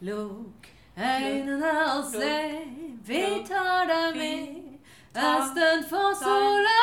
Lukk 0.00 0.66
øynene 0.98 1.72
og 1.96 2.04
se, 2.12 2.36
vi 3.08 3.20
tar 3.48 3.86
deg 3.88 4.16
med. 4.20 4.48
Østen 5.16 5.84
for 5.88 6.12
sola, 6.20 6.80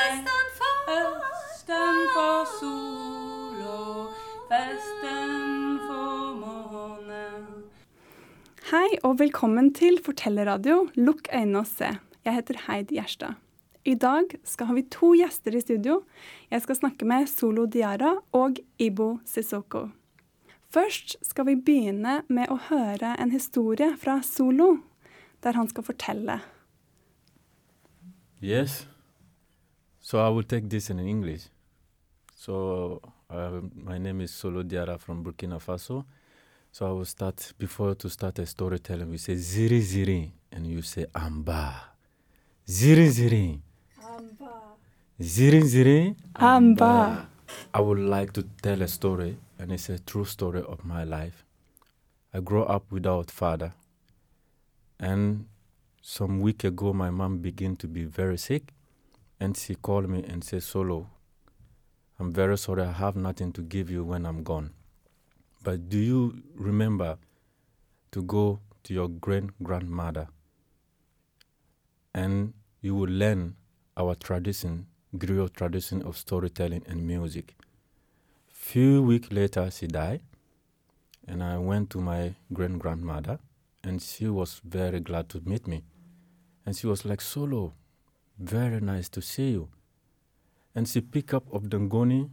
østen 0.00 0.46
for 0.56 0.94
Østen 0.96 1.98
for 2.14 2.46
sol 2.60 3.58
vesten 4.48 5.76
for 5.82 6.30
måne. 6.40 7.26
Hei 8.70 8.88
og 9.02 9.18
velkommen 9.20 9.68
til 9.76 9.98
Fortellerradio 10.06 10.86
Lukk 10.96 11.28
øynene 11.34 11.60
og 11.60 11.68
se. 11.68 11.90
Jeg 12.24 12.38
heter 12.38 12.62
Heid 12.64 12.94
Gjerstad. 12.96 13.36
I 13.84 13.94
dag 13.94 14.32
skal 14.48 14.72
vi 14.78 14.86
to 14.88 15.12
gjester 15.12 15.52
i 15.52 15.60
studio. 15.60 15.98
Jeg 16.48 16.64
skal 16.64 16.80
snakke 16.80 17.04
med 17.04 17.28
Solo 17.28 17.66
Diara 17.68 18.14
og 18.32 18.56
Ibo 18.80 19.18
Sissoko. 19.28 19.90
Først 20.74 21.16
skal 21.22 21.46
vi 21.46 21.54
begynne 21.54 22.16
med 22.26 22.50
å 22.50 22.56
høre 22.68 23.12
en 23.22 23.30
historie 23.30 23.92
fra 24.00 24.18
Solo, 24.26 24.72
der 25.44 25.54
han 25.54 25.68
skal 25.70 25.86
fortelle. 25.86 26.40
Yes. 28.42 28.88
So 30.00 30.18
I 30.18 30.30
will 30.34 30.44
take 30.44 30.68
this 30.68 30.90
in 30.90 30.98
English. 30.98 31.46
So 32.34 33.00
uh, 33.30 33.60
my 33.74 33.98
name 33.98 34.20
is 34.20 34.34
Solo 34.34 34.62
Diara 34.62 34.98
from 34.98 35.22
Burkina 35.22 35.60
Faso. 35.60 36.04
So 36.72 36.88
I 36.88 36.90
will 36.90 37.06
start 37.06 37.52
before 37.56 37.94
to 37.94 38.10
start 38.10 38.40
a 38.40 38.46
storytelling. 38.46 39.10
We 39.10 39.18
say 39.18 39.36
ziri 39.36 39.80
ziri, 39.80 40.32
and 40.50 40.66
you 40.66 40.82
say 40.82 41.06
amba. 41.14 41.94
Ziri 42.66 43.06
ziri. 43.08 43.60
Ziri 45.20 45.62
ziri. 45.62 46.16
Amba. 46.34 47.28
I 47.72 47.80
would 47.80 48.00
like 48.00 48.32
to 48.32 48.42
tell 48.60 48.82
a 48.82 48.88
story, 48.88 49.36
and 49.58 49.72
it's 49.72 49.88
a 49.88 49.98
true 49.98 50.24
story 50.24 50.62
of 50.62 50.84
my 50.84 51.04
life. 51.04 51.44
I 52.32 52.40
grew 52.40 52.64
up 52.64 52.90
without 52.90 53.30
father, 53.30 53.74
and 54.98 55.46
some 56.02 56.40
week 56.40 56.64
ago, 56.64 56.92
my 56.92 57.10
mom 57.10 57.38
began 57.38 57.76
to 57.76 57.88
be 57.88 58.04
very 58.04 58.36
sick, 58.36 58.74
and 59.40 59.56
she 59.56 59.74
called 59.74 60.08
me 60.08 60.22
and 60.22 60.44
said, 60.44 60.62
"Solo, 60.62 61.08
I'm 62.18 62.32
very 62.32 62.58
sorry. 62.58 62.82
I 62.82 62.92
have 62.92 63.16
nothing 63.16 63.52
to 63.52 63.62
give 63.62 63.90
you 63.90 64.04
when 64.04 64.26
I'm 64.26 64.42
gone. 64.42 64.74
But 65.62 65.88
do 65.88 65.98
you 65.98 66.42
remember 66.54 67.18
to 68.12 68.22
go 68.22 68.60
to 68.82 68.94
your 68.94 69.08
great 69.08 69.44
grandmother, 69.62 70.28
and 72.12 72.52
you 72.80 72.94
will 72.94 73.10
learn 73.10 73.56
our 73.96 74.14
tradition, 74.14 74.86
griot 75.16 75.54
tradition 75.54 76.02
of 76.02 76.16
storytelling 76.16 76.84
and 76.86 77.06
music." 77.06 77.56
Few 78.64 79.02
weeks 79.02 79.30
later, 79.30 79.70
she 79.70 79.86
died, 79.86 80.22
and 81.28 81.44
I 81.44 81.58
went 81.58 81.90
to 81.90 81.98
my 81.98 82.34
great 82.52 82.78
grandmother, 82.78 83.38
and 83.84 84.00
she 84.00 84.26
was 84.26 84.62
very 84.64 85.00
glad 85.00 85.28
to 85.28 85.42
meet 85.44 85.68
me. 85.68 85.84
And 86.64 86.74
she 86.74 86.86
was 86.86 87.04
like, 87.04 87.20
Solo, 87.20 87.74
very 88.38 88.80
nice 88.80 89.10
to 89.10 89.20
see 89.20 89.50
you. 89.50 89.68
And 90.74 90.88
she 90.88 91.02
picked 91.02 91.34
up 91.34 91.44
of 91.52 91.64
Dongoni 91.64 92.30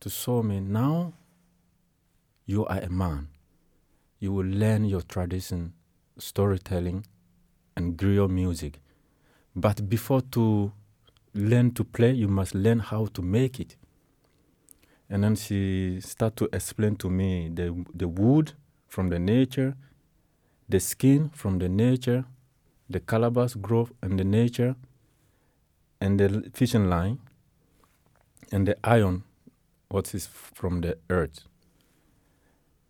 to 0.00 0.08
show 0.10 0.42
me 0.42 0.58
now 0.58 1.12
you 2.46 2.64
are 2.66 2.80
a 2.80 2.88
man. 2.88 3.28
You 4.20 4.32
will 4.32 4.46
learn 4.46 4.86
your 4.86 5.02
tradition, 5.02 5.74
storytelling, 6.18 7.04
and 7.76 7.96
griot 7.96 8.30
music. 8.30 8.80
But 9.54 9.86
before 9.88 10.22
to 10.32 10.72
learn 11.34 11.72
to 11.72 11.84
play, 11.84 12.12
you 12.14 12.26
must 12.26 12.54
learn 12.54 12.78
how 12.78 13.04
to 13.12 13.20
make 13.22 13.60
it. 13.60 13.76
And 15.10 15.24
then 15.24 15.34
she 15.34 16.00
started 16.00 16.36
to 16.36 16.48
explain 16.52 16.94
to 16.96 17.10
me 17.10 17.50
the, 17.52 17.84
the 17.92 18.06
wood 18.06 18.52
from 18.86 19.08
the 19.08 19.18
nature, 19.18 19.74
the 20.68 20.78
skin 20.78 21.30
from 21.34 21.58
the 21.58 21.68
nature, 21.68 22.24
the 22.88 23.00
calabash 23.00 23.54
growth 23.54 23.90
and 24.00 24.18
the 24.18 24.24
nature, 24.24 24.76
and 26.00 26.18
the 26.18 26.50
fishing 26.54 26.88
line, 26.88 27.18
and 28.52 28.68
the 28.68 28.76
iron, 28.84 29.24
what 29.88 30.14
is 30.14 30.26
from 30.26 30.80
the 30.80 30.96
earth. 31.10 31.40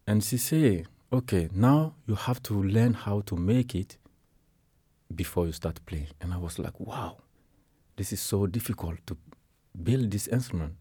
And 0.07 0.23
she 0.23 0.37
say, 0.37 0.85
okay, 1.11 1.49
now 1.55 1.95
you 2.07 2.15
have 2.15 2.43
to 2.45 2.55
learn 2.63 2.95
how 2.95 3.23
to 3.23 3.37
make 3.37 3.75
it 3.75 3.97
before 5.15 5.47
you 5.47 5.53
start 5.53 5.85
playing. 5.87 6.09
And 6.21 6.35
I 6.35 6.37
was 6.37 6.59
like, 6.59 6.79
wow, 6.79 7.17
this 7.97 8.13
is 8.13 8.21
so 8.21 8.47
difficult 8.47 8.99
to 9.07 9.17
build 9.83 10.11
this 10.11 10.29
instrument. 10.29 10.75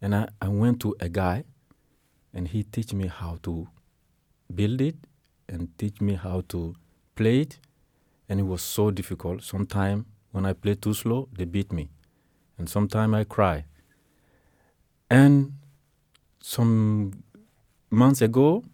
And 0.00 0.14
I, 0.14 0.28
I 0.40 0.48
went 0.48 0.80
to 0.80 0.94
a 1.00 1.08
guy, 1.08 1.44
and 2.32 2.48
he 2.48 2.62
teach 2.62 2.92
me 2.92 3.06
how 3.06 3.38
to 3.42 3.68
build 4.54 4.80
it 4.80 4.96
and 5.48 5.76
teach 5.78 6.00
me 6.00 6.14
how 6.14 6.42
to 6.48 6.74
play 7.14 7.40
it. 7.40 7.58
And 8.28 8.40
it 8.40 8.44
was 8.44 8.62
so 8.62 8.90
difficult. 8.90 9.42
Sometimes 9.42 10.04
when 10.30 10.46
I 10.46 10.52
play 10.52 10.74
too 10.76 10.94
slow, 10.94 11.28
they 11.32 11.44
beat 11.44 11.72
me. 11.72 11.90
And 12.56 12.68
sometimes 12.68 13.14
I 13.14 13.24
cry. 13.24 13.64
And 15.10 15.54
some 16.40 17.24
months 17.90 18.22
ago, 18.22 18.64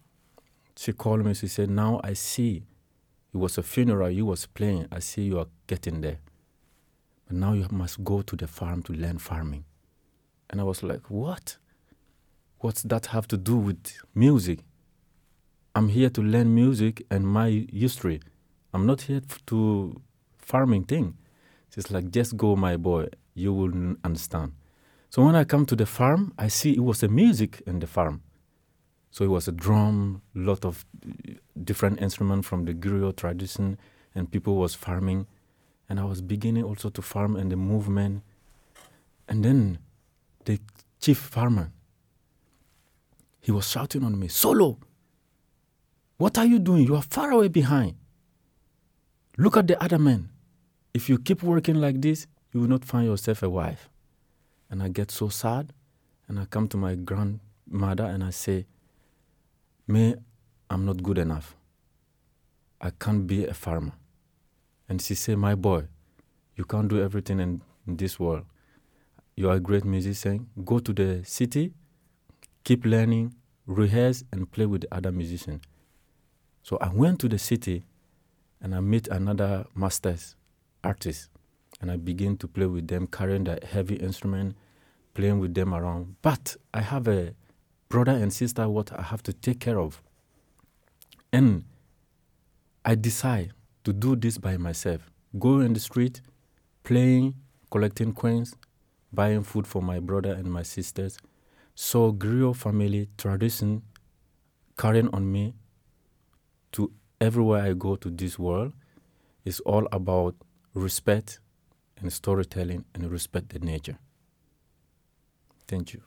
she 0.75 0.93
called 0.93 1.25
me. 1.25 1.33
She 1.33 1.47
said, 1.47 1.69
"Now 1.69 1.99
I 2.03 2.13
see, 2.13 2.67
it 3.33 3.37
was 3.37 3.57
a 3.57 3.63
funeral. 3.63 4.11
You 4.11 4.27
was 4.27 4.45
playing. 4.45 4.87
I 4.91 4.99
see 4.99 5.23
you 5.23 5.39
are 5.39 5.47
getting 5.65 6.01
there, 6.01 6.19
but 7.25 7.35
now 7.35 7.53
you 7.53 7.67
must 7.71 8.03
go 8.03 8.21
to 8.21 8.35
the 8.35 8.47
farm 8.47 8.83
to 8.83 8.93
learn 8.93 9.17
farming." 9.17 9.65
And 10.49 10.61
I 10.61 10.63
was 10.63 10.83
like, 10.83 11.09
"What? 11.09 11.57
What's 12.59 12.83
that 12.83 13.07
have 13.07 13.27
to 13.27 13.37
do 13.37 13.57
with 13.57 14.01
music? 14.15 14.59
I'm 15.75 15.89
here 15.89 16.09
to 16.09 16.21
learn 16.21 16.55
music 16.55 17.05
and 17.11 17.27
my 17.27 17.67
history. 17.71 18.21
I'm 18.73 18.85
not 18.85 19.01
here 19.01 19.21
to 19.47 20.01
farming 20.37 20.85
thing." 20.85 21.17
She's 21.73 21.91
like, 21.91 22.09
"Just 22.11 22.37
go, 22.37 22.55
my 22.55 22.77
boy. 22.77 23.07
You 23.35 23.53
will 23.53 23.95
understand." 24.03 24.53
So 25.09 25.23
when 25.23 25.35
I 25.35 25.43
come 25.43 25.65
to 25.65 25.75
the 25.75 25.85
farm, 25.85 26.33
I 26.37 26.47
see 26.47 26.73
it 26.73 26.83
was 26.83 27.03
a 27.03 27.07
music 27.07 27.61
in 27.65 27.79
the 27.79 27.87
farm. 27.87 28.21
So 29.11 29.23
it 29.23 29.29
was 29.29 29.47
a 29.47 29.51
drum, 29.51 30.21
lot 30.35 30.65
of 30.65 30.85
uh, 31.05 31.33
different 31.63 32.01
instruments 32.01 32.47
from 32.47 32.65
the 32.65 32.73
griot 32.73 33.15
tradition, 33.15 33.77
and 34.13 34.29
people 34.29 34.55
was 34.55 34.75
farming, 34.75 35.27
and 35.89 35.99
I 35.99 36.03
was 36.03 36.21
beginning 36.21 36.63
also 36.63 36.89
to 36.89 37.01
farm 37.01 37.35
and 37.35 37.51
the 37.51 37.55
movement, 37.55 38.23
and 39.27 39.43
then 39.43 39.79
the 40.47 40.59
chief 40.99 41.19
farmer, 41.19 41.71
he 43.39 43.51
was 43.51 43.69
shouting 43.69 44.03
on 44.03 44.17
me, 44.19 44.27
"Solo, 44.27 44.79
what 46.17 46.37
are 46.37 46.45
you 46.45 46.59
doing? 46.59 46.87
You 46.87 46.95
are 46.95 47.03
far 47.03 47.29
away 47.31 47.49
behind. 47.49 47.95
Look 49.37 49.55
at 49.55 49.67
the 49.67 49.77
other 49.83 49.99
men. 49.99 50.29
If 50.93 51.09
you 51.09 51.19
keep 51.19 51.43
working 51.43 51.75
like 51.75 52.01
this, 52.01 52.25
you 52.51 52.61
will 52.61 52.67
not 52.75 52.83
find 52.83 53.05
yourself 53.05 53.43
a 53.43 53.49
wife." 53.49 53.89
And 54.69 54.81
I 54.81 54.89
get 54.89 55.11
so 55.11 55.29
sad, 55.29 55.71
and 56.27 56.39
I 56.39 56.45
come 56.45 56.67
to 56.69 56.77
my 56.77 56.95
grandmother 56.95 58.05
and 58.05 58.23
I 58.23 58.31
say, 58.31 58.65
me, 59.87 60.15
I'm 60.69 60.85
not 60.85 61.01
good 61.01 61.17
enough. 61.17 61.55
I 62.81 62.89
can't 62.89 63.25
be 63.25 63.45
a 63.45 63.53
farmer. 63.53 63.93
And 64.89 65.01
she 65.01 65.15
said, 65.15 65.37
My 65.37 65.55
boy, 65.55 65.87
you 66.55 66.65
can't 66.65 66.89
do 66.89 67.01
everything 67.01 67.39
in, 67.39 67.61
in 67.87 67.95
this 67.95 68.19
world. 68.19 68.45
You 69.37 69.51
are 69.51 69.57
a 69.57 69.59
great 69.59 69.85
musician. 69.85 70.49
Go 70.65 70.79
to 70.79 70.91
the 70.91 71.23
city, 71.23 71.71
keep 72.63 72.83
learning, 72.85 73.35
rehearse, 73.67 74.23
and 74.31 74.51
play 74.51 74.65
with 74.65 74.81
the 74.81 74.93
other 74.93 75.11
musicians. 75.11 75.61
So 76.63 76.79
I 76.81 76.89
went 76.89 77.19
to 77.19 77.29
the 77.29 77.37
city 77.37 77.85
and 78.59 78.73
I 78.73 78.79
met 78.79 79.07
another 79.09 79.67
masters 79.75 80.35
artist. 80.83 81.29
And 81.79 81.91
I 81.91 81.97
began 81.97 82.35
to 82.37 82.47
play 82.47 82.65
with 82.65 82.87
them, 82.87 83.05
carrying 83.05 83.43
the 83.43 83.59
heavy 83.63 83.97
instrument, 83.97 84.55
playing 85.13 85.37
with 85.37 85.53
them 85.53 85.75
around. 85.75 86.15
But 86.23 86.57
I 86.73 86.81
have 86.81 87.07
a 87.07 87.35
brother 87.89 88.13
and 88.13 88.33
sister 88.33 88.67
what 88.67 88.91
I 88.91 89.03
have 89.03 89.21
to 89.23 89.33
take 89.33 89.59
care 89.59 89.79
of. 89.79 90.01
And 91.31 91.65
I 92.83 92.95
decide 92.95 93.51
to 93.83 93.93
do 93.93 94.15
this 94.15 94.39
by 94.39 94.57
myself. 94.57 95.11
Go 95.37 95.59
in 95.59 95.73
the 95.73 95.79
street, 95.79 96.21
playing, 96.83 97.35
collecting 97.69 98.13
coins, 98.13 98.55
buying 99.17 99.41
food 99.41 99.65
for 99.65 99.81
my 99.81 99.99
brother 99.99 100.31
and 100.31 100.45
my 100.45 100.61
sisters. 100.61 101.17
So 101.73 102.13
griot 102.13 102.55
family 102.55 103.09
tradition 103.17 103.81
carrying 104.77 105.09
on 105.09 105.31
me 105.31 105.55
to 106.73 106.91
everywhere 107.19 107.63
I 107.63 107.73
go 107.73 107.95
to 107.95 108.11
this 108.11 108.37
world 108.37 108.73
is 109.43 109.59
all 109.61 109.87
about 109.91 110.35
respect 110.75 111.39
and 111.99 112.13
storytelling 112.13 112.85
and 112.93 113.09
respect 113.11 113.49
the 113.49 113.59
nature. 113.59 113.97
Thank 115.67 115.93
you. 115.93 116.03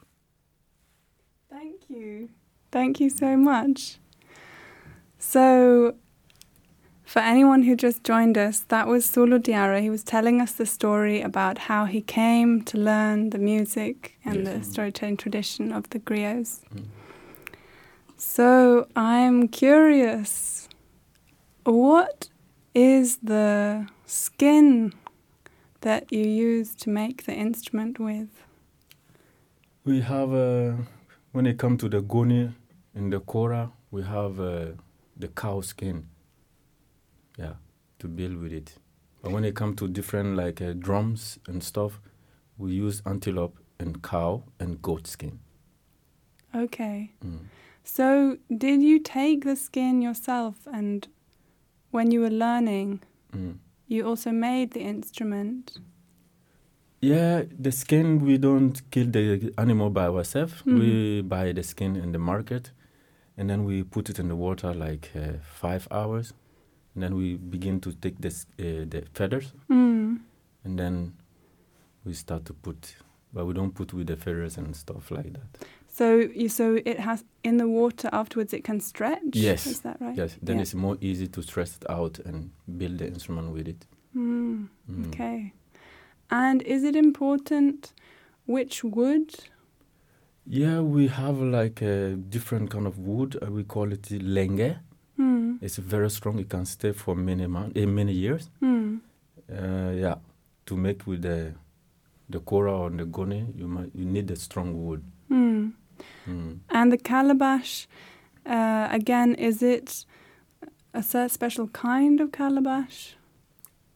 Thank 1.51 1.91
you. 1.91 2.29
Thank 2.71 3.01
you 3.01 3.11
so 3.11 3.37
much. 3.37 3.99
So, 5.19 5.97
for 7.11 7.19
anyone 7.19 7.65
who 7.65 7.75
just 7.75 8.05
joined 8.05 8.39
us, 8.39 8.61
that 8.69 8.87
was 8.87 9.05
Solo 9.05 9.37
Diarra. 9.37 9.81
He 9.81 9.91
was 9.91 10.05
telling 10.05 10.41
us 10.41 10.53
the 10.53 10.65
story 10.65 11.21
about 11.21 11.59
how 11.59 11.87
he 11.87 12.01
came 12.01 12.62
to 12.67 12.79
learn 12.79 13.31
the 13.31 13.39
music 13.39 14.17
and 14.25 14.37
Yes. 14.37 14.47
the 14.47 14.65
storytelling 14.73 15.17
tradition 15.17 15.73
of 15.73 15.91
the 15.91 15.99
griots. 15.99 16.61
Mm. 16.73 16.85
So 18.17 18.87
I'm 18.95 19.49
curious. 19.49 20.69
What 21.65 22.29
is 22.75 23.17
the 23.17 23.89
skin 24.07 24.93
that 25.81 26.12
you 26.12 26.25
use 26.25 26.77
to 26.77 26.91
make 26.91 27.25
the 27.25 27.35
instrument 27.35 27.99
with? 27.99 28.29
We 29.85 30.01
have, 30.03 30.33
uh, 30.33 30.77
when 31.33 31.47
it 31.47 31.59
comes 31.59 31.81
to 31.81 31.89
the 31.89 32.03
goni 32.03 32.53
and 32.95 33.12
the 33.12 33.19
kora, 33.19 33.73
we 33.91 34.03
have 34.05 34.39
uh, 34.39 34.77
the 35.17 35.27
cow 35.27 35.61
skin. 35.61 36.10
Yeah, 37.40 37.54
to 37.98 38.08
build 38.08 38.37
with 38.37 38.52
it. 38.52 38.75
But 39.22 39.32
when 39.32 39.44
it 39.44 39.54
comes 39.56 39.76
to 39.76 39.88
different 39.88 40.37
like 40.37 40.60
uh, 40.60 40.72
drums 40.78 41.38
and 41.48 41.62
stuff, 41.62 42.00
we 42.58 42.72
use 42.72 43.02
antelope 43.06 43.58
and 43.78 44.02
cow 44.02 44.42
and 44.58 44.81
goat 44.82 45.06
skin. 45.06 45.38
Okay. 46.54 47.12
Mm. 47.25 47.38
So 47.84 48.37
did 48.56 48.82
you 48.82 48.98
take 48.98 49.44
the 49.44 49.56
skin 49.56 50.02
yourself 50.02 50.54
and 50.66 51.08
when 51.90 52.10
you 52.12 52.20
were 52.20 52.31
learning, 52.31 53.00
Mm. 53.32 53.58
you 53.88 54.06
also 54.06 54.31
made 54.32 54.72
the 54.72 54.81
instrument? 54.81 55.78
Yeah, 57.00 57.44
the 57.62 57.72
skin 57.72 58.19
we 58.26 58.37
don't 58.38 58.82
kill 58.90 59.06
the 59.10 59.52
animal 59.56 59.88
by 59.90 60.06
ourselves. 60.08 60.62
Mhm. 60.66 60.78
We 60.78 61.22
buy 61.22 61.52
the 61.52 61.62
skin 61.62 61.96
in 61.96 62.12
the 62.12 62.19
market, 62.19 62.72
and 63.38 63.48
then 63.48 63.64
we 63.64 63.82
put 63.84 64.10
it 64.10 64.19
in 64.19 64.28
the 64.28 64.37
water 64.37 64.75
like 64.75 65.08
uh, 65.16 65.38
five 65.42 65.88
hours, 65.90 66.34
and 66.94 67.02
then 67.02 67.14
we 67.14 67.37
begin 67.37 67.81
to 67.81 67.92
take 67.92 68.16
this 68.20 68.46
uh, 68.58 68.84
the 68.88 69.02
feathers, 69.14 69.52
Mm. 69.69 70.20
and 70.64 70.78
then 70.78 71.12
we 72.04 72.14
start 72.14 72.44
to 72.46 72.54
put, 72.54 72.96
but 73.32 73.46
we 73.46 73.52
don't 73.54 73.75
put 73.75 73.92
with 73.92 74.06
the 74.06 74.16
feathers 74.16 74.58
and 74.58 74.75
stuff 74.76 75.10
like 75.10 75.32
that. 75.32 75.66
So 75.88 76.16
you 76.16 76.48
so 76.48 76.78
it 76.84 76.98
has 77.00 77.25
in 77.42 77.56
the 77.58 77.69
water 77.69 78.08
afterwards 78.12 78.52
it 78.54 78.64
can 78.64 78.81
stretch? 78.81 79.20
Yes. 79.34 79.66
Is 79.66 79.81
that 79.81 80.00
right? 80.00 80.16
Yes, 80.16 80.37
then 80.42 80.56
Yeah. 80.56 80.62
it's 80.62 80.75
more 80.75 80.96
easy 81.00 81.26
to 81.28 81.42
stress 81.42 81.76
it 81.76 81.90
out 81.90 82.19
and 82.26 82.50
build 82.78 82.98
the 82.98 83.06
instrument 83.06 83.52
with 83.52 83.69
it. 83.69 83.87
Mm. 84.16 84.69
Mm. 84.90 85.06
Okay. 85.08 85.52
And 86.31 86.62
is 86.62 86.84
it 86.84 86.94
important 86.96 87.92
which 88.46 88.84
wood? 88.84 89.34
Yeah, 90.46 90.81
we 90.81 91.08
have 91.08 91.38
like 91.40 91.82
a 91.82 92.14
different 92.16 92.70
kind 92.70 92.87
of 92.87 92.98
wood. 92.98 93.37
Uh, 93.42 93.50
we 93.52 93.64
call 93.64 93.92
it 93.92 94.10
lenge. 94.10 94.76
Mm. 95.50 95.62
It's 95.62 95.76
very 95.76 96.11
strong. 96.11 96.38
It 96.38 96.49
can 96.49 96.64
stay 96.64 96.93
for 96.93 97.14
many 97.14 97.47
months, 97.47 97.81
uh, 97.81 97.87
many 97.87 98.12
years. 98.12 98.50
Mm. 98.62 99.00
Uh, 99.50 99.91
yeah, 99.94 100.17
to 100.67 100.76
make 100.76 101.06
with 101.06 101.23
the 101.23 101.55
the 102.29 102.41
kora 102.41 102.73
or 102.73 102.91
the 102.91 103.05
goni, 103.05 103.47
you 103.56 103.67
might 103.67 103.91
you 103.94 104.05
need 104.05 104.31
a 104.31 104.37
strong 104.37 104.87
wood. 104.87 105.02
Mm. 105.31 105.73
Mm. 106.29 106.58
And 106.70 106.93
the 106.93 106.99
calabash, 106.99 107.87
uh, 108.47 108.88
again, 108.91 109.35
is 109.35 109.62
it 109.62 110.05
a 110.94 111.02
special 111.29 111.69
kind 111.69 112.20
of 112.20 112.32
calabash? 112.32 113.17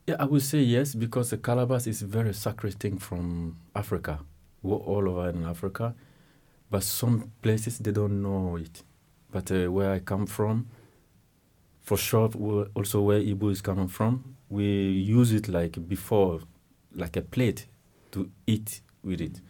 Yeah, 0.07 0.17
I 0.19 0.27
would 0.27 0.43
say 0.43 0.61
yes 0.61 0.95
because 0.95 1.31
the 1.31 1.39
calabash 1.39 1.87
is 1.87 2.03
a 2.03 2.07
very 2.07 2.35
sacred 2.35 2.79
thing 2.79 2.99
from 2.99 3.57
Africa, 3.75 4.21
all 4.63 5.09
over 5.09 5.31
in 5.31 5.45
Africa. 5.45 5.95
But 6.71 6.83
some 6.83 7.31
places 7.41 7.79
they 7.79 7.93
don't 7.93 8.21
know 8.21 8.57
it. 8.57 8.83
But 9.31 9.51
uh, 9.51 9.71
where 9.73 9.93
I 9.93 10.01
come 10.01 10.27
from, 10.27 10.67
for 11.85 11.99
sure, 11.99 12.31
also 12.75 13.03
where 13.03 13.21
Ibu 13.21 13.53
is 13.53 13.61
coming 13.61 13.89
from, 13.89 14.37
we 14.49 14.65
use 14.65 15.33
it 15.33 15.49
like 15.49 15.87
before, 15.87 16.41
like 16.95 17.17
a 17.17 17.23
plate 17.23 17.67
to 18.13 18.31
eat 18.47 18.81
with 19.05 19.21
it, 19.21 19.41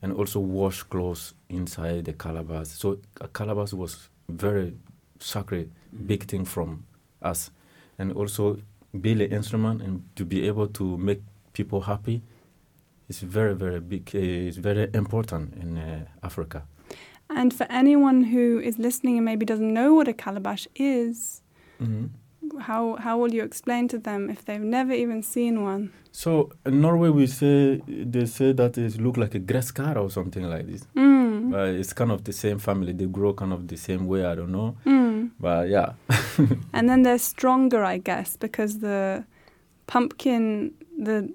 and 0.00 0.12
also 0.12 0.40
wash 0.40 0.82
clothes 0.82 1.34
inside 1.50 2.06
the 2.06 2.14
calabash. 2.14 2.68
So 2.68 2.98
a 3.20 3.28
calabash 3.28 3.74
was 3.74 4.08
very 4.28 4.74
sacred, 5.20 5.70
big 6.06 6.24
thing 6.24 6.46
from 6.46 6.86
us, 7.22 7.50
and 7.98 8.10
also 8.12 8.58
build 8.98 9.20
an 9.20 9.30
instrument 9.30 9.82
and 9.82 10.02
to 10.16 10.24
be 10.24 10.46
able 10.46 10.68
to 10.68 10.96
make 10.96 11.20
people 11.52 11.82
happy 11.82 12.22
is 13.08 13.20
very 13.20 13.54
very 13.54 13.80
big 13.80 14.10
uh, 14.14 14.18
it's 14.18 14.56
very 14.56 14.88
important 14.94 15.54
in 15.54 15.76
uh, 15.76 16.04
africa. 16.22 16.62
And 17.28 17.52
for 17.52 17.66
anyone 17.68 18.24
who 18.24 18.60
is 18.60 18.78
listening 18.78 19.16
and 19.16 19.24
maybe 19.24 19.44
doesn't 19.44 19.74
know 19.74 19.94
what 19.94 20.08
a 20.08 20.12
calabash 20.12 20.68
is, 20.76 21.42
how 22.60 22.96
how 22.96 23.18
will 23.18 23.32
you 23.34 23.42
explain 23.44 23.88
to 23.88 23.98
them 23.98 24.30
if 24.30 24.44
they've 24.44 24.60
never 24.78 24.92
even 24.92 25.22
seen 25.22 25.62
one? 25.62 25.90
so 26.12 26.48
in 26.64 26.80
norway 26.80 27.10
we 27.10 27.26
say 27.26 27.80
they 27.86 28.24
say 28.26 28.52
that 28.52 28.78
it 28.78 28.98
look 29.00 29.16
like 29.18 29.34
a 29.34 29.40
grescar 29.40 29.96
or 29.96 30.08
something 30.10 30.44
like 30.48 30.66
this 30.66 30.82
Mm. 30.94 31.50
but 31.50 31.68
it's 31.80 31.92
kind 31.92 32.10
of 32.10 32.22
the 32.24 32.32
same 32.32 32.58
family 32.58 32.92
they 32.94 33.04
grow 33.06 33.32
kind 33.34 33.52
of 33.52 33.68
the 33.68 33.76
same 33.76 34.06
way 34.06 34.24
i 34.24 34.34
don't 34.34 34.50
know 34.52 34.76
Mm. 34.86 35.30
but 35.40 35.68
yeah 35.68 35.88
And 36.72 36.88
then 36.88 37.02
they're 37.02 37.18
stronger, 37.34 37.82
I 37.94 37.98
guess, 37.98 38.36
because 38.36 38.78
the 38.80 39.24
pumpkin, 39.86 40.72
the 40.98 41.28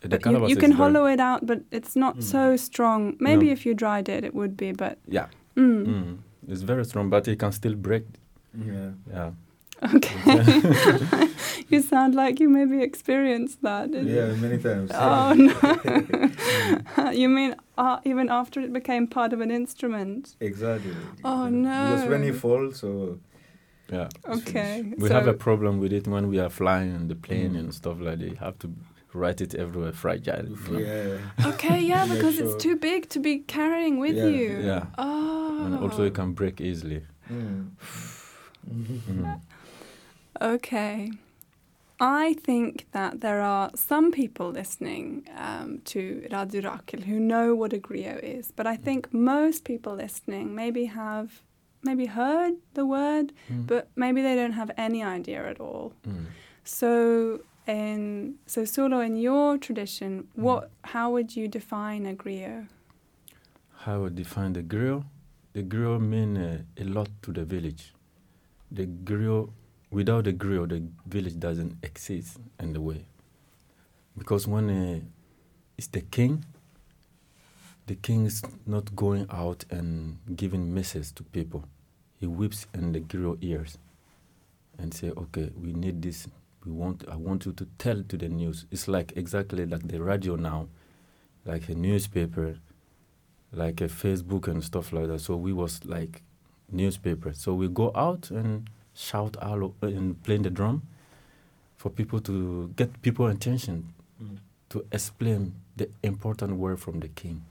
the 0.00 0.18
you, 0.30 0.48
you 0.48 0.56
can 0.56 0.72
hollow 0.72 1.06
it 1.06 1.20
out, 1.20 1.46
but 1.46 1.60
it's 1.70 1.94
not 1.96 2.16
Mm. 2.16 2.22
so 2.22 2.56
strong. 2.56 3.16
Maybe 3.20 3.46
No. 3.46 3.52
if 3.52 3.64
you 3.66 3.74
dried 3.74 4.08
it, 4.08 4.24
it 4.24 4.34
would 4.34 4.56
be, 4.56 4.72
but 4.72 4.98
yeah 5.08 5.26
mm. 5.56 5.86
mm. 5.86 6.18
it's 6.48 6.62
very 6.62 6.84
strong 6.84 7.08
but 7.10 7.28
it 7.28 7.38
can 7.38 7.52
still 7.52 7.74
break 7.74 8.04
Yeah. 8.54 8.90
yeah 9.14 9.30
okay. 9.94 11.28
you 11.68 11.80
sound 11.82 12.14
like 12.14 12.40
you 12.40 12.48
maybe 12.48 12.82
experienced 12.82 13.62
that. 13.62 13.90
didn't 13.90 14.08
you? 14.08 14.16
Yeah, 14.16 14.32
many 14.34 14.58
times. 14.58 14.90
Oh 14.94 15.32
no! 15.34 17.10
you 17.22 17.28
mean 17.28 17.54
uh, 17.78 17.98
even 18.04 18.28
after 18.28 18.60
it 18.60 18.72
became 18.72 19.06
part 19.06 19.32
of 19.32 19.40
an 19.40 19.50
instrument? 19.50 20.36
Exactly. 20.40 20.94
Oh, 21.24 21.48
no. 21.48 21.90
Because 21.96 22.08
when 22.08 22.22
you 22.24 22.34
fall, 22.34 22.72
so 22.72 23.18
yeah 23.90 24.08
Okay. 24.28 24.82
we 24.96 25.08
so, 25.08 25.14
have 25.14 25.26
a 25.28 25.34
problem 25.34 25.78
with 25.80 25.92
it 25.92 26.06
when 26.06 26.28
we 26.28 26.38
are 26.38 26.48
flying 26.48 26.94
on 26.94 27.08
the 27.08 27.14
plane 27.16 27.52
Mm. 27.54 27.58
and 27.58 27.74
stuff 27.74 27.96
like 28.00 28.18
that 28.20 28.28
you 28.30 28.36
have 28.36 28.58
to 28.60 28.70
write 29.12 29.40
it 29.42 29.54
everywhere 29.54 29.92
fragile 29.92 30.46
you 30.48 30.56
know? 30.70 30.78
yeah. 30.78 31.48
okay, 31.50 31.78
yeah, 31.80 32.04
Make 32.08 32.16
because 32.18 32.36
sure- 32.36 32.46
it's 32.54 32.62
too 32.62 32.76
big 32.76 33.08
to 33.10 33.18
be 33.18 33.40
carrying 33.40 33.98
with 33.98 34.16
Yeah, 34.16 34.26
you. 34.38 34.60
yeah. 34.62 34.86
Oh. 34.96 35.64
and 35.66 35.74
also 35.78 36.04
it 36.04 36.14
can 36.14 36.32
break 36.32 36.60
easily. 36.60 37.02
Mm. 37.30 37.70
Mm. 38.70 39.40
Okay. 40.42 41.10
I 42.00 42.34
think 42.34 42.86
that 42.92 43.20
there 43.20 43.40
are 43.40 43.70
some 43.76 44.10
people 44.10 44.50
listening 44.50 45.28
um, 45.36 45.80
to 45.84 46.26
Radio 46.32 46.62
Rakel 46.62 47.04
who 47.04 47.20
know 47.20 47.54
what 47.54 47.72
a 47.72 47.78
griot 47.78 48.20
is, 48.24 48.50
but 48.50 48.66
I 48.66 48.76
think 48.76 49.14
most 49.14 49.64
people 49.64 49.94
listening 49.94 50.52
maybe 50.54 50.86
have 50.86 51.42
maybe 51.84 52.06
heard 52.06 52.54
the 52.74 52.84
word, 52.86 53.32
Mm. 53.50 53.66
but 53.66 53.88
maybe 53.96 54.20
they 54.22 54.34
don't 54.36 54.52
have 54.52 54.70
any 54.76 55.02
idea 55.02 55.48
at 55.48 55.60
all. 55.60 55.92
Mm. 56.08 56.26
So, 56.64 57.40
in 57.66 58.34
so 58.46 58.64
solo 58.64 58.98
in 59.00 59.16
your 59.16 59.58
tradition, 59.58 60.26
what 60.34 60.70
how 60.94 61.12
would 61.12 61.36
you 61.36 61.46
define 61.48 62.04
a 62.06 62.14
griot? 62.14 62.66
How 63.84 63.94
I 63.94 63.98
would 63.98 64.14
define 64.16 64.52
the 64.54 64.62
griot? 64.62 65.04
The 65.52 65.62
griot 65.62 66.00
mean 66.00 66.36
uh, 66.36 66.62
a 66.76 66.84
lot 66.84 67.10
to 67.22 67.32
the 67.32 67.44
village. 67.44 67.92
The 68.72 68.86
griot, 68.86 69.50
without 69.92 70.24
the 70.24 70.32
griot, 70.32 70.70
the 70.70 70.82
village 71.06 71.38
doesn't 71.38 71.76
exist 71.82 72.38
in 72.58 72.72
the 72.72 72.80
way. 72.80 73.04
Because 74.18 74.48
when 74.48 74.68
uh, 74.68 75.00
it's 75.78 75.86
the 75.86 76.00
king, 76.00 76.44
the 77.86 77.94
king 77.94 78.26
is 78.26 78.42
not 78.66 78.96
going 78.96 79.26
out 79.30 79.64
and 79.70 80.18
giving 80.34 80.74
messages 80.74 81.12
to 81.12 81.22
people. 81.22 81.64
He 82.18 82.26
whips 82.26 82.66
in 82.74 82.92
the 82.92 83.00
griot 83.00 83.38
ears 83.40 83.78
and 84.78 84.92
say, 84.92 85.10
"Okay, 85.10 85.50
we 85.56 85.72
need 85.72 86.02
this. 86.02 86.26
We 86.64 86.72
want. 86.72 87.04
I 87.08 87.16
want 87.16 87.46
you 87.46 87.52
to 87.52 87.66
tell 87.78 88.02
to 88.02 88.16
the 88.16 88.28
news. 88.28 88.66
It's 88.70 88.88
like 88.88 89.12
exactly 89.16 89.66
like 89.66 89.86
the 89.86 90.02
radio 90.02 90.36
now, 90.36 90.68
like 91.44 91.68
a 91.68 91.74
newspaper." 91.74 92.56
like 93.52 93.80
a 93.80 93.88
Facebook 93.88 94.48
and 94.48 94.64
stuff 94.64 94.92
like 94.92 95.08
that. 95.08 95.20
So 95.20 95.36
we 95.36 95.52
was 95.52 95.84
like 95.84 96.22
newspaper. 96.70 97.32
So 97.34 97.54
we 97.54 97.68
go 97.68 97.92
out 97.94 98.30
and 98.30 98.68
shout 98.94 99.36
all 99.38 99.64
o- 99.64 99.74
and 99.82 100.22
playing 100.22 100.42
the 100.42 100.50
drum 100.50 100.82
for 101.76 101.90
people 101.90 102.20
to 102.20 102.68
get 102.76 103.00
people 103.02 103.26
attention 103.26 103.92
Mm. 104.22 104.38
to 104.68 104.84
explain 104.92 105.52
the 105.76 105.88
important 106.02 106.56
word 106.56 106.78
from 106.78 107.00
the 107.00 107.08
king. 107.08 107.42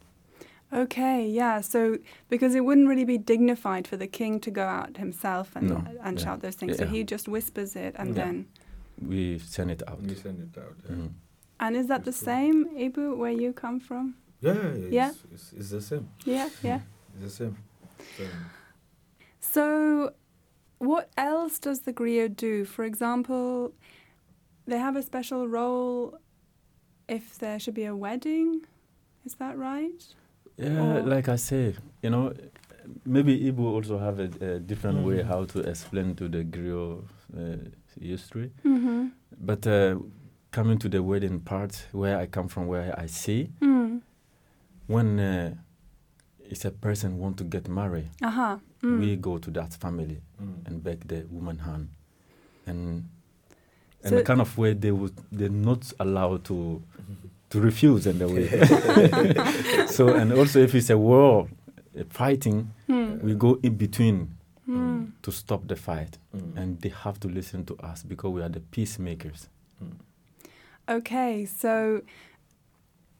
Okay, 0.73 1.27
yeah. 1.27 1.59
So 1.61 1.97
because 2.29 2.55
it 2.55 2.63
wouldn't 2.63 2.87
really 2.87 3.03
be 3.05 3.17
dignified 3.17 3.87
for 3.87 3.97
the 3.97 4.07
king 4.07 4.39
to 4.41 4.51
go 4.51 4.63
out 4.63 4.97
himself 4.97 5.55
and 5.55 5.69
No, 5.69 5.83
and 6.03 6.17
yeah, 6.17 6.25
shout 6.25 6.41
those 6.41 6.55
things, 6.55 6.77
so 6.77 6.85
he 6.85 7.03
just 7.03 7.27
whispers 7.27 7.75
it 7.75 7.93
and 7.97 8.09
Yeah. 8.15 8.23
then. 8.25 8.45
We 9.05 9.39
send 9.39 9.71
it 9.71 9.83
out. 9.87 9.99
You 10.01 10.15
send 10.15 10.39
it 10.39 10.57
out. 10.61 10.75
Yeah. 10.89 10.95
Mm. 10.95 11.09
And 11.59 11.75
is 11.75 11.87
that 11.87 12.05
the 12.05 12.11
cool. 12.11 12.25
same, 12.25 12.65
Ibu, 12.77 13.17
where 13.17 13.31
you 13.31 13.51
come 13.53 13.79
from? 13.79 14.15
Yeah, 14.39 14.53
yeah, 14.53 14.75
yeah, 14.77 14.87
Yeah. 14.91 15.09
It's, 15.09 15.23
it's, 15.33 15.53
it's 15.53 15.69
the 15.71 15.81
same. 15.81 16.07
Yeah, 16.25 16.49
yeah. 16.63 16.79
It's 17.15 17.23
the 17.23 17.29
same. 17.45 17.57
So, 18.17 18.23
So, 19.39 20.13
what 20.89 21.05
else 21.17 21.59
does 21.59 21.81
the 21.81 21.93
griot 21.93 22.35
do? 22.35 22.65
For 22.65 22.83
example, 22.85 23.73
they 24.65 24.77
have 24.79 24.95
a 24.95 25.01
special 25.11 25.47
role 25.47 26.17
if 27.07 27.37
there 27.39 27.59
should 27.59 27.75
be 27.75 27.85
a 27.85 27.95
wedding. 27.95 28.61
Is 29.25 29.35
that 29.35 29.57
right? 29.57 30.01
Yeah, 30.57 30.81
Or- 30.97 31.01
like 31.15 31.29
I 31.29 31.37
say, 31.37 31.75
you 32.03 32.09
know, 32.09 32.33
maybe 33.05 33.33
Ibu 33.51 33.59
also 33.77 33.97
have 33.99 34.19
a, 34.19 34.29
a 34.55 34.59
different 34.59 34.99
way 35.07 35.17
Mm. 35.23 35.27
how 35.27 35.45
to 35.53 35.59
explain 35.59 36.15
to 36.15 36.27
the 36.27 36.43
griot 36.43 37.03
uh, 37.37 37.57
history. 37.99 38.49
Mm-hmm. 38.65 39.07
But 39.39 39.67
uh, 39.67 39.95
coming 40.51 40.79
to 40.79 40.89
the 40.89 41.01
wedding 41.03 41.39
part, 41.41 41.87
where 41.91 42.17
I 42.17 42.25
come 42.27 42.47
from, 42.47 42.65
where 42.67 42.93
I 42.99 43.07
see, 43.07 43.49
Mm. 43.61 44.01
when 44.87 45.19
uh, 45.19 45.53
it's 46.49 46.65
a 46.65 46.71
person 46.71 47.19
want 47.19 47.37
to 47.37 47.43
get 47.43 47.67
married, 47.69 48.09
Aha. 48.23 48.59
Mm. 48.83 48.99
we 48.99 49.15
go 49.15 49.37
to 49.37 49.51
that 49.51 49.73
family 49.75 50.17
Mm. 50.41 50.65
and 50.67 50.83
beg 50.83 51.07
the 51.07 51.25
woman 51.29 51.59
hand, 51.59 51.89
and 52.65 53.05
and 54.03 54.09
So- 54.09 54.15
the 54.15 54.23
kind 54.23 54.41
of 54.41 54.57
way 54.57 54.73
they 54.73 54.91
would 54.91 55.13
they're 55.31 55.49
not 55.49 55.93
allowed 55.99 56.43
to 56.45 56.81
to 57.51 57.59
refuse 57.61 58.07
in 58.07 58.17
the 58.19 58.27
way. 58.27 58.47
so 59.87 60.15
and 60.15 60.33
also 60.33 60.59
if 60.63 60.73
it's 60.75 60.89
a 60.89 60.97
war, 60.97 61.47
a 61.95 62.03
fighting, 62.05 62.71
Mm. 62.89 63.21
we 63.23 63.35
go 63.35 63.59
in 63.61 63.75
between 63.77 64.29
Mm. 64.67 65.11
to 65.21 65.31
stop 65.31 65.67
the 65.67 65.75
fight, 65.75 66.17
Mm. 66.35 66.57
and 66.57 66.81
they 66.81 66.89
have 66.89 67.19
to 67.19 67.27
listen 67.27 67.65
to 67.65 67.75
us 67.83 68.03
because 68.03 68.31
we 68.33 68.41
are 68.41 68.49
the 68.49 68.61
peacemakers. 68.71 69.49
Okay, 70.89 71.45
so 71.45 72.01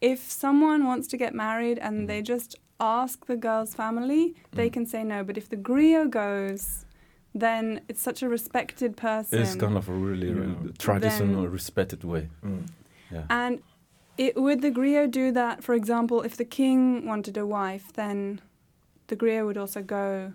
if 0.02 0.20
someone 0.32 0.86
wants 0.86 1.08
to 1.10 1.18
get 1.18 1.34
married 1.34 1.78
and 1.80 2.08
they 2.10 2.22
just 2.22 2.56
ask 2.82 3.26
the 3.28 3.38
girl's 3.38 3.74
family, 3.76 4.24
they 4.52 4.70
Mm. 4.70 4.74
can 4.74 4.86
say 4.86 5.04
no. 5.04 5.24
But 5.24 5.38
if 5.38 5.48
the 5.50 5.58
griot 5.70 6.10
goes, 6.10 6.86
then 7.34 7.82
it's 7.90 8.02
such 8.02 8.22
a 8.24 8.28
respected 8.38 8.92
person. 8.98 9.40
It's 9.42 9.56
kind 9.56 9.78
of 9.78 9.88
a 9.90 9.94
really, 9.94 10.30
really 10.34 10.56
Yeah. 10.66 10.72
traditional, 10.78 11.44
Then- 11.44 11.52
respected 11.52 12.04
way. 12.04 12.24
Mm. 12.44 12.66
Yeah. 13.12 13.24
And 13.30 13.54
it, 14.18 14.34
would 14.36 14.62
the 14.62 14.72
griot 14.72 15.12
do 15.12 15.32
that, 15.32 15.64
for 15.64 15.74
example, 15.76 16.18
if 16.30 16.36
the 16.36 16.46
king 16.60 17.06
wanted 17.06 17.38
a 17.38 17.46
wife, 17.46 17.86
then 17.94 18.42
the 19.08 19.16
griot 19.16 19.46
would 19.46 19.58
also 19.58 19.82
go, 19.82 20.34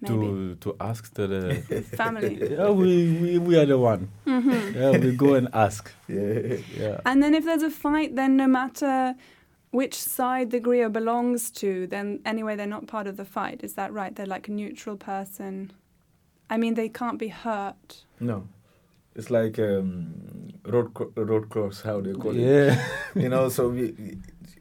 maybe. 0.00 0.14
to 0.14 0.56
to 0.64 0.76
ask 0.80 1.12
to 1.14 1.26
the 1.26 1.42
Family. 2.02 2.34
yeah 2.56 2.70
we, 2.70 2.90
we 3.22 3.38
we 3.38 3.52
are 3.60 3.66
the 3.66 3.78
one 3.78 4.08
Mhm. 4.26 4.74
yeah 4.74 4.98
we 4.98 5.12
go 5.16 5.34
and 5.34 5.48
ask 5.52 5.92
Yeah. 6.08 6.56
yeah 6.82 7.00
And 7.04 7.22
then 7.22 7.34
if 7.34 7.44
there's 7.44 7.62
a 7.62 7.70
fight, 7.70 8.16
then 8.16 8.36
no 8.36 8.46
matter 8.48 9.14
which 9.72 9.94
side 9.94 10.50
the 10.50 10.60
griot 10.60 10.92
belongs 10.92 11.50
to, 11.50 11.86
then 11.88 12.20
anyway, 12.24 12.54
they're 12.56 12.66
not 12.78 12.86
part 12.86 13.06
of 13.06 13.16
the 13.16 13.24
fight. 13.24 13.64
Is 13.64 13.74
that 13.74 13.92
right? 13.92 14.14
They're 14.14 14.26
like 14.36 14.46
a 14.48 14.52
neutral 14.52 14.96
person. 14.96 15.72
I 16.48 16.56
mean, 16.58 16.74
they 16.74 16.88
can't 16.88 17.18
be 17.18 17.28
hurt. 17.28 18.04
No. 18.20 18.46
It's 19.14 19.30
like 19.30 19.58
um, 19.58 20.48
road 20.66 20.94
cro- 20.94 21.12
road 21.16 21.48
cross, 21.50 21.82
how 21.82 22.00
do 22.00 22.10
you 22.10 22.16
call 22.16 22.36
it. 22.36 22.40
yeah 22.40 22.88
You 23.14 23.28
know, 23.28 23.48
so 23.48 23.68
we, 23.70 24.16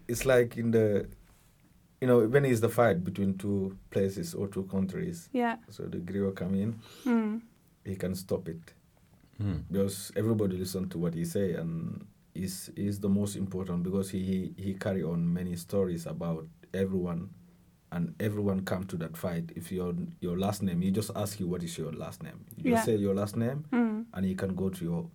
it's 0.08 0.25
like 0.25 0.58
in 0.58 0.72
the, 0.72 1.08
you 2.01 2.08
know, 2.08 2.20
when 2.27 2.46
is 2.46 2.60
the 2.62 2.70
fight 2.70 3.03
between 3.03 3.38
two 3.38 3.77
places 3.91 4.34
or 4.34 4.48
two 4.48 4.63
countries, 4.63 5.30
Yeah. 5.34 5.56
so 5.70 5.84
the 5.84 5.98
griot 6.00 6.36
come 6.36 6.56
in, 6.56 6.80
Mm. 7.06 7.41
he 7.86 7.96
can 7.96 8.15
stop 8.15 8.48
it 8.50 8.74
Mm. 9.41 9.63
because 9.72 10.12
everybody 10.15 10.56
listen 10.58 10.88
to 10.89 10.98
what 11.00 11.13
he 11.15 11.25
say 11.25 11.53
and 11.53 12.06
is 12.35 12.71
is 12.75 13.00
the 13.00 13.09
most 13.09 13.35
important 13.35 13.83
because 13.83 14.09
he, 14.09 14.19
he 14.55 14.63
he 14.63 14.73
carry 14.73 15.03
on 15.03 15.31
many 15.33 15.55
stories 15.55 16.05
about 16.05 16.47
everyone 16.73 17.29
and 17.91 18.15
everyone 18.21 18.61
come 18.63 18.85
to 18.85 18.95
that 18.97 19.17
fight 19.17 19.51
if 19.55 19.71
your 19.71 19.93
your 20.21 20.38
last 20.38 20.63
name 20.63 20.81
he 20.81 20.91
just 20.91 21.11
ask 21.15 21.39
you 21.39 21.47
what 21.47 21.61
is 21.63 21.77
your 21.77 21.91
last 21.91 22.23
name 22.23 22.45
you 22.57 22.71
Yeah. 22.71 22.81
say 22.83 22.95
your 22.95 23.13
last 23.15 23.35
name 23.35 23.65
Mm. 23.71 24.05
and 24.13 24.25
you 24.25 24.35
can 24.35 24.55
go 24.55 24.69
to 24.69 24.83
your 24.85 25.09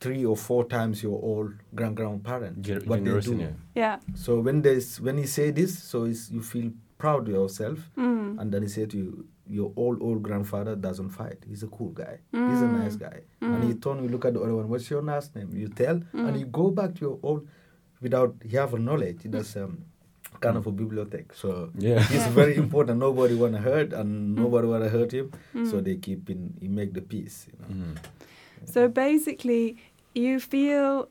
three 0.00 0.24
or 0.24 0.36
four 0.36 0.64
times 0.64 1.02
your 1.02 1.20
old 1.22 1.52
grand 1.74 1.96
grandparent 1.96 2.62
Gen- 2.62 2.82
what 2.86 3.00
they 3.00 3.04
generation 3.04 3.38
do 3.38 3.42
yeah. 3.42 3.50
Yeah. 3.74 3.98
so 4.14 4.40
when 4.40 4.62
there's 4.62 5.00
when 5.00 5.18
he 5.18 5.26
say 5.26 5.50
this 5.50 5.76
so 5.82 6.04
it's, 6.04 6.30
you 6.30 6.42
feel 6.42 6.70
proud 6.98 7.28
of 7.28 7.34
yourself 7.34 7.90
Mm. 7.96 8.40
and 8.40 8.52
then 8.52 8.62
he 8.62 8.68
say 8.68 8.86
to 8.86 8.96
you 8.96 9.26
your 9.50 9.72
old 9.76 10.02
old 10.02 10.22
grandfather 10.22 10.74
doesn't 10.76 11.10
fight. 11.10 11.38
He's 11.48 11.62
a 11.62 11.66
cool 11.68 11.90
guy. 11.90 12.18
He's 12.32 12.62
a 12.62 12.66
Mm. 12.66 12.78
nice 12.80 12.96
guy. 12.96 13.20
And 13.40 13.64
he 13.64 13.74
turn 13.74 14.02
you 14.02 14.08
look 14.08 14.24
at 14.24 14.34
the 14.34 14.40
other 14.40 14.54
one. 14.54 14.68
What's 14.68 14.90
your 14.90 15.02
last 15.02 15.34
name? 15.36 15.50
You 15.54 15.68
tell 15.68 15.96
and 16.12 16.34
Mm. 16.36 16.38
you 16.40 16.46
go 16.46 16.70
back 16.70 16.94
to 16.96 17.00
your 17.00 17.18
old 17.22 17.46
without 18.00 18.34
he 18.44 18.56
have 18.56 18.74
a 18.74 18.78
knowledge. 18.78 19.20
That's 19.24 19.56
um 19.56 19.78
kind 20.40 20.56
of 20.56 20.66
a 20.66 20.72
bibliothèque 20.72 21.34
so 21.34 21.70
Yeah. 21.78 21.98
it's 22.00 22.12
Yeah. 22.12 22.30
very 22.40 22.54
important. 22.56 22.98
Nobody 23.00 23.34
want 23.34 23.54
to 23.54 23.60
hurt 23.60 23.92
and 23.92 24.36
nobody 24.36 24.68
want 24.68 24.84
to 24.84 24.90
hurt 24.90 25.12
him. 25.12 25.30
So 25.70 25.76
Mm. 25.80 25.84
they 25.84 25.96
keep 25.96 26.30
in 26.30 26.54
he 26.60 26.68
make 26.68 26.92
the 26.94 27.00
peace 27.02 27.46
you 27.48 27.54
know. 27.60 27.68
Mm. 27.74 27.96
So 28.74 28.88
basically, 28.88 29.76
you 30.14 30.38
feel 30.40 31.08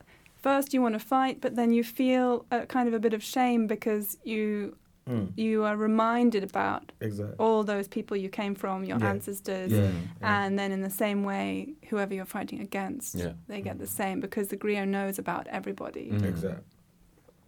first 0.47 0.73
you 0.73 0.81
want 0.81 0.93
to 0.93 0.99
fight, 1.15 1.41
but 1.41 1.55
then 1.55 1.71
you 1.73 1.83
feel 1.83 2.45
a 2.51 2.65
kind 2.75 2.87
of 2.87 2.93
a 2.93 2.99
bit 2.99 3.13
of 3.13 3.23
shame 3.23 3.67
because 3.67 4.17
you 4.23 4.75
Mm, 5.07 5.31
you 5.37 5.63
are 5.63 5.77
reminded 5.77 6.43
about 6.43 6.91
exactly 6.99 7.35
all 7.39 7.63
those 7.63 7.87
people 7.87 8.17
you 8.17 8.29
came 8.29 8.55
from, 8.55 8.83
your 8.83 8.99
Yeah. 8.99 9.09
ancestors, 9.09 9.71
yeah, 9.71 9.79
Mm. 9.79 9.93
yeah. 10.21 10.41
and 10.45 10.59
then 10.59 10.71
in 10.71 10.81
the 10.81 10.89
same 10.89 11.23
way, 11.23 11.75
whoever 11.89 12.13
you're 12.13 12.25
fighting 12.25 12.59
against, 12.59 13.15
Yeah. 13.15 13.33
they 13.47 13.61
get 13.61 13.79
the 13.79 13.87
same 13.87 14.19
because 14.19 14.47
the 14.49 14.57
griot 14.57 14.87
knows 14.87 15.17
about 15.19 15.47
everybody. 15.47 16.09
Mm. 16.11 16.23
exactly 16.23 16.63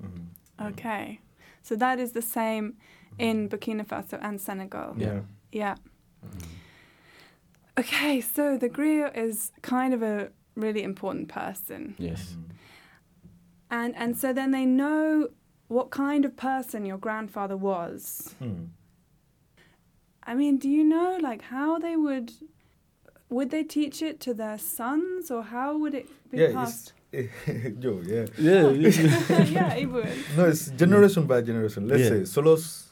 Mhm. 0.01 0.25
Okay, 0.72 1.20
so 1.62 1.75
that 1.75 2.00
is 2.00 2.12
the 2.13 2.22
same 2.22 2.78
in 3.18 3.50
Burkina 3.50 3.86
Faso 3.86 4.18
and 4.22 4.39
Senegal. 4.39 4.96
Yeah. 4.98 5.22
Yeah. 5.51 5.75
Mm. 6.25 6.44
Okay, 7.80 8.22
so 8.22 8.58
the 8.58 8.70
griot 8.70 9.16
is 9.18 9.51
kind 9.62 9.94
of 9.94 10.01
a 10.01 10.32
really 10.56 10.84
important 10.84 11.28
person, 11.30 11.96
yes 11.98 12.38
and 13.72 13.96
and 13.96 14.18
so 14.18 14.34
then 14.34 14.51
they 14.51 14.66
know 14.66 15.30
what 15.70 15.90
kind 15.92 16.26
of 16.26 16.36
person 16.36 16.86
your 16.86 16.98
grandfather 16.98 17.56
was. 17.58 18.36
Mm. 18.44 18.68
I 20.24 20.36
mean, 20.36 20.58
do 20.58 20.70
you 20.70 20.84
know 20.84 21.18
like 21.22 21.44
how 21.44 21.80
they 21.80 21.96
would 21.96 22.32
would 23.30 23.50
they 23.52 23.64
teach 23.64 24.02
it 24.02 24.20
to 24.20 24.34
their 24.34 24.58
sons 24.58 25.30
or 25.32 25.44
how 25.44 25.78
would 25.78 25.94
it 25.94 26.08
be 26.32 26.38
yeah 26.40 26.52
passed? 26.52 26.94
it's 27.12 27.80
Joe, 27.80 28.02
yeah 28.06 28.26
yeah 28.38 28.70
yeah, 29.58 29.74
it 29.76 29.86
would. 29.92 30.10
no 30.38 30.46
it's 30.48 30.70
generation 30.72 31.26
by 31.26 31.42
generation 31.42 31.88
let's 31.88 32.02
Yeah. 32.04 32.10
say 32.10 32.26
Solo's 32.26 32.92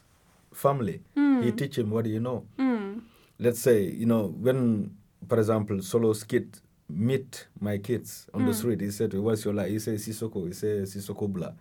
family 0.54 1.02
Mm. 1.16 1.44
he 1.44 1.52
teach 1.52 1.78
him 1.78 1.90
what 1.92 2.04
do 2.06 2.10
you 2.12 2.20
know 2.20 2.46
Mm. 2.58 3.02
let's 3.40 3.60
say 3.60 3.84
you 3.84 4.06
know 4.08 4.28
when 4.46 4.96
for 5.28 5.38
example 5.40 5.82
Solo's 5.82 6.24
kid 6.24 6.60
meet 6.90 7.48
my 7.60 7.78
kids 7.78 8.28
on 8.34 8.46
the 8.46 8.52
Mm. 8.52 8.56
street 8.56 8.82
he 8.82 8.92
said 8.92 9.14
what's 9.14 9.44
your 9.46 9.54
life 9.54 9.70
he 9.70 9.80
says 9.80 10.08
Sissoko 10.08 10.48
he 10.48 10.54
says 10.54 10.96
Sissoko 10.96 11.28
Bla 11.32 11.54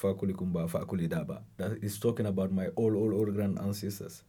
Fakuli 0.00 0.34
Kumba 0.34 0.68
Fakuli 0.68 1.08
Daba. 1.08 1.42
That 1.56 1.72
is 1.82 1.98
talking 1.98 2.26
about 2.26 2.50
my 2.52 2.68
old 2.76 2.94
old 2.96 3.12
old 3.14 3.34
grand 3.34 3.58
ancestors. 3.58 4.22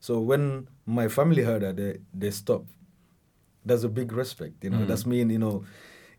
So 0.00 0.20
when 0.20 0.68
my 0.84 1.08
family 1.08 1.42
heard 1.42 1.62
that 1.62 1.76
they 1.76 1.98
they 2.14 2.30
stop 2.30 2.64
that's 3.64 3.82
a 3.82 3.88
big 3.88 4.12
respect 4.12 4.62
you 4.64 4.70
know. 4.70 4.78
Mm. 4.84 4.86
that's 4.88 5.06
mean 5.06 5.30
you 5.30 5.38
know 5.38 5.64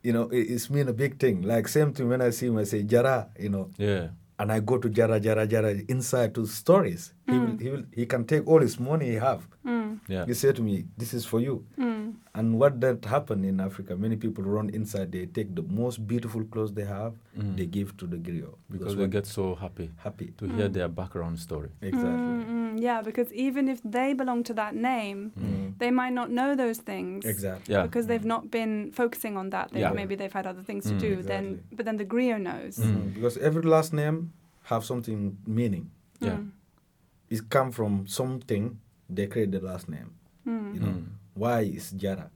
you 0.03 0.11
know 0.13 0.23
it, 0.29 0.43
it's 0.53 0.69
mean 0.69 0.87
a 0.89 0.93
big 0.93 1.19
thing. 1.19 1.41
Like 1.43 1.67
same 1.67 1.93
thing 1.93 2.09
when 2.09 2.21
I 2.21 2.31
see 2.31 2.47
him 2.47 2.57
I 2.57 2.63
say 2.65 2.83
Jara 2.83 3.29
you 3.39 3.49
know. 3.49 3.69
Yeah. 3.77 4.07
And 4.39 4.51
I 4.51 4.59
go 4.59 4.77
to 4.77 4.89
Jara 4.89 5.19
Jara 5.19 5.47
Jara 5.47 5.71
inside 5.87 6.35
to 6.35 6.45
stories. 6.45 7.13
He 7.25 7.37
will 7.39 7.47
Mm. 7.47 7.61
he 7.61 7.69
will 7.69 7.83
he 7.93 8.05
can 8.05 8.25
take 8.25 8.45
all 8.47 8.59
his 8.61 8.79
money 8.79 9.07
he 9.13 9.15
have. 9.15 9.47
Mm. 9.65 9.86
Yeah 10.07 10.25
he 10.25 10.33
said 10.33 10.55
to 10.55 10.61
me, 10.61 10.85
"This 10.97 11.13
is 11.13 11.25
for 11.25 11.39
you." 11.39 11.65
Mm. 11.77 12.13
And 12.33 12.59
what 12.59 12.79
that 12.81 13.03
happened 13.05 13.43
in 13.45 13.59
Africa, 13.59 13.95
many 13.97 14.15
people 14.15 14.43
run 14.43 14.69
inside. 14.69 15.11
They 15.11 15.25
take 15.25 15.55
the 15.55 15.63
most 15.63 15.97
beautiful 16.07 16.43
clothes 16.45 16.73
they 16.73 16.85
have, 16.85 17.13
Mm. 17.37 17.55
they 17.57 17.65
give 17.65 17.89
to 17.97 18.05
the 18.07 18.17
griot 18.17 18.55
because 18.69 18.95
they 18.95 19.07
get 19.07 19.25
so 19.25 19.55
happy 19.55 19.89
happy. 19.97 20.27
to 20.37 20.45
hear 20.55 20.69
Mm. 20.69 20.73
their 20.73 20.87
background 20.89 21.39
story 21.39 21.69
Exactly. 21.81 22.09
Mm, 22.11 22.45
mm, 22.49 22.81
yeah, 22.87 23.01
because 23.01 23.29
even 23.47 23.67
if 23.67 23.79
they 23.83 24.13
belong 24.13 24.43
to 24.43 24.53
that 24.53 24.73
name, 24.75 25.19
Mm. 25.35 25.77
they 25.81 25.91
might 25.91 26.13
not 26.13 26.29
know 26.31 26.55
those 26.63 26.79
things. 26.91 27.25
Exactly. 27.25 27.73
yeah 27.73 27.83
Because 27.87 28.05
they've 28.07 28.25
not 28.35 28.43
been 28.51 28.91
focusing 28.91 29.37
on 29.37 29.49
that. 29.55 29.71
They, 29.71 29.81
Yeah. 29.81 29.93
Maybe 29.93 30.15
they've 30.15 30.37
had 30.41 30.45
other 30.47 30.63
things 30.69 30.83
to 30.85 30.93
Mm. 30.93 30.99
do. 31.07 31.11
Then, 31.23 31.43
but 31.75 31.85
then 31.85 31.97
the 31.97 32.05
griot 32.13 32.41
knows. 32.49 32.77
Mm. 32.77 32.85
Mm. 32.95 33.13
Because 33.15 33.35
every 33.49 33.63
last 33.75 33.93
name 33.93 34.17
have 34.71 34.83
something 34.85 35.37
meaning. 35.45 35.85
Yeah. 36.19 36.37
Mm. 36.37 36.51
It 37.29 37.49
come 37.49 37.71
from 37.71 38.07
something. 38.07 38.77
They 39.09 39.27
create 39.27 39.51
the 39.51 39.59
last 39.61 39.89
name. 39.89 40.11
Mm. 40.45 40.73
You 40.73 40.79
know 40.79 40.87
Mm. 40.87 41.05
why 41.33 41.61
is 41.61 41.91
Jara? 41.91 42.29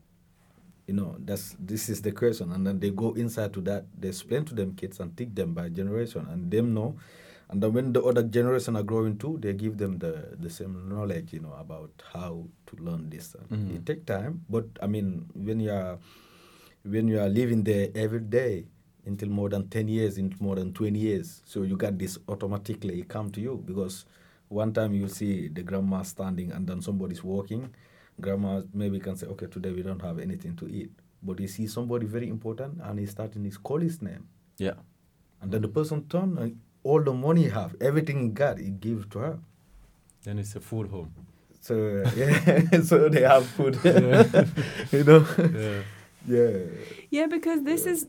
You 0.86 0.94
know 0.94 1.16
that's 1.24 1.54
this 1.58 1.88
is 1.88 2.02
the 2.02 2.12
question, 2.12 2.52
and 2.52 2.66
then 2.66 2.80
they 2.80 2.90
go 2.90 3.12
inside 3.14 3.52
to 3.54 3.60
that. 3.62 3.84
They 3.98 4.08
explain 4.08 4.44
to 4.46 4.54
them 4.54 4.74
kids 4.74 5.00
and 5.00 5.16
teach 5.16 5.30
them 5.34 5.54
by 5.54 5.68
generation, 5.68 6.26
and 6.30 6.50
them 6.50 6.74
know. 6.74 6.96
And 7.48 7.62
then 7.62 7.72
when 7.72 7.92
the 7.92 8.02
other 8.02 8.22
generation 8.22 8.76
are 8.76 8.82
growing 8.82 9.16
too, 9.18 9.38
they 9.40 9.52
give 9.52 9.76
them 9.78 9.98
the 9.98 10.36
the 10.40 10.50
same 10.50 10.88
knowledge, 10.88 11.32
you 11.32 11.40
know, 11.40 11.52
about 11.58 11.90
how 12.12 12.44
to 12.66 12.76
learn 12.82 13.10
this. 13.10 13.36
And 13.36 13.46
Mhm. 13.50 13.76
It 13.76 13.86
take 13.86 14.06
time, 14.06 14.44
but 14.50 14.66
I 14.82 14.86
mean, 14.88 15.26
when 15.34 15.60
you 15.60 15.70
are 15.70 15.98
when 16.84 17.06
you 17.08 17.20
are 17.20 17.28
living 17.28 17.62
there 17.62 17.90
every 17.94 18.20
day 18.20 18.66
until 19.06 19.28
more 19.28 19.48
than 19.48 19.68
10 19.68 19.86
years, 19.88 20.18
into 20.18 20.36
more 20.42 20.56
than 20.56 20.72
20 20.72 20.98
years, 20.98 21.42
so 21.46 21.62
you 21.62 21.76
got 21.76 21.96
this 21.98 22.18
automatically 22.28 23.00
it 23.00 23.08
come 23.08 23.30
to 23.30 23.40
you 23.40 23.62
because 23.64 24.04
one 24.52 24.72
time 24.72 24.92
you 24.94 25.08
see 25.08 25.48
the 25.48 25.62
grandma 25.62 26.02
standing 26.02 26.52
and 26.52 26.66
then 26.66 26.80
somebody's 26.82 27.24
walking, 27.24 27.70
grandma 28.20 28.62
maybe 28.74 29.00
can 29.00 29.16
say, 29.16 29.26
okay, 29.26 29.46
today 29.46 29.72
we 29.72 29.82
don't 29.82 30.02
have 30.02 30.18
anything 30.18 30.54
to 30.56 30.66
eat. 30.68 30.90
But 31.22 31.40
you 31.40 31.48
see 31.48 31.66
somebody 31.66 32.06
very 32.06 32.28
important 32.28 32.80
and 32.82 32.98
he's 32.98 33.10
starting 33.10 33.44
his 33.44 33.56
call 33.58 33.80
his 33.80 34.02
name. 34.02 34.26
yeah 34.58 34.74
And 35.40 35.50
then 35.52 35.62
the 35.62 35.68
person 35.68 36.04
turn 36.08 36.36
and 36.38 36.58
all 36.84 37.00
the 37.02 37.12
money 37.12 37.42
he 37.44 37.48
have, 37.50 37.74
everything 37.80 38.22
he 38.22 38.28
got, 38.28 38.58
he 38.58 38.70
gives 38.70 39.06
to 39.12 39.18
her. 39.18 39.38
Then 40.24 40.38
it's 40.38 40.54
a 40.56 40.60
full 40.60 40.86
home. 40.88 41.12
So 41.60 41.74
uh, 42.04 42.10
yeah, 42.16 42.80
so 42.90 43.08
they 43.08 43.22
have 43.22 43.46
food. 43.46 43.78
Yeah. 43.84 44.44
you 44.92 45.04
know. 45.04 45.26
Yeah. 45.38 45.82
Yeah. 46.26 46.58
Yeah, 47.10 47.26
because 47.26 47.62
this 47.62 47.86
is 47.86 48.06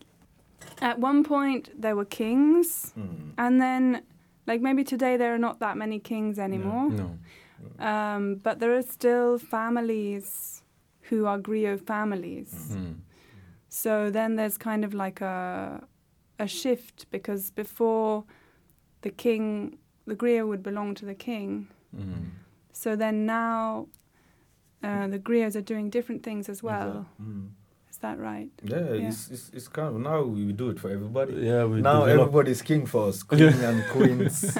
at 0.80 0.98
one 0.98 1.22
point 1.24 1.70
there 1.80 1.94
were 1.96 2.04
kings, 2.04 2.92
Mm. 2.98 3.32
and 3.38 3.60
then 3.60 4.02
like 4.46 4.60
maybe 4.60 4.84
today 4.84 5.16
there 5.16 5.34
are 5.34 5.38
not 5.38 5.60
that 5.60 5.76
many 5.76 5.98
kings 5.98 6.38
anymore. 6.38 6.90
No. 6.90 7.18
Um, 7.78 8.36
but 8.36 8.60
there 8.60 8.74
are 8.74 8.82
still 8.82 9.38
families 9.38 10.62
who 11.02 11.26
are 11.26 11.38
griot 11.38 11.86
families. 11.86 12.72
Mm. 12.72 12.96
So 13.68 14.10
then 14.10 14.36
there's 14.36 14.58
kind 14.58 14.84
of 14.84 14.94
like 14.94 15.20
a 15.20 15.82
a 16.38 16.46
shift 16.46 17.10
because 17.10 17.50
before 17.50 18.24
the 19.02 19.10
king, 19.10 19.78
the 20.06 20.16
griot 20.16 20.46
would 20.48 20.62
belong 20.62 20.94
to 20.96 21.04
the 21.04 21.14
king. 21.14 21.68
Mm. 21.96 22.30
So 22.72 22.96
then 22.96 23.24
now 23.26 23.88
uh, 24.82 25.06
the 25.06 25.18
griots 25.18 25.56
are 25.56 25.62
doing 25.62 25.90
different 25.90 26.22
things 26.22 26.48
as 26.48 26.62
well. 26.62 27.06
Mm. 27.22 27.50
Is 28.04 28.10
that 28.10 28.20
right? 28.20 28.50
Yeah, 28.62 28.92
Yeah. 29.00 29.08
It's, 29.08 29.30
it's 29.32 29.50
it's 29.56 29.68
kind 29.68 29.88
of 29.88 29.96
now 29.96 30.20
we 30.28 30.52
do 30.52 30.68
it 30.68 30.78
for 30.78 30.90
everybody. 30.90 31.32
Yeah, 31.40 31.64
we 31.64 31.80
now 31.80 32.04
develop- 32.04 32.20
everybody's 32.28 32.60
king 32.60 32.84
for 32.84 33.08
us, 33.08 33.22
queen 33.22 33.48
and 33.68 33.80
queens. 33.88 34.44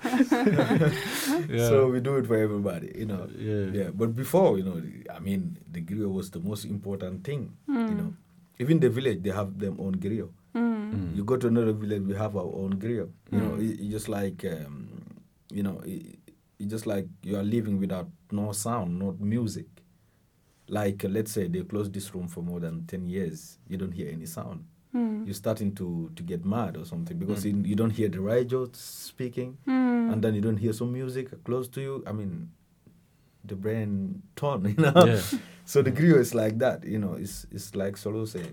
Yeah. 0.00 1.68
So 1.68 1.88
we 1.92 2.00
do 2.00 2.16
it 2.16 2.26
for 2.26 2.36
everybody, 2.36 2.92
you 2.96 3.04
know. 3.06 3.28
yeah. 3.36 3.64
Yeah, 3.84 3.90
but 3.92 4.14
before, 4.16 4.56
you 4.58 4.64
know, 4.64 4.80
I 5.14 5.18
mean, 5.20 5.58
the 5.70 5.82
griot 5.82 6.10
was 6.12 6.30
the 6.30 6.40
most 6.40 6.64
important 6.64 7.24
thing, 7.24 7.52
you 7.68 7.74
Mm. 7.74 7.96
know. 7.98 8.12
Even 8.58 8.80
the 8.80 8.88
village, 8.88 9.22
they 9.22 9.30
have 9.30 9.58
their 9.58 9.70
own 9.76 9.96
griot. 10.00 10.30
Mm. 10.54 10.92
Mm. 10.94 11.16
You 11.16 11.24
go 11.24 11.36
to 11.36 11.48
another 11.48 11.72
village, 11.72 12.02
we 12.02 12.14
have 12.14 12.36
our 12.36 12.48
own 12.62 12.74
griot. 12.80 13.10
You 13.30 13.40
know, 13.40 13.50
Mm. 13.56 13.60
it, 13.60 13.80
it 13.84 13.88
just 13.90 14.08
like, 14.08 14.44
um, 14.44 14.88
you 15.52 15.62
know, 15.62 15.80
it, 15.84 16.16
it 16.58 16.66
just 16.68 16.86
like 16.86 17.06
you 17.22 17.36
are 17.36 17.42
living 17.44 17.78
without 17.78 18.08
no 18.32 18.52
sound, 18.52 18.98
no 18.98 19.16
music. 19.20 19.66
Like, 20.70 21.04
uh, 21.04 21.08
let's 21.08 21.32
say 21.32 21.48
they 21.48 21.62
close 21.64 21.90
this 21.90 22.14
room 22.14 22.28
for 22.28 22.42
more 22.42 22.60
than 22.60 22.86
10 22.86 23.08
years, 23.08 23.58
you 23.68 23.76
don't 23.76 23.92
hear 23.92 24.08
any 24.10 24.26
sound. 24.26 24.64
Mm. 24.94 25.26
You're 25.26 25.34
starting 25.34 25.74
to, 25.74 26.10
to 26.16 26.22
get 26.22 26.44
mad 26.44 26.76
or 26.76 26.84
something 26.84 27.18
because 27.18 27.44
Mm. 27.44 27.64
you, 27.64 27.70
you 27.70 27.74
don't 27.76 27.90
hear 27.90 28.08
the 28.08 28.20
radio 28.20 28.68
speaking 28.72 29.58
Mm. 29.66 30.12
and 30.12 30.22
then 30.22 30.34
you 30.34 30.40
don't 30.40 30.56
hear 30.58 30.72
some 30.72 30.92
music 30.92 31.42
close 31.44 31.68
to 31.68 31.80
you. 31.80 32.04
I 32.06 32.12
mean, 32.12 32.50
the 33.44 33.56
brain 33.56 34.22
torn, 34.36 34.64
you 34.78 34.82
know. 34.82 34.92
Yeah. 35.06 35.20
So 35.64 35.82
the 35.82 35.90
griot 35.92 36.18
is 36.20 36.34
like 36.34 36.58
that, 36.58 36.84
you 36.84 36.98
know. 36.98 37.14
It's 37.14 37.46
it's 37.50 37.74
like 37.74 37.96
Solo 37.96 38.24
say, 38.24 38.44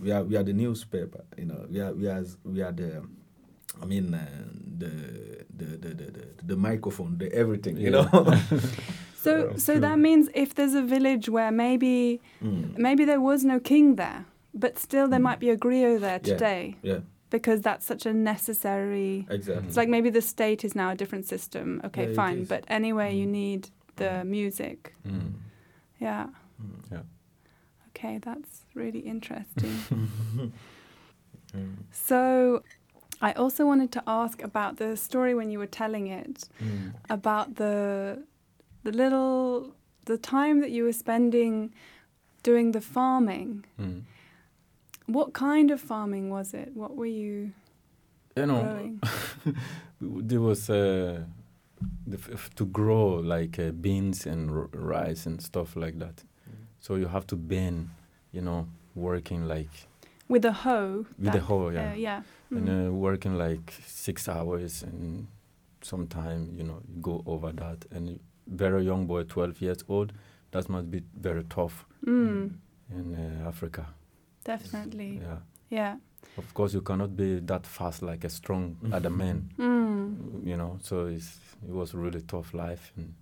we 0.00 0.10
are 0.12 0.22
we 0.24 0.36
are 0.36 0.42
the 0.44 0.52
newspaper, 0.52 1.24
you 1.38 1.46
know. 1.46 1.66
We 1.70 1.80
are 1.80 1.92
we 1.94 2.06
are 2.08 2.24
we 2.44 2.62
are 2.62 2.72
the, 2.72 3.02
I 3.80 3.84
mean, 3.86 4.12
uh, 4.14 4.26
the, 4.78 4.90
the, 5.56 5.64
the 5.78 5.88
the 5.94 6.04
the 6.10 6.24
the 6.44 6.56
microphone, 6.56 7.18
the 7.18 7.32
everything, 7.32 7.76
you 7.78 7.90
Yeah. 7.90 8.08
know. 8.12 8.34
So, 9.22 9.56
so 9.56 9.78
that 9.78 9.98
means 9.98 10.28
if 10.34 10.54
there's 10.56 10.74
a 10.74 10.82
village 10.82 11.28
where 11.28 11.50
maybe 11.52 12.20
Mm, 12.42 12.76
maybe 12.76 13.04
there 13.04 13.20
was 13.20 13.44
no 13.44 13.60
king 13.60 13.94
there, 13.96 14.24
but 14.52 14.78
still 14.78 15.06
there 15.08 15.20
Mm. 15.20 15.28
might 15.28 15.40
be 15.40 15.50
a 15.50 15.56
griot 15.56 16.00
there 16.00 16.20
Yeah. 16.22 16.32
today 16.32 16.64
yeah, 16.82 17.00
because 17.30 17.60
that's 17.62 17.86
such 17.86 18.04
a 18.06 18.12
necessary. 18.12 19.26
exactly. 19.30 19.66
It's 19.68 19.76
like 19.76 19.88
maybe 19.88 20.10
the 20.10 20.22
state 20.22 20.64
is 20.64 20.74
now 20.74 20.90
a 20.90 20.96
different 20.96 21.26
system. 21.26 21.80
Okay, 21.84 22.08
Yeah, 22.08 22.14
fine, 22.22 22.44
but 22.44 22.64
anyway, 22.68 23.14
you 23.20 23.26
Mm. 23.26 23.30
need 23.42 23.70
the 23.96 24.24
music. 24.24 24.94
Mm. 25.06 25.32
Yeah. 26.00 26.26
Mm. 26.60 26.92
Yeah. 26.92 27.02
Okay, 27.90 28.18
that's 28.18 28.52
really 28.74 29.00
interesting. 29.14 29.74
Mm. 31.54 31.76
so, 31.92 32.62
I 33.20 33.32
also 33.32 33.66
wanted 33.66 33.92
to 33.92 34.02
ask 34.06 34.42
about 34.42 34.78
the 34.78 34.96
story 34.96 35.34
when 35.34 35.50
you 35.50 35.58
were 35.58 35.66
telling 35.82 36.06
it 36.08 36.48
Mm. 36.60 36.94
about 37.10 37.56
the 37.56 38.24
the 38.84 38.92
little 38.92 39.74
the 40.04 40.18
time 40.18 40.60
that 40.60 40.70
you 40.70 40.84
were 40.84 40.92
spending 40.92 41.72
doing 42.42 42.72
the 42.72 42.80
farming. 42.80 43.64
Mm. 43.80 44.02
What 45.06 45.32
kind 45.32 45.70
of 45.70 45.80
farming 45.80 46.30
was 46.30 46.54
it? 46.54 46.70
What 46.74 46.96
were 46.96 47.06
you 47.06 47.52
You 48.36 48.46
know, 48.46 48.98
there 50.00 50.40
was 50.40 50.70
uh, 50.70 51.24
the 52.06 52.16
f- 52.16 52.30
f- 52.32 52.50
to 52.54 52.64
grow 52.64 53.16
like 53.16 53.58
uh, 53.58 53.70
beans 53.72 54.26
and 54.26 54.50
r- 54.50 54.68
rice 54.72 55.26
and 55.26 55.40
stuff 55.42 55.76
like 55.76 55.98
that. 55.98 56.24
So 56.80 56.96
you 56.96 57.06
have 57.08 57.26
to 57.28 57.36
bend, 57.36 57.90
you 58.32 58.40
know, 58.42 58.66
working 58.94 59.46
like 59.48 59.70
With 60.28 60.44
a 60.44 60.52
hoe. 60.52 61.04
with 61.18 61.34
a 61.34 61.40
hoe, 61.40 61.70
yeah, 61.70 61.92
Uh, 61.92 61.94
yeah. 61.96 62.22
and 62.50 62.68
Mm. 62.68 62.88
uh, 62.88 62.92
working 62.92 63.36
like 63.38 63.72
six 63.86 64.28
hours 64.28 64.82
and 64.82 65.26
sometime 65.82 66.48
you 66.56 66.64
know 66.64 66.80
you 66.88 67.00
go 67.02 67.22
over 67.26 67.52
that. 67.52 67.84
And 67.90 68.18
very 68.46 68.84
young 68.84 69.06
boy, 69.06 69.22
twelve 69.24 69.60
years 69.60 69.84
old, 69.88 70.12
that 70.50 70.68
must 70.68 70.90
be 70.90 71.02
very 71.20 71.44
tough 71.44 71.84
Mm, 72.06 72.52
in 72.90 73.14
uh, 73.14 73.48
Africa. 73.48 73.86
definitely. 74.44 75.20
Yeah, 75.22 75.38
Yeah. 75.70 75.96
of 76.36 76.52
course 76.54 76.74
you 76.74 76.80
cannot 76.82 77.16
be 77.16 77.40
that 77.40 77.66
fast 77.66 78.02
like 78.02 78.24
a 78.24 78.28
strong 78.30 78.76
other 78.92 79.10
man. 79.10 79.50
Mm. 79.58 80.46
You 80.46 80.56
know, 80.56 80.78
so 80.82 81.06
it's, 81.06 81.38
it 81.66 81.72
was 81.72 81.94
really 81.94 82.20
tough 82.22 82.52
life. 82.54 82.92
And 82.96 83.14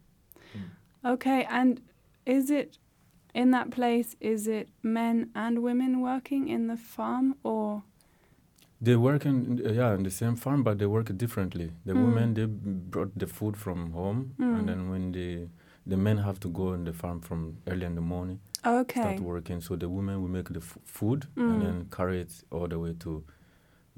Okay, 1.04 1.46
and 1.50 1.80
is 2.26 2.50
it 2.50 2.78
in 3.34 3.50
that 3.52 3.70
place? 3.70 4.16
Is 4.20 4.46
it 4.46 4.68
men 4.82 5.30
and 5.34 5.62
women 5.62 6.00
working 6.00 6.48
in 6.48 6.66
the 6.66 6.76
farm, 6.76 7.36
or 7.42 7.82
They 8.82 8.96
work 8.96 9.26
in 9.26 9.60
uh, 9.66 9.72
yeah 9.72 9.94
in 9.94 10.02
the 10.04 10.10
same 10.10 10.36
farm, 10.36 10.62
but 10.62 10.78
they 10.78 10.86
work 10.86 11.16
differently. 11.16 11.70
The 11.84 11.92
Mm. 11.92 12.04
women 12.06 12.34
they 12.34 12.46
brought 12.46 13.18
the 13.18 13.26
food 13.26 13.56
from 13.56 13.92
home, 13.92 14.34
Mm. 14.38 14.58
and 14.58 14.68
then 14.68 14.90
when 14.90 15.12
the 15.12 15.48
the 15.86 15.96
men 15.96 16.18
have 16.18 16.38
to 16.40 16.48
go 16.48 16.72
on 16.72 16.84
the 16.84 16.92
farm 16.92 17.20
from 17.20 17.56
early 17.66 17.86
in 17.86 17.94
the 17.94 18.00
morning, 18.00 18.38
okay? 18.64 19.00
start 19.00 19.20
working. 19.20 19.60
So 19.60 19.76
the 19.76 19.88
women 19.88 20.20
will 20.22 20.28
make 20.30 20.48
the 20.52 20.60
f- 20.60 20.78
food 20.84 21.26
Mm. 21.36 21.50
and 21.52 21.62
then 21.62 21.86
carry 21.90 22.20
it 22.20 22.44
all 22.50 22.68
the 22.68 22.78
way 22.78 22.94
to 23.00 23.24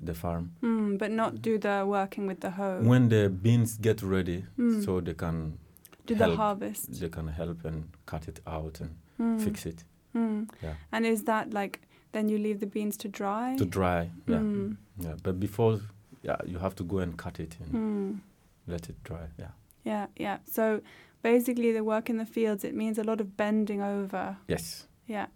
the 0.04 0.14
farm. 0.14 0.50
Mm, 0.62 0.98
but 0.98 1.10
not 1.10 1.42
do 1.42 1.58
the 1.58 1.84
working 1.86 2.26
with 2.26 2.40
the 2.40 2.50
hoe. 2.50 2.80
When 2.82 3.08
the 3.08 3.28
beans 3.28 3.78
get 3.80 4.02
ready, 4.02 4.44
Mm. 4.58 4.84
so 4.84 5.00
they 5.00 5.14
can 5.14 5.58
do 6.06 6.14
the 6.14 6.34
harvest. 6.36 7.00
they 7.00 7.08
can 7.08 7.28
help 7.28 7.64
and 7.64 7.84
cut 8.06 8.28
it 8.28 8.40
out 8.46 8.80
and 8.80 8.90
Mm. 9.18 9.40
fix 9.40 9.66
it 9.66 9.84
Mm. 10.14 10.48
Yeah. 10.62 10.74
And 10.92 11.06
is 11.06 11.24
that 11.24 11.52
like 11.54 11.80
then 12.12 12.28
you 12.28 12.38
leave 12.38 12.60
the 12.60 12.66
beans 12.66 12.96
to 12.98 13.08
dry? 13.08 13.56
to 13.56 13.64
dry. 13.64 14.10
Yeah, 14.26 14.38
Mm. 14.38 14.76
yeah. 14.98 15.14
But 15.22 15.40
before, 15.40 15.80
yeah, 16.22 16.36
you 16.46 16.58
have 16.58 16.74
to 16.76 16.84
go 16.84 16.98
and 16.98 17.16
cut 17.16 17.40
it 17.40 17.56
and 17.60 17.72
Mm. 17.72 18.20
let 18.66 18.88
it 18.88 18.96
dry. 19.04 19.28
Yeah. 19.38 19.50
Yeah, 19.84 20.06
yeah. 20.16 20.38
So 20.44 20.80
basically, 21.22 21.72
the 21.72 21.82
work 21.84 22.08
in 22.10 22.18
the 22.18 22.26
fields 22.26 22.64
it 22.64 22.74
means 22.74 22.98
a 22.98 23.02
lot 23.04 23.20
of 23.20 23.36
bending 23.36 23.82
over. 23.82 24.36
Yes. 24.48 24.86
Yeah, 25.06 25.26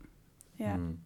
yeah. 0.59 0.77
Mm. 0.77 0.97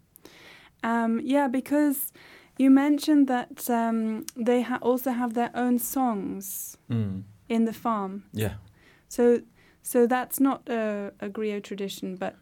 Um, 0.82 1.20
yeah, 1.24 1.48
because 1.48 2.12
you 2.58 2.70
mentioned 2.70 3.26
that 3.28 3.68
um, 3.70 4.24
they 4.36 4.62
ha- 4.62 4.78
also 4.82 5.10
have 5.12 5.34
their 5.34 5.50
own 5.54 5.78
songs 5.78 6.76
Mm. 6.90 7.22
in 7.48 7.64
the 7.64 7.72
farm. 7.72 8.22
Yeah. 8.32 8.54
So, 9.08 9.40
so 9.82 10.06
that's 10.06 10.38
not 10.40 10.68
a, 10.68 11.12
a 11.20 11.28
griot 11.28 11.62
tradition, 11.64 12.16
but 12.16 12.34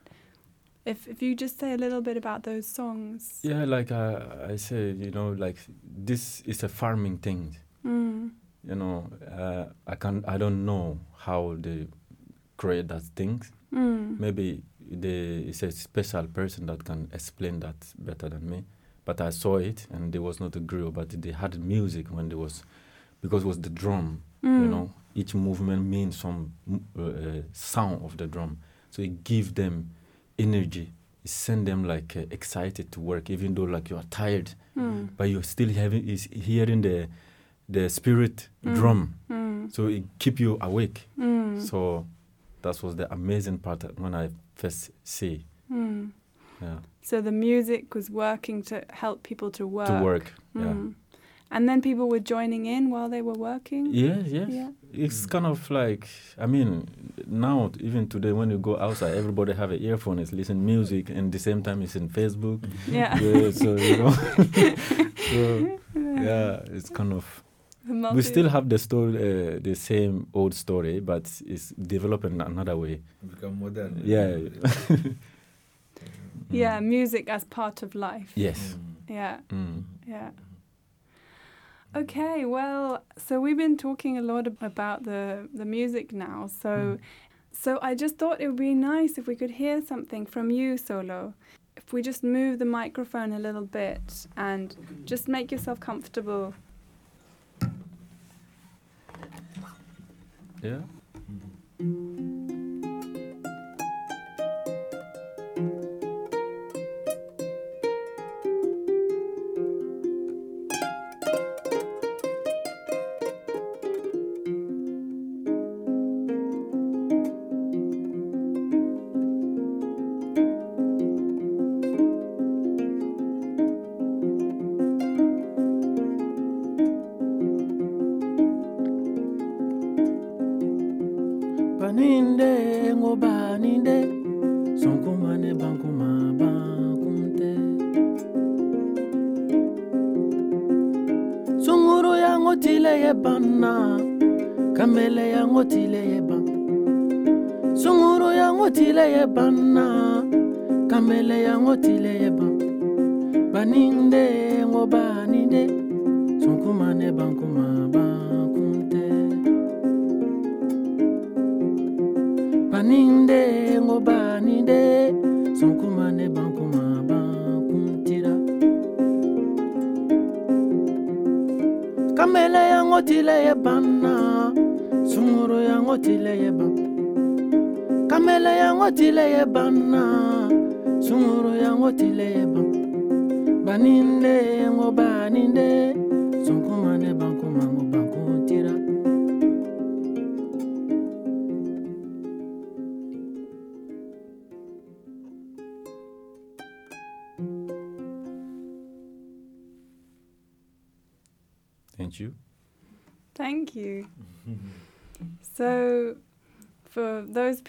if 0.89 1.07
if 1.09 1.23
you 1.23 1.35
just 1.35 1.59
say 1.61 1.73
a 1.73 1.77
little 1.77 2.01
bit 2.01 2.17
about 2.17 2.43
those 2.43 2.67
songs. 2.67 3.41
Yeah, 3.43 3.65
like 3.65 3.93
uh, 3.93 4.53
I 4.53 4.57
say, 4.57 4.93
you 4.93 5.11
know, 5.11 5.31
like 5.39 5.57
this 6.05 6.43
is 6.47 6.63
a 6.65 6.69
farming 6.69 7.19
thing. 7.19 7.57
Mm. 7.85 8.31
You 8.69 8.75
know, 8.75 9.07
uh, 9.31 9.65
I 9.87 9.95
can 9.97 10.25
I 10.27 10.39
don't 10.39 10.65
know 10.65 10.99
how 11.17 11.57
they 11.59 11.87
create 12.57 12.89
that 12.89 13.03
things. 13.15 13.53
Mm. 13.73 14.19
Maybe 14.19 14.63
they 14.91 15.45
it's 15.49 15.63
a 15.63 15.71
special 15.71 16.27
person 16.27 16.67
that 16.67 16.85
can 16.85 17.09
explain 17.13 17.61
that 17.61 17.77
better 17.99 18.29
than 18.29 18.49
me. 18.51 18.65
But 19.05 19.21
I 19.21 19.31
saw 19.31 19.57
it, 19.59 19.87
and 19.91 20.13
there 20.13 20.23
was 20.23 20.39
not 20.41 20.57
a 20.57 20.61
griot, 20.61 20.93
but 20.93 21.09
they 21.23 21.33
had 21.33 21.59
music 21.59 22.09
when 22.11 22.29
there 22.29 22.39
was, 22.39 22.63
because 23.23 23.43
it 23.45 23.47
was 23.47 23.59
the 23.61 23.71
drum. 23.71 24.23
You 24.43 24.49
Mm. 24.51 24.71
know, 24.71 24.93
each 25.15 25.35
movement 25.35 25.85
means 25.87 26.19
some 26.19 26.53
uh, 26.71 27.03
uh, 27.03 27.43
sound 27.53 28.05
of 28.05 28.17
the 28.17 28.27
drum, 28.27 28.59
so 28.91 29.03
it 29.03 29.25
gives 29.25 29.53
them 29.53 29.91
energy. 30.39 30.93
It 31.25 31.31
send 31.31 31.67
them 31.67 31.85
like 31.85 32.17
uh, 32.17 32.25
excited 32.31 32.91
to 32.93 33.01
work, 33.01 33.31
even 33.31 33.55
though 33.55 33.65
like 33.65 33.91
you 33.91 33.97
are 33.97 34.05
tired, 34.11 34.55
Mm. 34.77 35.09
but 35.17 35.25
you're 35.25 35.43
still 35.43 35.71
having 35.71 36.07
is 36.09 36.29
hearing 36.33 36.83
the 36.83 37.09
the 37.69 37.89
spirit 37.91 38.49
Mm. 38.65 38.75
drum, 38.75 39.15
Mm. 39.29 39.71
so 39.73 39.89
it 39.89 40.05
keep 40.19 40.41
you 40.41 40.57
awake. 40.61 41.09
Mm. 41.19 41.61
So 41.61 42.07
that 42.63 42.83
was 42.83 42.97
the 42.97 43.13
amazing 43.13 43.59
part 43.59 43.85
when 44.01 44.15
I 44.15 44.31
first 44.55 44.91
see. 45.05 45.45
Mm. 45.71 46.13
Yeah, 46.63 46.79
So 47.03 47.21
the 47.21 47.31
music 47.33 47.95
was 47.95 48.11
working 48.11 48.63
to 48.65 48.85
help 48.91 49.23
people 49.23 49.51
to 49.53 49.67
work. 49.67 49.89
to 49.89 50.03
work. 50.03 50.33
Yeah. 50.55 50.75
Mm. 51.51 51.57
And 51.57 51.69
then 51.69 51.81
people 51.83 52.09
were 52.09 52.21
joining 52.21 52.67
in 52.67 52.91
while 52.91 53.09
they 53.09 53.23
were 53.23 53.33
working. 53.39 53.87
Yeah, 53.93 54.19
yeah. 54.27 54.47
Yeah. 54.49 54.71
It's 54.93 55.27
kind 55.27 55.47
of 55.47 55.71
like 55.71 56.09
I 56.39 56.47
mean, 56.47 56.89
now 57.27 57.71
even 57.81 58.09
today 58.09 58.33
when 58.33 58.51
you 58.51 58.59
go 58.59 58.77
outside, 58.79 59.15
everybody 59.17 59.53
have 59.55 59.71
an 59.71 59.83
earphone, 59.83 60.19
is 60.19 60.33
listen 60.33 60.65
music, 60.65 61.11
and 61.11 61.33
the 61.33 61.39
same 61.39 61.63
time 61.63 61.83
it's 61.83 61.97
in 61.97 62.09
Facebook. 62.09 62.61
Yeah. 62.89 63.19
yeah, 63.21 63.51
so 63.51 63.77
you 63.77 63.97
know, 63.97 64.11
so 65.31 65.79
yeah, 65.95 66.61
it's 66.77 66.91
kind 66.91 67.13
of 67.13 67.25
we 68.15 68.23
still 68.23 68.49
have 68.51 68.69
the 68.69 68.79
story, 68.79 69.17
uh, 69.17 69.59
the 69.63 69.75
same 69.75 70.27
old 70.35 70.53
story, 70.55 71.01
but 71.01 71.31
it's 71.47 71.71
developed 71.71 72.25
in 72.27 72.41
another 72.41 72.77
way. 72.77 73.01
Become 73.23 73.61
modern. 73.61 74.01
Yeah. 74.05 74.37
Yeah, 76.51 76.81
music 76.81 77.29
as 77.29 77.45
part 77.45 77.83
of 77.83 77.95
life. 77.95 78.33
Yes. 78.35 78.77
Yeah, 79.09 79.41
Mm. 79.51 79.83
yeah. 80.07 80.31
Okay, 81.97 82.45
well, 82.45 83.03
so 83.17 83.41
we've 83.41 83.57
been 83.57 83.77
talking 83.77 84.19
a 84.19 84.23
lot 84.23 84.47
about 84.61 85.05
the 85.05 85.49
the 85.55 85.65
music 85.65 86.13
now. 86.13 86.47
So, 86.63 86.69
Mm. 86.69 86.99
so 87.53 87.79
I 87.83 87.95
just 87.95 88.19
thought 88.19 88.41
it 88.41 88.47
would 88.49 88.57
be 88.57 88.75
nice 88.75 89.19
if 89.19 89.27
we 89.27 89.35
could 89.35 89.51
hear 89.53 89.81
something 89.83 90.27
from 90.27 90.51
you, 90.51 90.77
Solo. 90.77 91.33
If 91.77 91.93
we 91.93 92.03
just 92.03 92.23
move 92.23 92.59
the 92.59 92.65
microphone 92.67 93.33
a 93.33 93.39
little 93.39 93.65
bit 93.67 94.27
and 94.37 94.77
just 95.07 95.29
make 95.29 95.51
yourself 95.51 95.81
comfortable. 95.81 96.55
Yeah. 100.63 100.81
baninde 101.79 102.38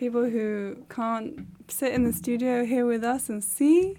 people 0.09 0.27
who 0.27 0.75
can't 0.89 1.45
sit 1.67 1.93
in 1.93 2.03
the 2.03 2.11
studio 2.11 2.65
here 2.65 2.83
with 2.87 3.03
us 3.03 3.29
and 3.29 3.43
see, 3.43 3.95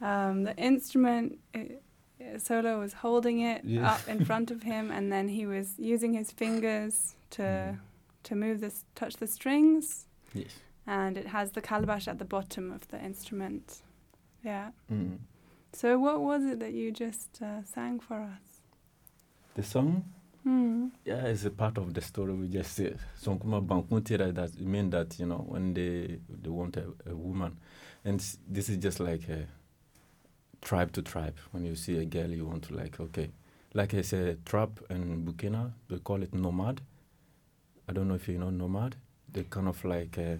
um, 0.00 0.42
the 0.42 0.56
instrument, 0.56 1.38
it, 1.54 1.80
Solo 2.38 2.80
was 2.80 2.92
holding 2.94 3.38
it 3.40 3.64
Yeah. 3.64 3.92
up 3.92 4.08
in 4.08 4.24
front 4.24 4.50
of 4.50 4.64
him, 4.64 4.90
and 4.90 5.12
then 5.12 5.28
he 5.28 5.46
was 5.46 5.78
using 5.78 6.12
his 6.14 6.32
fingers 6.32 7.14
to 7.30 7.42
Mm. 7.42 7.78
to 8.24 8.34
move 8.34 8.60
this, 8.60 8.84
touch 8.96 9.14
the 9.18 9.26
strings, 9.28 10.06
Yes. 10.34 10.52
and 10.86 11.16
it 11.16 11.28
has 11.28 11.52
the 11.52 11.60
calabash 11.62 12.08
at 12.08 12.18
the 12.18 12.24
bottom 12.36 12.72
of 12.72 12.88
the 12.88 12.98
instrument. 13.10 13.82
Yeah. 14.44 14.72
Mm. 14.92 15.18
So, 15.72 15.98
what 16.00 16.20
was 16.20 16.44
it 16.44 16.58
that 16.58 16.72
you 16.72 16.90
just 16.90 17.40
uh, 17.40 17.62
sang 17.64 18.00
for 18.00 18.18
us? 18.20 18.46
The 19.54 19.62
song, 19.62 20.04
Hmm. 20.44 20.86
yeah, 21.04 21.26
it's 21.26 21.44
a 21.44 21.50
part 21.50 21.78
of 21.78 21.92
the 21.94 22.00
story 22.00 22.32
we 22.32 22.48
just 22.48 22.74
said. 22.74 22.98
Sonkuma 23.20 23.64
Bankuntira, 23.66 24.32
that 24.34 24.58
mean 24.60 24.90
that, 24.90 25.18
you 25.18 25.26
know, 25.26 25.44
when 25.48 25.74
they 25.74 26.18
they 26.28 26.48
want 26.48 26.76
a, 26.76 26.84
a 27.06 27.14
woman. 27.14 27.58
And 28.04 28.20
this 28.48 28.68
is 28.68 28.76
just 28.78 29.00
like 29.00 29.28
a 29.28 29.46
tribe 30.62 30.92
to 30.92 31.02
tribe. 31.02 31.36
When 31.52 31.64
you 31.64 31.74
see 31.76 31.98
a 31.98 32.04
girl, 32.04 32.30
you 32.30 32.46
want 32.46 32.64
to 32.64 32.74
like, 32.74 33.00
okay. 33.00 33.30
Like 33.74 33.94
I 33.94 34.02
said, 34.02 34.46
trap 34.46 34.70
in 34.90 35.24
Burkina, 35.24 35.72
they 35.88 35.98
call 35.98 36.22
it 36.22 36.34
nomad. 36.34 36.80
I 37.88 37.92
don't 37.92 38.08
know 38.08 38.14
if 38.14 38.28
you 38.28 38.38
know 38.38 38.50
nomad. 38.50 38.96
They 39.30 39.44
kind 39.44 39.68
of 39.68 39.84
like 39.84 40.16
uh, 40.18 40.36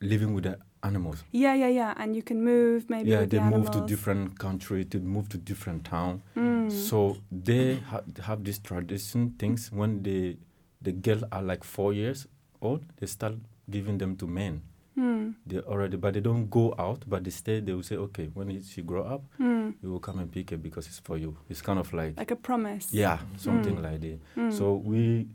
living 0.00 0.32
with 0.34 0.44
the 0.44 0.58
animals. 0.82 1.24
Yeah, 1.32 1.54
yeah, 1.54 1.68
yeah. 1.68 1.94
And 1.96 2.14
you 2.16 2.22
can 2.22 2.42
move 2.44 2.88
maybe. 2.90 3.10
yeah, 3.10 3.20
they 3.20 3.38
the 3.38 3.40
move 3.40 3.70
to 3.70 3.80
different 3.86 4.38
country, 4.38 4.84
to 4.86 4.98
move 4.98 5.28
to 5.30 5.38
different 5.38 5.84
town. 5.84 6.22
Mm. 6.36 6.70
So 6.70 7.16
they 7.30 7.76
ha- 7.90 8.02
have 8.24 8.44
this 8.44 8.58
tradition 8.58 9.34
things 9.38 9.70
when 9.72 10.02
they 10.02 10.36
the 10.82 10.92
girl 10.92 11.22
are 11.30 11.42
like 11.42 11.62
four 11.64 11.92
years 11.92 12.26
old, 12.60 12.84
they 12.98 13.06
start 13.06 13.34
giving 13.70 13.98
them 13.98 14.16
to 14.16 14.26
men. 14.26 14.62
Mm. 14.98 15.34
They 15.46 15.58
already, 15.60 15.96
but 15.96 16.14
they 16.14 16.20
don't 16.20 16.50
go 16.50 16.74
out, 16.78 17.04
but 17.08 17.22
they 17.24 17.30
stay. 17.30 17.60
They 17.60 17.72
will 17.72 17.82
say, 17.84 17.96
okay, 17.96 18.28
when 18.34 18.50
it- 18.50 18.64
she 18.64 18.82
grow 18.82 19.04
up, 19.04 19.22
Mm. 19.38 19.74
you 19.82 19.90
will 19.92 20.00
come 20.00 20.18
and 20.18 20.30
pick 20.30 20.52
it 20.52 20.62
because 20.62 20.86
it's 20.88 20.98
for 20.98 21.16
you. 21.16 21.36
It's 21.48 21.62
kind 21.62 21.78
of 21.78 21.92
like, 21.92 22.18
Like 22.18 22.32
a 22.32 22.36
promise. 22.36 22.92
yeah, 22.92 23.18
something 23.36 23.76
Mm. 23.76 23.82
like 23.82 24.00
that. 24.00 24.18
Mm. 24.36 24.52
So 24.52 24.74
we 24.74 25.28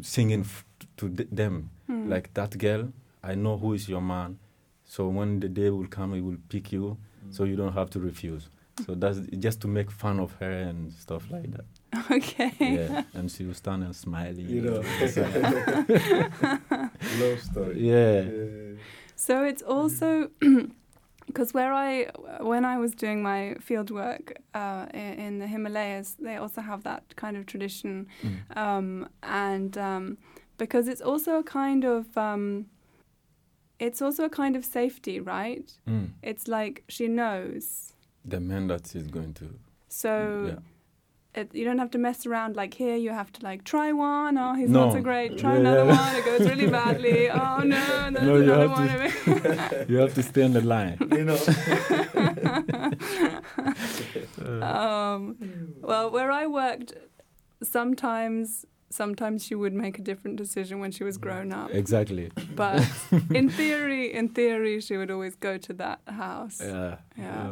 singing 0.00 0.40
f- 0.40 0.64
to 0.96 1.08
th- 1.08 1.28
them 1.30 1.70
Mm. 1.88 2.08
like 2.08 2.30
that 2.34 2.56
girl. 2.58 2.88
I 3.22 3.34
know 3.34 3.58
who 3.58 3.74
is 3.74 3.88
your 3.88 4.00
man. 4.02 4.38
So 4.88 5.06
when 5.08 5.38
the 5.40 5.48
day 5.48 5.70
will 5.70 5.86
come, 5.86 6.14
he 6.14 6.20
will 6.20 6.38
pick 6.48 6.72
you, 6.72 6.96
so 7.30 7.44
you 7.44 7.56
don't 7.56 7.74
have 7.74 7.90
to 7.90 8.00
refuse. 8.00 8.48
So 8.86 8.94
that's 8.94 9.18
just 9.38 9.60
to 9.62 9.68
make 9.68 9.90
fun 9.90 10.18
of 10.20 10.32
her 10.40 10.50
and 10.50 10.92
stuff 10.92 11.30
like 11.30 11.50
that. 11.52 11.64
Okay. 12.10 12.52
Yeah, 12.60 13.02
and 13.14 13.30
she 13.30 13.44
will 13.44 13.54
stand 13.54 13.82
and 13.84 13.94
smiling. 13.94 14.48
You 14.48 14.62
know. 14.62 14.82
Love 17.20 17.40
story. 17.40 17.80
Yeah. 17.80 18.24
So 19.16 19.44
it's 19.44 19.62
also 19.62 20.30
because 21.26 21.52
where 21.54 21.72
I 21.72 22.06
when 22.40 22.64
I 22.64 22.78
was 22.78 22.94
doing 22.94 23.22
my 23.22 23.56
field 23.60 23.90
work 23.90 24.38
uh, 24.54 24.86
in, 24.94 25.12
in 25.26 25.38
the 25.38 25.46
Himalayas, 25.46 26.16
they 26.18 26.36
also 26.36 26.60
have 26.60 26.82
that 26.84 27.16
kind 27.16 27.36
of 27.36 27.46
tradition, 27.46 28.06
Mm. 28.22 28.56
um, 28.56 29.08
and 29.22 29.76
um, 29.76 30.18
because 30.56 30.88
it's 30.88 31.00
also 31.02 31.38
a 31.38 31.42
kind 31.42 31.84
of 31.84 32.16
um, 32.16 32.66
it's 33.78 34.00
also 34.02 34.24
a 34.24 34.28
kind 34.30 34.56
of 34.56 34.64
safety, 34.64 35.20
right? 35.20 35.72
Mm. 35.88 36.10
It's 36.22 36.48
like 36.48 36.84
she 36.88 37.06
knows, 37.08 37.94
The 38.24 38.40
man 38.40 38.66
that 38.68 38.86
she's 38.88 39.08
going 39.08 39.34
to. 39.34 39.46
so. 39.88 40.12
yeah. 40.54 40.58
It, 41.34 41.54
you 41.54 41.64
don't 41.64 41.78
have 41.78 41.90
to 41.90 41.98
mess 41.98 42.26
around 42.26 42.56
like 42.56 42.74
here. 42.74 42.96
You 42.96 43.10
have 43.10 43.30
to 43.34 43.44
like 43.44 43.62
try 43.62 43.92
one. 43.92 44.38
Oh, 44.38 44.54
he's 44.54 44.70
No. 44.70 44.86
not 44.86 44.92
so 44.94 45.00
great. 45.02 45.36
Try 45.38 45.52
Yeah, 45.52 45.60
another 45.60 45.84
yeah. 45.84 46.00
one. 46.02 46.16
It 46.16 46.24
goes 46.24 46.40
really 46.50 46.66
badly. 46.66 47.28
Oh 47.42 47.58
no, 47.62 48.10
there's 48.10 48.26
No, 48.28 48.36
you 48.36 48.42
another 48.52 48.68
have 48.68 49.68
one. 49.68 49.86
You 49.90 49.96
have 49.98 50.14
to 50.14 50.22
stay 50.22 50.42
on 50.42 50.52
the 50.54 50.62
line. 50.62 50.96
You 51.18 51.24
know. 51.28 51.38
um, 54.62 55.36
well, 55.82 56.10
where 56.10 56.30
I 56.32 56.46
worked, 56.46 56.94
sometimes 57.62 58.64
sometimes 58.90 59.44
she 59.44 59.54
would 59.54 59.72
make 59.72 59.98
a 59.98 60.02
different 60.02 60.36
decision 60.36 60.80
when 60.80 60.90
she 60.92 61.04
was 61.04 61.16
grown 61.18 61.52
up. 61.52 61.70
Exactly. 61.72 62.30
But 62.54 62.82
in 63.34 63.48
theory, 63.50 64.12
in 64.12 64.28
theory, 64.30 64.80
she 64.80 64.96
would 64.96 65.10
always 65.10 65.34
go 65.34 65.58
to 65.58 65.72
that 65.74 66.00
house. 66.06 66.60
Yeah. 66.60 66.96
Yeah. 67.16 67.50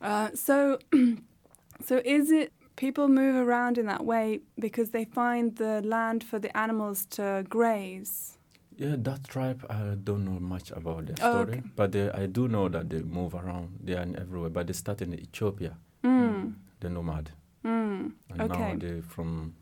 Uh, 0.00 0.28
so, 0.34 0.78
so 1.84 2.00
is 2.04 2.30
it 2.30 2.52
people 2.76 3.08
move 3.08 3.36
around 3.36 3.78
in 3.78 3.86
that 3.86 4.04
way 4.04 4.40
because 4.58 4.90
they 4.90 5.04
find 5.04 5.56
the 5.56 5.82
land 5.82 6.24
for 6.24 6.38
the 6.38 6.54
animals 6.56 7.06
to 7.06 7.44
graze? 7.48 8.36
Yeah, 8.76 8.96
that 8.98 9.28
tribe, 9.28 9.66
I 9.68 9.94
don't 10.02 10.24
know 10.24 10.40
much 10.40 10.70
about 10.70 11.04
their 11.06 11.16
Oh, 11.20 11.42
story, 11.44 11.58
okay. 11.58 11.62
but 11.76 11.92
they, 11.92 12.10
I 12.10 12.24
do 12.26 12.48
know 12.48 12.68
that 12.70 12.88
they 12.88 13.02
move 13.02 13.34
around. 13.34 13.78
They 13.84 13.92
are 13.94 14.06
everywhere, 14.16 14.48
but 14.48 14.66
they 14.68 14.72
start 14.72 15.02
in 15.02 15.12
Ethiopia, 15.12 15.76
Mm. 16.02 16.54
the 16.80 16.88
nomad, 16.88 17.30
Mm. 17.62 18.12
and 18.30 18.40
Okay. 18.40 18.72
now 18.72 18.78
they 18.78 19.02
from 19.02 19.52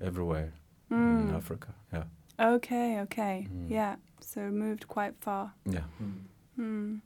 everywhere 0.00 0.52
in 0.90 0.96
Mm. 1.30 1.36
Africa. 1.36 1.68
Yeah, 1.92 2.04
Okay, 2.38 3.00
okay. 3.00 3.46
Mm. 3.50 3.70
Yeah. 3.70 3.96
So 4.20 4.40
moved 4.50 4.86
quite 4.88 5.14
far. 5.20 5.52
yeah. 5.64 5.84
Hmm. 5.98 6.12
Mm. 6.58 7.00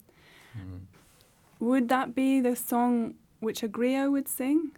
Would 1.61 1.89
that 1.89 2.15
be 2.15 2.41
the 2.41 2.57
song 2.57 3.15
which 3.41 3.63
a 3.63 3.69
griot 3.69 4.11
would 4.11 4.29
sing? 4.29 4.71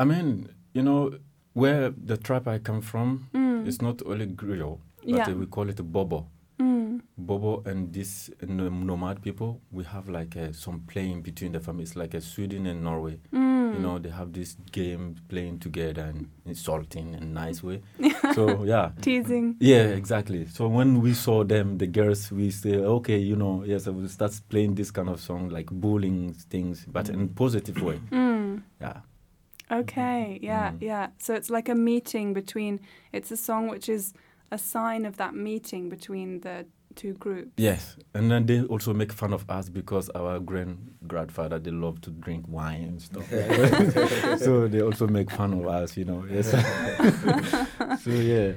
I 0.00 0.04
mean, 0.04 0.48
you 0.72 0.82
know, 0.82 1.18
where 1.52 1.90
the 1.90 2.16
tribe 2.16 2.48
I 2.48 2.58
come 2.58 2.80
from, 2.82 3.28
Mm. 3.32 3.66
it's 3.66 3.80
not 3.82 4.02
only 4.06 4.26
griot, 4.26 4.78
but 5.02 5.08
Yeah. 5.08 5.32
we 5.34 5.46
call 5.46 5.68
it 5.68 5.78
a 5.80 5.82
bobo. 5.82 6.26
Mm. 6.58 7.00
Bobo 7.18 7.62
and 7.66 7.92
this 7.92 8.30
uh, 8.42 8.46
nomad 8.48 9.20
people, 9.22 9.60
we 9.72 9.82
have 9.84 10.08
like 10.08 10.36
uh, 10.36 10.52
some 10.52 10.80
playing 10.86 11.22
between 11.22 11.52
the 11.52 11.60
families, 11.60 11.96
like 11.96 12.14
uh, 12.14 12.20
Sweden 12.20 12.66
and 12.66 12.82
Norway. 12.84 13.18
Mm. 13.32 13.74
You 13.74 13.80
know, 13.80 13.98
they 13.98 14.10
have 14.10 14.32
this 14.32 14.56
game 14.70 15.16
playing 15.28 15.58
together 15.58 16.02
and 16.02 16.28
insulting 16.46 17.14
in 17.14 17.22
a 17.22 17.26
nice 17.26 17.60
way. 17.62 17.82
so 18.34 18.62
yeah, 18.64 18.92
Teasing. 19.00 19.56
yeah, 19.58 19.82
exactly. 19.86 20.46
So 20.46 20.68
when 20.68 21.00
we 21.00 21.12
saw 21.14 21.42
them, 21.42 21.78
the 21.78 21.88
girls, 21.88 22.30
we 22.30 22.50
say, 22.50 22.76
okay, 22.76 23.18
you 23.18 23.34
know, 23.34 23.64
yes, 23.66 23.88
I 23.88 23.90
will 23.90 24.08
start 24.08 24.40
playing 24.48 24.76
this 24.76 24.92
kind 24.92 25.08
of 25.08 25.20
song, 25.20 25.48
like 25.48 25.66
bullying 25.72 26.34
things, 26.34 26.86
but 26.86 27.08
in 27.08 27.28
positive 27.30 27.82
way. 27.82 27.98
Mm. 28.12 28.62
Yeah, 28.80 29.00
Okay, 29.72 30.38
yeah, 30.42 30.72
Mm. 30.72 30.82
yeah. 30.82 31.08
So 31.18 31.34
it's 31.34 31.50
like 31.50 31.68
a 31.68 31.74
meeting 31.74 32.34
between, 32.34 32.80
it's 33.12 33.30
a 33.32 33.36
song 33.36 33.68
which 33.68 33.88
is 33.88 34.12
a 34.54 34.58
sign 34.58 35.04
of 35.04 35.16
that 35.16 35.34
meeting 35.34 35.88
between 35.88 36.40
the 36.40 36.64
two 36.94 37.12
groups. 37.14 37.50
yes. 37.56 37.96
And 38.14 38.30
then 38.30 38.46
they 38.46 38.62
also 38.62 38.94
make 38.94 39.12
fun 39.12 39.32
of 39.32 39.44
us 39.50 39.68
because 39.68 40.08
our 40.14 40.38
grand 40.38 40.94
grandfather 41.08 41.58
they 41.58 41.72
love 41.72 42.00
to 42.02 42.10
drink 42.10 42.44
wine 42.48 42.82
and 42.84 43.02
stuff. 43.02 43.28
so 44.40 44.68
they 44.68 44.80
also 44.80 45.06
make 45.08 45.30
fun 45.30 45.52
of 45.54 45.66
us, 45.66 45.96
you 45.96 46.04
know. 46.04 46.24
Yes. 46.30 46.50
so 48.04 48.10
yeah. 48.10 48.52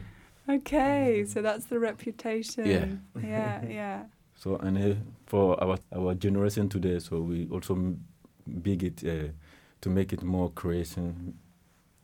Okay, 0.50 1.26
so 1.28 1.42
that's 1.42 1.66
the 1.66 1.80
reputation. 1.80 2.66
Yeah. 2.66 2.86
yeah, 3.22 3.66
yeah. 3.66 4.04
So 4.40 4.56
and 4.58 4.78
uh, 4.78 4.96
for 5.26 5.58
our 5.64 5.78
our 5.92 6.14
generation 6.14 6.70
today, 6.70 7.00
so 7.00 7.22
we 7.22 7.48
also 7.50 7.74
m- 7.74 8.06
big 8.62 8.84
it 8.84 9.04
uh, 9.04 9.32
to 9.82 9.90
make 9.90 10.14
it 10.14 10.22
more 10.22 10.52
creation, 10.52 11.34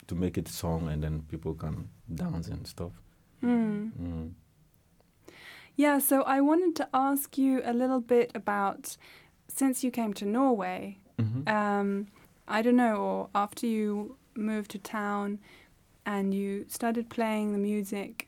to 0.07 0.15
make 0.15 0.39
it 0.39 0.47
song, 0.47 0.89
and 0.89 1.03
then 1.03 1.21
people 1.29 1.53
can 1.53 1.89
dance 2.15 2.47
and 2.47 2.65
stuff. 2.65 2.91
Mm. 3.43 3.91
Mm. 4.01 4.31
Yeah, 5.75 5.99
so 5.99 6.21
I 6.23 6.39
wanted 6.41 6.75
to 6.77 6.87
ask 6.93 7.37
you 7.37 7.61
a 7.65 7.73
little 7.73 7.99
bit 7.99 8.31
about 8.35 8.95
since 9.47 9.83
you 9.83 9.91
came 9.91 10.13
to 10.13 10.25
Norway, 10.25 10.97
Mhm. 11.17 11.47
um, 11.49 12.07
I 12.47 12.61
don't 12.61 12.75
know, 12.75 12.95
or 12.97 13.29
after 13.35 13.65
you 13.67 14.17
moved 14.35 14.71
to 14.71 14.79
town 14.79 15.39
and 16.05 16.33
you 16.33 16.65
started 16.67 17.09
playing 17.09 17.53
the 17.53 17.59
music 17.59 18.27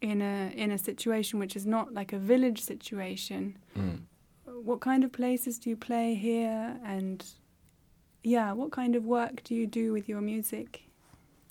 in 0.00 0.20
a 0.22 0.52
in 0.54 0.70
a 0.70 0.78
situation 0.78 1.38
which 1.40 1.56
is 1.56 1.64
not 1.66 1.92
like 1.94 2.12
a 2.12 2.18
village 2.18 2.60
situation. 2.62 3.56
Mm. 3.74 4.00
What 4.64 4.80
kind 4.80 5.04
of 5.04 5.10
places 5.12 5.58
do 5.58 5.70
you 5.70 5.76
play 5.76 6.14
here 6.14 6.78
and 6.84 7.24
yeah, 8.22 8.52
what 8.52 8.72
kind 8.72 8.94
of 8.96 9.04
work 9.04 9.42
do 9.44 9.54
you 9.54 9.66
do 9.66 9.92
with 9.92 10.08
your 10.08 10.20
music 10.20 10.82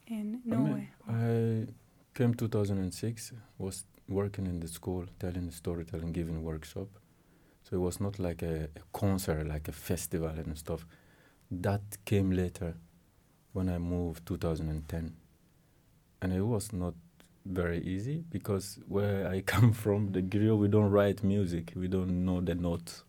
in 0.08 0.42
I 0.46 0.50
mean, 0.50 0.64
Norway? 0.66 0.90
I 1.08 1.68
came 2.16 2.34
2006, 2.34 3.34
was 3.60 3.84
working 4.08 4.48
in 4.48 4.60
the 4.60 4.68
school, 4.68 5.06
telling 5.20 5.46
the 5.46 5.52
storytelling, 5.52 6.12
giving 6.14 6.44
workshop. 6.44 6.88
So 7.64 7.76
it 7.76 7.80
was 7.80 8.00
not 8.00 8.18
like 8.20 8.42
a, 8.42 8.64
a 8.76 8.82
concert, 8.94 9.46
like 9.48 9.68
a 9.68 9.72
festival 9.72 10.30
and 10.30 10.58
stuff. 10.58 10.86
That 11.52 11.82
came 12.06 12.32
later 12.32 12.76
when 13.54 13.70
I 13.70 13.78
moved 13.78 14.26
2010. 14.26 15.14
And 16.22 16.34
it 16.34 16.42
was 16.42 16.72
not 16.74 16.94
very 17.46 17.80
easy 17.84 18.24
because 18.32 18.80
where 18.88 19.28
I 19.28 19.42
come 19.46 19.74
from, 19.74 20.12
the 20.12 20.22
griot, 20.22 20.58
we 20.58 20.68
don't 20.68 20.90
write 20.92 21.24
music, 21.24 21.74
we 21.76 21.88
don't 21.88 22.26
know 22.26 22.42
the 22.42 22.56
notes. 22.56 23.04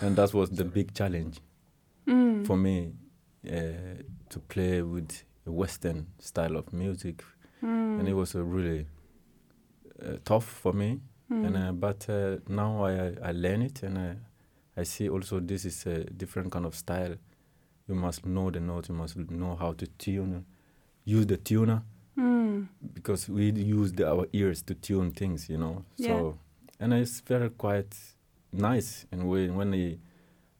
And 0.00 0.16
that 0.16 0.34
was 0.34 0.50
the 0.50 0.64
big 0.64 0.94
challenge 0.94 1.40
Mm. 2.04 2.44
for 2.44 2.56
me 2.56 2.94
uh, 3.46 4.02
to 4.28 4.40
play 4.48 4.82
with 4.82 5.22
a 5.46 5.52
Western 5.52 6.08
style 6.18 6.56
of 6.56 6.72
music 6.72 7.22
Mm. 7.62 8.00
and 8.00 8.08
it 8.08 8.14
was 8.14 8.34
uh, 8.34 8.42
really 8.42 8.86
uh, 10.02 10.16
tough 10.24 10.44
for 10.44 10.72
me. 10.72 11.00
And 11.30 11.56
Mm. 11.56 11.68
uh, 11.68 11.72
but 11.72 12.08
uh, 12.10 12.38
now 12.48 12.84
I 12.84 13.14
I 13.22 13.32
learn 13.32 13.62
it, 13.62 13.82
and 13.82 13.96
I 13.98 14.16
I 14.80 14.84
see 14.84 15.08
also 15.08 15.40
this 15.40 15.64
is 15.64 15.86
a 15.86 16.04
different 16.04 16.52
kind 16.52 16.66
of 16.66 16.74
style. 16.74 17.16
You 17.88 17.94
must 17.94 18.24
know 18.26 18.50
the 18.50 18.60
notes. 18.60 18.88
You 18.90 18.94
must 18.94 19.16
know 19.16 19.56
how 19.56 19.72
to 19.74 19.86
tune, 19.98 20.44
use 21.04 21.26
the 21.26 21.36
tuner 21.38 21.82
Mm. 22.16 22.68
because 22.94 23.32
we 23.32 23.50
use 23.52 23.92
the, 23.92 24.06
our 24.10 24.26
ears 24.32 24.62
to 24.62 24.74
tune 24.74 25.10
things, 25.12 25.48
you 25.48 25.56
know. 25.56 25.84
Yeah. 25.96 26.08
So 26.08 26.38
and 26.80 26.92
it's 26.92 27.20
very 27.20 27.48
quite 27.50 27.96
nice. 28.52 29.06
And 29.12 29.28
when 29.28 29.56
when 29.56 29.72
I, 29.74 29.96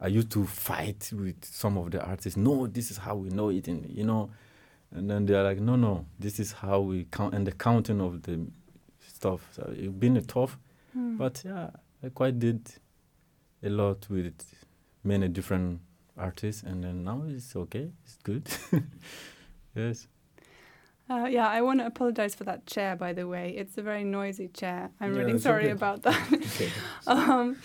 I 0.01 0.07
used 0.19 0.31
to 0.31 0.45
fight 0.47 1.11
with 1.13 1.45
some 1.45 1.77
of 1.77 1.91
the 1.91 2.01
artists. 2.03 2.37
No, 2.39 2.67
this 2.67 2.91
is 2.91 2.97
how 2.99 3.17
we 3.17 3.29
know 3.29 3.51
it, 3.51 3.69
and 3.69 3.91
you 3.91 4.05
know. 4.05 4.31
And 4.95 5.11
then 5.11 5.27
they're 5.27 5.43
like, 5.43 5.59
no, 5.61 5.77
no, 5.77 6.05
this 6.19 6.39
is 6.39 6.53
how 6.53 6.81
we 6.81 7.07
count, 7.11 7.35
and 7.35 7.47
the 7.47 7.53
counting 7.53 8.01
of 8.01 8.23
the 8.23 8.47
stuff. 9.07 9.49
So 9.53 9.73
it's 9.77 9.89
been 9.93 10.17
a 10.17 10.23
tough, 10.23 10.59
Mm. 10.97 11.17
but 11.17 11.43
yeah, 11.45 11.71
I 12.05 12.11
quite 12.11 12.39
did 12.39 12.61
a 13.63 13.71
lot 13.71 14.07
with 14.11 14.35
many 15.03 15.29
different 15.29 15.81
artists, 16.19 16.63
and 16.63 16.85
then 16.85 17.05
now 17.05 17.23
it's 17.27 17.57
okay, 17.57 17.91
it's 18.05 18.19
good. 18.23 18.47
yes. 19.75 20.09
Uh, 21.11 21.27
yeah, 21.31 21.49
I 21.49 21.63
want 21.63 21.81
to 21.81 21.87
apologize 21.87 22.35
for 22.35 22.45
that 22.45 22.67
chair, 22.67 22.95
by 22.97 23.13
the 23.13 23.27
way. 23.27 23.55
It's 23.57 23.77
a 23.79 23.83
very 23.83 24.05
noisy 24.05 24.49
chair. 24.49 24.91
I'm 25.01 25.15
Yeah, 25.15 25.23
really 25.23 25.39
sorry 25.39 25.65
okay. 25.65 25.73
about 25.73 26.03
that. 26.03 26.21
Okay. 26.33 26.71
um, 27.07 27.57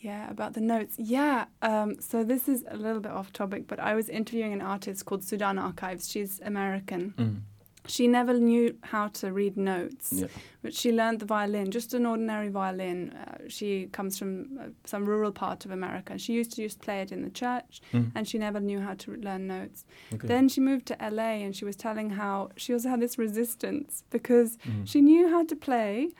yeah, 0.00 0.30
about 0.30 0.54
the 0.54 0.60
notes. 0.60 0.94
Yeah, 0.98 1.44
um, 1.62 2.00
so 2.00 2.24
this 2.24 2.48
is 2.48 2.64
a 2.68 2.76
little 2.76 3.00
bit 3.00 3.12
off 3.12 3.32
topic, 3.32 3.66
but 3.68 3.78
I 3.78 3.94
was 3.94 4.08
interviewing 4.08 4.52
an 4.52 4.62
artist 4.62 5.04
called 5.04 5.22
Sudan 5.24 5.58
Archives. 5.58 6.08
She's 6.10 6.40
American. 6.40 7.14
Mm. 7.18 7.40
She 7.86 8.06
never 8.08 8.34
knew 8.34 8.76
how 8.82 9.08
to 9.08 9.32
read 9.32 9.56
notes, 9.56 10.12
Yeah. 10.12 10.26
but 10.62 10.74
she 10.74 10.92
learned 10.92 11.18
the 11.20 11.24
violin, 11.26 11.70
just 11.70 11.94
an 11.94 12.04
ordinary 12.06 12.48
violin. 12.50 13.12
Uh, 13.12 13.38
she 13.48 13.86
comes 13.86 14.18
from 14.18 14.58
uh, 14.60 14.64
some 14.84 15.06
rural 15.06 15.32
part 15.32 15.64
of 15.64 15.70
America. 15.70 16.18
She 16.18 16.34
used 16.34 16.52
to 16.52 16.62
just 16.62 16.80
play 16.82 17.00
it 17.00 17.10
in 17.10 17.22
the 17.22 17.30
church, 17.30 17.80
Mm. 17.92 18.12
and 18.14 18.28
she 18.28 18.38
never 18.38 18.60
knew 18.60 18.80
how 18.80 18.94
to 18.94 19.16
learn 19.16 19.46
notes. 19.46 19.86
Okay. 20.14 20.28
Then 20.28 20.48
she 20.48 20.60
moved 20.60 20.86
to 20.86 20.96
LA 21.00 21.42
and 21.44 21.56
she 21.56 21.64
was 21.64 21.74
telling 21.74 22.10
how 22.10 22.50
she 22.56 22.72
also 22.74 22.90
had 22.90 23.00
this 23.00 23.16
resistance 23.18 24.04
because 24.10 24.58
Mm. 24.58 24.86
she 24.86 25.00
knew 25.00 25.28
how 25.30 25.44
to 25.46 25.56
play, 25.56 26.10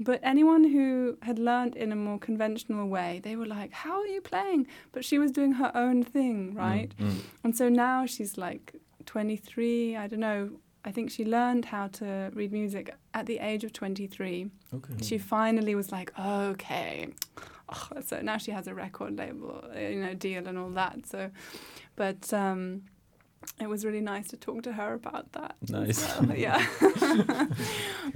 but 0.00 0.20
anyone 0.22 0.64
who 0.64 1.18
had 1.22 1.38
learned 1.38 1.76
in 1.76 1.90
a 1.92 1.96
more 1.96 2.18
conventional 2.18 2.88
way, 2.88 3.20
they 3.22 3.36
were 3.36 3.46
like, 3.46 3.72
How 3.72 4.00
are 4.00 4.06
you 4.06 4.20
playing? 4.20 4.66
But 4.92 5.04
she 5.04 5.18
was 5.18 5.30
doing 5.32 5.52
her 5.52 5.72
own 5.74 6.02
thing, 6.02 6.54
right? 6.54 6.94
Mm. 6.98 7.06
Mm. 7.06 7.20
And 7.44 7.56
so 7.56 7.68
now 7.68 8.06
she's 8.06 8.38
like 8.38 8.74
23, 9.06 9.96
I 9.96 10.06
don't 10.06 10.20
know. 10.20 10.50
I 10.84 10.92
think 10.92 11.10
she 11.10 11.24
learned 11.24 11.64
how 11.66 11.88
to 11.88 12.30
read 12.34 12.52
music 12.52 12.94
at 13.12 13.26
the 13.26 13.40
age 13.40 13.64
of 13.64 13.72
23. 13.72 14.48
Okay. 14.74 14.94
She 15.02 15.18
finally 15.18 15.74
was 15.74 15.90
like, 15.90 16.12
okay. 16.18 17.08
Oh, 17.68 18.00
so 18.04 18.20
now 18.22 18.38
she 18.38 18.52
has 18.52 18.66
a 18.66 18.74
record 18.74 19.18
label, 19.18 19.64
you 19.76 20.00
know, 20.00 20.14
deal 20.14 20.46
and 20.46 20.56
all 20.56 20.70
that. 20.70 21.06
So, 21.06 21.30
but 21.96 22.32
um, 22.32 22.82
it 23.60 23.68
was 23.68 23.84
really 23.84 24.00
nice 24.00 24.28
to 24.28 24.36
talk 24.36 24.62
to 24.62 24.72
her 24.72 24.94
about 24.94 25.32
that. 25.32 25.56
Nice. 25.68 26.00
well, 26.20 26.36
Yeah. 26.46 26.64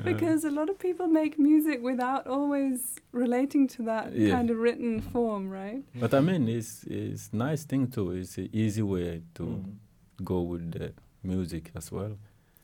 because 0.05 0.45
a 0.45 0.51
lot 0.51 0.69
of 0.69 0.79
people 0.79 1.07
make 1.07 1.39
music 1.39 1.83
without 1.83 2.27
always 2.27 2.97
relating 3.13 3.69
to 3.69 3.83
that 3.85 4.13
Yeah. 4.15 4.37
kind 4.37 4.51
of 4.51 4.59
written 4.59 5.01
form, 5.01 5.49
right? 5.51 5.83
But 5.95 6.15
I 6.15 6.21
mean, 6.21 6.49
it's 6.49 6.85
it's 6.85 7.33
nice 7.33 7.65
thing 7.65 7.89
too. 7.91 8.13
It's 8.13 8.39
an 8.39 8.49
easy 8.53 8.83
way 8.83 9.23
to 9.35 9.43
Mm. 9.43 9.77
go 10.25 10.43
with 10.43 10.73
the 10.73 10.93
music 11.23 11.71
as 11.75 11.93
well. 11.93 12.17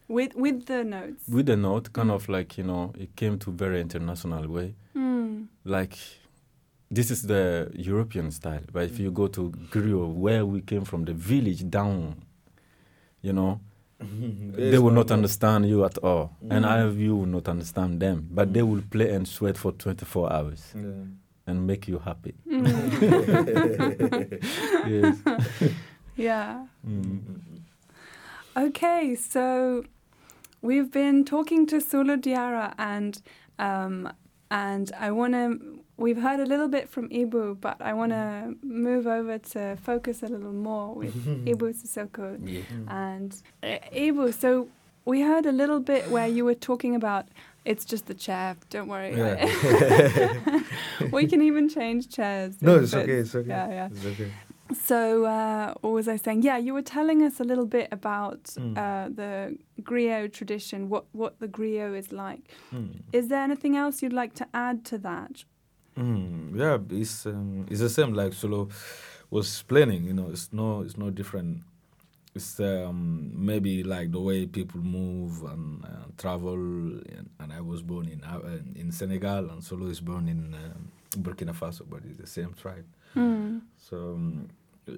With 0.09 0.35
with 0.35 0.67
the 0.67 0.85
notes. 0.85 1.29
With 1.29 1.47
the 1.47 1.57
note, 1.57 1.93
kind 1.93 2.11
Mm. 2.11 2.15
of 2.15 2.29
like 2.29 2.59
you 2.59 2.65
know, 2.67 2.93
it 2.99 3.15
came 3.17 3.39
to 3.39 3.51
very 3.51 3.81
international 3.81 4.49
way. 4.49 4.75
Mm. 4.95 5.47
Like 5.65 5.97
this 6.91 7.11
is 7.11 7.23
the 7.23 7.71
European 7.75 8.31
style, 8.31 8.63
but 8.73 8.85
if 8.85 8.99
you 8.99 9.11
go 9.11 9.29
to 9.29 9.51
griot, 9.71 10.15
where 10.15 10.47
we 10.47 10.63
came 10.63 10.85
from, 10.85 11.05
the 11.05 11.13
village 11.13 11.69
down, 11.69 12.15
you 13.23 13.33
know, 13.33 13.61
they 14.01 14.79
will 14.79 14.93
not 14.93 15.11
understand 15.11 15.69
you 15.69 15.85
at 15.85 15.99
all, 15.99 16.37
and 16.51 16.65
Mm. 16.65 16.69
I 16.69 16.79
of 16.81 16.99
you 17.01 17.17
will 17.17 17.27
not 17.27 17.49
understand 17.49 18.01
them. 18.01 18.29
But 18.31 18.53
they 18.55 18.63
will 18.63 18.83
play 18.91 19.11
and 19.15 19.27
sweat 19.27 19.57
for 19.59 19.73
twenty 19.73 20.05
four 20.05 20.33
hours 20.33 20.73
Yeah. 20.75 21.05
and 21.47 21.67
make 21.67 21.89
you 21.89 21.99
happy. 21.99 22.35
Mm. 22.47 24.39
yes. 24.89 25.17
yeah. 26.17 26.67
Mm. 26.87 27.21
Okay, 28.57 29.15
so 29.15 29.85
we've 30.63 30.91
been 30.91 31.25
talking 31.25 31.67
to 31.67 31.81
Solo 31.81 32.17
Diara 32.17 32.75
and 32.79 33.21
um, 33.59 34.13
and 34.51 34.91
I 34.99 35.11
want 35.11 35.35
to. 35.35 35.81
We've 35.99 36.17
heard 36.29 36.41
a 36.41 36.47
little 36.47 36.69
bit 36.69 36.89
from 36.89 37.09
Ibu, 37.11 37.61
but 37.61 37.77
I 37.83 37.93
want 37.93 38.13
to 38.13 38.55
move 38.63 39.07
over 39.09 39.37
to 39.55 39.77
focus 39.83 40.23
a 40.23 40.27
little 40.29 40.53
more 40.53 40.95
with 40.95 41.15
Ibu 41.53 41.75
Sissoko 41.75 42.39
Yeah. 42.43 42.63
and 42.89 43.31
uh, 43.63 43.79
Ibu. 43.93 44.33
So, 44.33 44.69
we 45.05 45.23
heard 45.23 45.45
a 45.47 45.53
little 45.53 45.81
bit 45.81 46.09
where 46.11 46.27
you 46.29 46.45
were 46.45 46.55
talking 46.55 46.95
about 46.95 47.27
it's 47.65 47.85
just 47.85 48.07
the 48.07 48.15
chair. 48.15 48.57
Don't 48.71 48.89
worry. 48.89 49.15
Yeah. 49.17 50.61
we 51.13 51.27
can 51.27 51.43
even 51.43 51.69
change 51.69 52.09
chairs. 52.09 52.63
no, 52.63 52.77
it's 52.77 52.95
okay. 52.95 53.13
It's 53.23 53.35
okay. 53.35 53.49
Yeah, 53.49 53.69
yeah. 53.69 53.89
It's 53.91 54.05
okay. 54.07 54.31
So, 54.85 55.25
uh, 55.25 55.73
what 55.81 55.93
was 55.95 56.09
I 56.09 56.17
saying? 56.17 56.43
Yeah, 56.43 56.59
you 56.59 56.75
were 56.75 56.83
telling 56.83 57.23
us 57.23 57.41
a 57.41 57.45
little 57.45 57.67
bit 57.67 57.89
about 57.91 58.45
Mm. 58.59 58.77
uh, 58.77 59.09
the 59.21 59.57
griot 59.83 60.33
tradition, 60.35 60.89
what, 60.91 61.05
what 61.13 61.39
the 61.41 61.49
griot 61.49 61.97
is 61.99 62.13
like. 62.13 62.43
Mm. 62.73 63.01
Is 63.13 63.29
there 63.29 63.43
anything 63.43 63.77
else 63.77 64.03
you'd 64.03 64.13
like 64.13 64.35
to 64.35 64.47
add 64.53 64.85
to 64.91 64.99
that? 64.99 65.45
Mm, 65.99 66.57
yeah, 66.57 66.79
it's 66.97 67.27
um, 67.27 67.67
it's 67.69 67.81
the 67.81 67.89
same 67.91 68.15
like 68.15 68.33
Solo 68.33 68.69
was 69.31 69.47
explaining. 69.49 70.05
You 70.05 70.15
know, 70.15 70.29
it's 70.31 70.53
no 70.53 70.83
it's 70.83 70.97
no 70.97 71.11
different. 71.11 71.63
It's 72.35 72.61
um, 72.61 73.33
maybe 73.35 73.83
like 73.83 74.13
the 74.13 74.21
way 74.21 74.47
people 74.47 74.81
move 74.81 75.43
and 75.43 75.85
uh, 75.85 75.89
travel. 76.17 76.55
And, 76.55 77.31
and 77.41 77.53
I 77.53 77.61
was 77.61 77.83
born 77.83 78.07
in 78.09 78.23
uh, 78.23 78.61
in 78.77 78.93
Senegal, 78.93 79.51
and 79.51 79.63
Solo 79.65 79.87
is 79.87 80.01
born 80.01 80.29
in 80.29 80.55
um, 80.55 80.93
Burkina 81.23 81.53
Faso, 81.53 81.83
but 81.89 82.01
it's 82.09 82.19
the 82.19 82.27
same 82.29 82.55
tribe. 82.55 82.85
Mm. 83.17 83.63
So 83.77 83.97
um, 83.97 84.49
uh, 84.89 84.93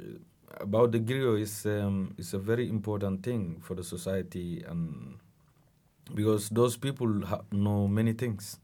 about 0.60 0.92
the 0.92 1.00
griot 1.00 1.40
is 1.40 1.64
um, 1.64 2.14
is 2.18 2.34
a 2.34 2.38
very 2.38 2.68
important 2.68 3.22
thing 3.22 3.60
for 3.62 3.74
the 3.74 3.84
society, 3.84 4.62
and 4.68 5.16
because 6.14 6.50
those 6.50 6.76
people 6.76 7.24
ha- 7.24 7.42
know 7.52 7.88
many 7.88 8.12
things. 8.12 8.58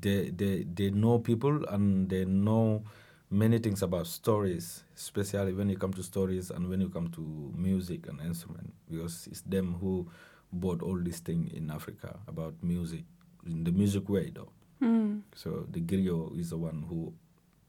They 0.00 0.30
they 0.30 0.64
they 0.74 0.90
know 0.90 1.18
people 1.18 1.64
and 1.66 2.08
they 2.08 2.24
know 2.24 2.84
many 3.30 3.58
things 3.58 3.82
about 3.82 4.06
stories, 4.06 4.84
especially 4.96 5.52
when 5.52 5.68
you 5.68 5.76
come 5.76 5.92
to 5.94 6.02
stories 6.02 6.50
and 6.50 6.68
when 6.68 6.80
you 6.80 6.88
come 6.88 7.08
to 7.08 7.52
music 7.56 8.06
and 8.08 8.20
instrument, 8.20 8.72
because 8.90 9.26
it's 9.30 9.40
them 9.42 9.74
who 9.80 10.06
brought 10.52 10.82
all 10.82 10.98
these 10.98 11.20
things 11.20 11.52
in 11.52 11.70
Africa 11.70 12.18
about 12.28 12.54
music 12.62 13.04
in 13.46 13.64
the 13.64 13.72
music 13.72 14.08
way 14.08 14.30
though. 14.34 14.50
Mm. 14.82 15.22
So 15.34 15.66
the 15.70 15.80
griot 15.80 16.38
is 16.38 16.50
the 16.50 16.56
one 16.58 16.84
who, 16.88 17.12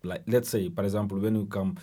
like, 0.04 0.24
let's 0.28 0.50
say, 0.50 0.70
for 0.70 0.84
example, 0.84 1.18
when 1.20 1.36
you 1.36 1.46
come 1.46 1.78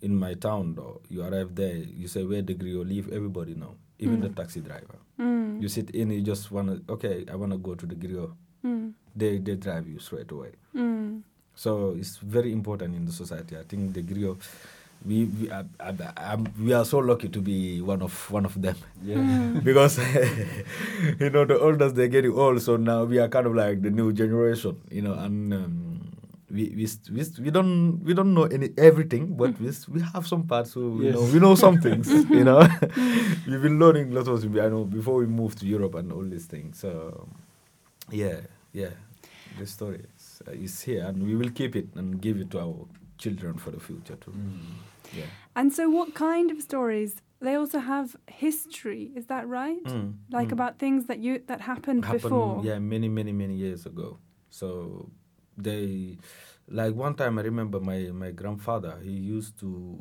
in 0.00 0.14
my 0.16 0.34
town, 0.34 0.74
though, 0.74 1.00
you 1.08 1.22
arrive 1.22 1.54
there, 1.54 1.76
you 1.76 2.08
say 2.08 2.24
where 2.24 2.42
the 2.42 2.54
griot 2.54 2.88
live, 2.88 3.12
everybody 3.12 3.54
know, 3.54 3.76
even 3.98 4.20
the 4.20 4.28
Mm. 4.28 4.36
taxi 4.36 4.60
driver. 4.60 4.98
Mm. 5.18 5.60
You 5.60 5.68
sit 5.68 5.90
in, 5.90 6.10
you 6.10 6.22
just 6.22 6.50
wanna, 6.50 6.80
okay, 6.88 7.24
I 7.30 7.36
wanna 7.36 7.58
go 7.58 7.74
to 7.74 7.86
the 7.86 7.94
griot. 7.94 8.32
Mm. 8.64 8.92
They 9.16 9.38
they 9.38 9.56
drive 9.56 9.88
you 9.88 9.98
straight 9.98 10.30
away. 10.30 10.52
Mm. 10.74 11.22
So 11.54 11.94
it's 11.98 12.16
very 12.18 12.52
important 12.52 12.94
in 12.94 13.04
the 13.04 13.12
society. 13.12 13.56
I 13.56 13.62
think 13.64 13.92
the 13.94 14.02
griot. 14.02 14.38
We 15.02 15.24
we 15.24 15.50
are, 15.50 15.64
are- 15.80 16.12
are- 16.18 16.44
we 16.60 16.74
are 16.74 16.84
so 16.84 16.98
lucky 16.98 17.28
to 17.30 17.40
be 17.40 17.80
one 17.80 18.02
of 18.02 18.12
one 18.30 18.44
of 18.44 18.60
them 18.60 18.76
Mm. 19.02 19.64
because 19.68 19.96
you 21.20 21.30
know 21.30 21.44
the 21.46 21.58
oldest 21.58 21.94
they're 21.96 22.08
getting 22.08 22.32
old 22.34 22.60
so 22.60 22.76
now 22.76 23.04
we 23.04 23.18
are 23.18 23.28
kind 23.28 23.46
of 23.46 23.54
like 23.54 23.80
the 23.80 23.90
new 23.90 24.12
generation 24.12 24.76
you 24.90 25.00
know 25.00 25.14
and 25.14 25.54
um, 25.54 26.00
we, 26.50 26.68
we 26.76 26.86
we 27.16 27.24
we 27.44 27.50
don't 27.50 28.04
we 28.04 28.12
don't 28.12 28.34
know 28.34 28.44
any 28.44 28.68
everything 28.76 29.34
but 29.40 29.58
we 29.58 29.70
we 29.88 30.00
have 30.12 30.26
some 30.26 30.42
parts 30.44 30.72
so 30.72 30.80
you 31.00 31.12
know 31.12 31.22
we 31.32 31.38
know 31.40 31.54
some 31.54 31.80
things 31.80 32.12
you 32.38 32.44
know 32.44 32.60
we've 33.48 33.62
been 33.62 33.78
learning 33.78 34.12
lots 34.12 34.28
of 34.28 34.44
I 34.44 34.68
know 34.68 34.84
before 34.84 35.16
we 35.16 35.26
moved 35.26 35.58
to 35.60 35.66
Europe 35.66 35.94
and 35.94 36.12
all 36.12 36.24
these 36.24 36.44
things 36.46 36.78
so 36.78 37.26
yeah 38.10 38.40
yeah 38.72 38.90
the 39.58 39.66
story 39.66 40.04
is, 40.16 40.42
uh, 40.46 40.52
is 40.52 40.80
here 40.82 41.04
and 41.04 41.22
we 41.26 41.34
will 41.34 41.50
keep 41.50 41.74
it 41.76 41.88
and 41.96 42.20
give 42.20 42.36
it 42.40 42.50
to 42.50 42.60
our 42.60 42.86
children 43.18 43.54
for 43.58 43.70
the 43.72 43.80
future 43.80 44.16
too 44.16 44.32
yeah 45.16 45.26
And 45.56 45.72
so, 45.72 45.90
what 45.90 46.14
kind 46.14 46.50
of 46.52 46.62
stories? 46.62 47.12
They 47.40 47.54
also 47.56 47.78
have 47.80 48.14
history. 48.28 49.10
Is 49.16 49.26
that 49.26 49.44
right? 49.48 49.82
Mm, 49.84 50.12
Like 50.30 50.48
mm. 50.50 50.52
about 50.58 50.78
things 50.78 51.06
that 51.06 51.18
you 51.18 51.32
that 51.46 51.60
happened, 51.60 52.04
happened 52.04 52.22
before. 52.22 52.60
yeah 52.64 52.78
many 52.78 53.08
many 53.08 53.32
many 53.32 53.54
years 53.54 53.86
ago 53.86 54.18
so 54.50 54.68
they 55.66 56.16
like 56.70 56.94
one 56.94 57.14
time 57.14 57.38
i 57.38 57.42
remember 57.42 57.80
my 57.80 57.98
my 58.12 58.30
grandfather 58.30 58.94
he 59.02 59.10
used 59.10 59.58
to 59.58 59.98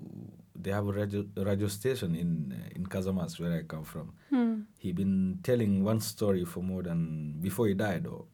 they 0.61 0.71
have 0.71 0.87
a 0.87 0.91
radio, 0.91 1.23
radio 1.37 1.67
station 1.67 2.15
in 2.15 2.53
uh, 2.53 2.69
in 2.75 2.85
Casamance 2.85 3.39
where 3.39 3.53
i 3.59 3.63
come 3.63 3.83
from 3.83 4.13
Hmm. 4.29 4.53
he 4.77 4.91
been 4.91 5.39
telling 5.43 5.83
one 5.83 5.99
story 5.99 6.45
for 6.45 6.61
more 6.63 6.83
than 6.83 6.99
before 7.41 7.67
he 7.67 7.73
died 7.73 8.05
or 8.07 8.25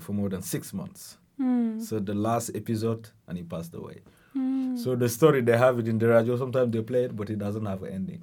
for 0.00 0.12
more 0.12 0.28
than 0.28 0.42
six 0.42 0.72
months 0.72 1.18
Hmm. 1.38 1.78
so 1.78 2.00
the 2.00 2.14
last 2.14 2.50
episode 2.54 3.10
and 3.28 3.38
he 3.38 3.44
passed 3.44 3.74
away 3.74 3.98
Hmm. 4.32 4.76
so 4.76 4.96
the 4.96 5.08
story 5.08 5.40
they 5.42 5.56
have 5.56 5.78
it 5.78 5.86
in 5.88 5.98
the 5.98 6.08
radio 6.08 6.36
sometimes 6.36 6.72
they 6.72 6.82
play 6.82 7.04
it 7.04 7.14
but 7.14 7.30
it 7.30 7.38
doesn't 7.38 7.66
have 7.66 7.82
an 7.82 7.92
ending 7.92 8.22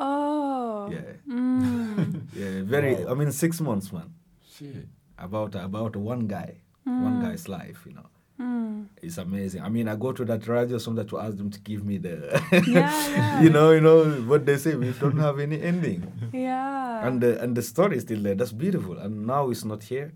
Oh. 0.00 0.88
yeah 0.92 1.12
Mm. 1.28 2.22
yeah 2.40 2.62
very 2.74 2.94
Wow. 2.94 3.12
i 3.12 3.14
mean 3.14 3.32
six 3.32 3.60
months 3.60 3.92
man 3.92 4.08
Shit. 4.54 4.86
about 5.18 5.54
about 5.54 5.96
one 5.96 6.26
guy, 6.26 6.50
one 6.84 7.16
Mm. 7.18 7.22
guy's 7.22 7.48
life. 7.48 7.80
You 7.86 7.94
know, 7.96 8.06
Mm. 8.40 8.86
it's 9.02 9.18
amazing. 9.18 9.62
I 9.62 9.68
mean, 9.68 9.88
I 9.88 9.96
go 9.96 10.12
to 10.12 10.24
that 10.26 10.46
radio 10.46 10.78
sometimes 10.78 11.10
to 11.10 11.18
ask 11.18 11.36
them 11.36 11.50
to 11.50 11.58
give 11.60 11.84
me 11.84 11.98
the, 11.98 12.40
Yeah, 12.52 12.86
yeah. 13.10 13.40
you 13.42 13.50
know, 13.50 13.72
you 13.72 13.80
know 13.80 14.04
what 14.30 14.46
they 14.46 14.56
say. 14.56 14.74
We 14.76 14.92
don't 14.92 15.18
have 15.18 15.40
any 15.40 15.60
ending, 15.60 16.06
Yeah. 16.32 17.02
and 17.06 17.20
the 17.20 17.42
and 17.42 17.56
the 17.58 17.62
story 17.62 17.96
is 17.98 18.04
still 18.06 18.22
there. 18.22 18.36
That's 18.38 18.52
beautiful. 18.54 18.96
And 18.98 19.26
now 19.26 19.50
it's 19.50 19.64
not 19.64 19.82
here, 19.82 20.12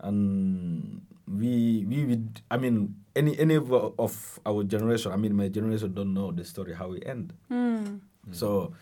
and 0.00 1.02
we 1.26 1.84
we 1.88 2.04
would. 2.06 2.40
I 2.50 2.56
mean, 2.56 2.94
any 3.18 3.34
any 3.38 3.54
of 3.58 3.72
our- 3.72 3.92
of 3.98 4.38
our 4.46 4.62
generation. 4.62 5.10
I 5.12 5.16
mean, 5.18 5.34
my 5.34 5.48
generation 5.48 5.92
don't 5.92 6.14
know 6.14 6.30
the 6.30 6.44
story 6.44 6.74
how 6.74 6.88
we 6.94 7.02
end. 7.02 7.32
Mm. 7.50 8.00
So. 8.32 8.72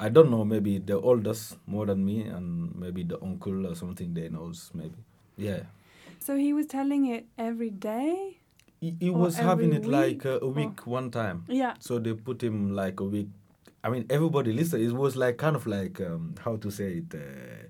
I 0.00 0.08
don't 0.08 0.30
know, 0.32 0.46
maybe 0.48 0.78
the 0.80 0.96
oldest 0.96 1.58
more 1.68 1.84
than 1.84 2.00
me, 2.06 2.22
and 2.24 2.72
maybe 2.74 3.02
the 3.04 3.20
uncle 3.20 3.66
or 3.68 3.74
something 3.76 4.14
they 4.16 4.30
knows, 4.32 4.70
maybe. 4.72 4.96
Yeah. 5.36 5.68
So 6.20 6.36
he 6.36 6.52
was 6.52 6.66
telling 6.66 7.06
it 7.06 7.26
every 7.38 7.70
day. 7.70 8.38
He, 8.80 8.94
he 9.00 9.10
was 9.10 9.36
having 9.36 9.72
it 9.74 9.84
like 9.86 10.24
week, 10.24 10.26
uh, 10.26 10.30
a 10.30 10.36
or- 10.38 10.52
week 10.52 10.86
one 10.86 11.10
time. 11.10 11.44
Yeah. 11.48 11.74
So 11.80 11.98
they 11.98 12.14
put 12.14 12.42
him 12.42 12.74
like 12.74 13.00
a 13.00 13.04
week. 13.04 13.28
I 13.82 13.88
mean, 13.90 14.04
everybody 14.10 14.52
listen. 14.52 14.80
It 14.82 14.92
was 14.92 15.16
like 15.16 15.36
kind 15.38 15.56
of 15.56 15.66
like 15.66 16.00
um, 16.00 16.34
how 16.44 16.56
to 16.56 16.70
say 16.70 17.02
it. 17.02 17.14
Uh, 17.14 17.68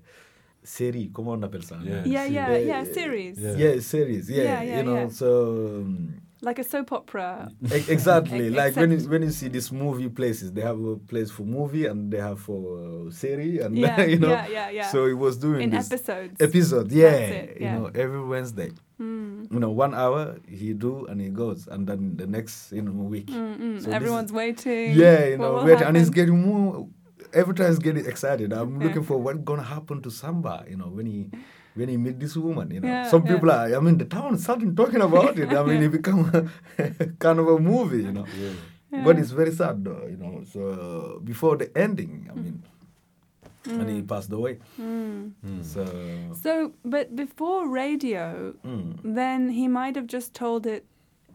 série, 0.63 1.09
comment 1.13 1.31
on 1.33 1.43
appelle 1.43 1.63
ça? 1.63 1.77
Yeah. 1.83 2.03
Yeah, 2.05 2.27
see. 2.27 2.33
yeah, 2.33 2.47
Uh, 2.51 2.57
yeah. 2.57 2.83
Series. 2.83 3.39
Yeah. 3.39 3.55
Yeah, 3.57 3.79
series. 3.81 4.29
Yeah, 4.29 4.43
Yeah, 4.43 4.61
yeah, 4.63 4.77
you 4.77 4.83
know. 4.83 4.95
yeah. 4.95 5.07
So 5.09 5.81
um, 5.81 6.20
Like 6.43 6.57
a 6.57 6.63
soap 6.63 6.91
opera. 6.91 7.51
exactly, 7.87 8.47
Ex- 8.47 8.55
like 8.55 8.75
when 8.75 8.91
you, 8.91 9.07
when 9.09 9.21
you 9.21 9.29
see 9.29 9.47
these 9.47 9.71
movie 9.71 10.09
places, 10.09 10.51
they 10.51 10.61
have 10.61 10.83
a 10.83 10.95
place 10.97 11.29
for 11.29 11.43
movie 11.43 11.85
and 11.85 12.11
they 12.11 12.17
have 12.17 12.39
for 12.39 13.07
uh, 13.07 13.11
series, 13.11 13.61
and 13.61 13.77
Yeah, 13.77 14.01
you 14.13 14.17
know. 14.17 14.29
yeah, 14.29 14.47
yeah, 14.47 14.69
yeah. 14.71 14.87
So 14.89 15.05
he 15.05 15.13
was 15.13 15.37
doing 15.37 15.61
In 15.61 15.69
this 15.69 15.91
episodes. 15.91 16.41
episode. 16.41 16.91
Yeah, 16.91 17.09
it, 17.11 17.57
yeah. 17.61 17.73
you 17.75 17.79
know, 17.79 17.91
every 17.93 18.23
Wednesday. 18.23 18.71
Mm. 18.99 19.51
You 19.53 19.59
know, 19.59 19.69
one 19.69 19.93
hour 19.93 20.37
he 20.47 20.73
do 20.73 21.05
and 21.05 21.21
he 21.21 21.29
goes, 21.29 21.67
and 21.67 21.85
then 21.85 22.17
the 22.17 22.25
next 22.25 22.71
you 22.71 22.81
know 22.81 22.91
week. 22.91 23.27
Mm, 23.27 23.57
mm. 23.59 23.83
So 23.83 23.91
Everyone's 23.91 24.31
waiting. 24.33 24.93
Yeah, 24.93 25.25
you 25.25 25.37
know, 25.37 25.53
will 25.53 25.65
wait, 25.65 25.81
and 25.81 25.95
it's 25.95 26.09
getting 26.09 26.41
more. 26.41 26.87
Every 27.33 27.53
time 27.53 27.69
it's 27.69 27.79
getting 27.79 28.05
excited. 28.05 28.51
I'm 28.51 28.81
Yeah. 28.81 28.87
looking 28.87 29.03
for 29.03 29.17
what's 29.21 29.39
gonna 29.39 29.63
happen 29.63 30.01
to 30.01 30.09
Samba. 30.09 30.65
You 30.67 30.77
know, 30.77 30.87
when 30.87 31.05
he 31.05 31.29
when 31.75 31.89
he 31.89 31.97
met 31.97 32.19
this 32.19 32.35
woman. 32.35 32.71
You 32.71 32.79
know, 32.81 32.87
Yeah, 32.87 33.07
some 33.09 33.25
yeah. 33.25 33.33
people 33.33 33.51
are. 33.51 33.75
I 33.75 33.79
mean, 33.79 33.97
the 33.97 34.05
town 34.05 34.37
starting 34.37 34.75
talking 34.75 35.01
about 35.01 35.37
it. 35.39 35.49
I 35.53 35.63
mean, 35.63 35.83
it 35.83 35.91
become 35.91 36.49
kind 37.19 37.39
of 37.39 37.47
a 37.47 37.59
movie. 37.71 38.03
You 38.03 38.11
know, 38.11 38.25
Yeah. 38.91 39.03
but 39.05 39.17
it's 39.19 39.31
very 39.31 39.51
sad 39.51 39.83
though. 39.85 40.05
You 40.09 40.17
know, 40.17 40.43
so 40.51 41.21
before 41.23 41.55
the 41.57 41.71
ending, 41.77 42.27
I 42.29 42.35
mean, 42.35 42.63
and 43.65 43.89
he 43.89 44.01
passed 44.01 44.31
away. 44.31 44.57
Mm. 44.79 45.31
Mm. 45.45 45.63
So. 45.63 45.85
So, 46.41 46.73
but 46.83 47.15
before 47.15 47.69
radio, 47.69 48.53
mm, 48.65 48.97
then 49.03 49.49
he 49.49 49.67
might 49.67 49.95
have 49.95 50.07
just 50.07 50.33
told 50.33 50.65
it 50.65 50.85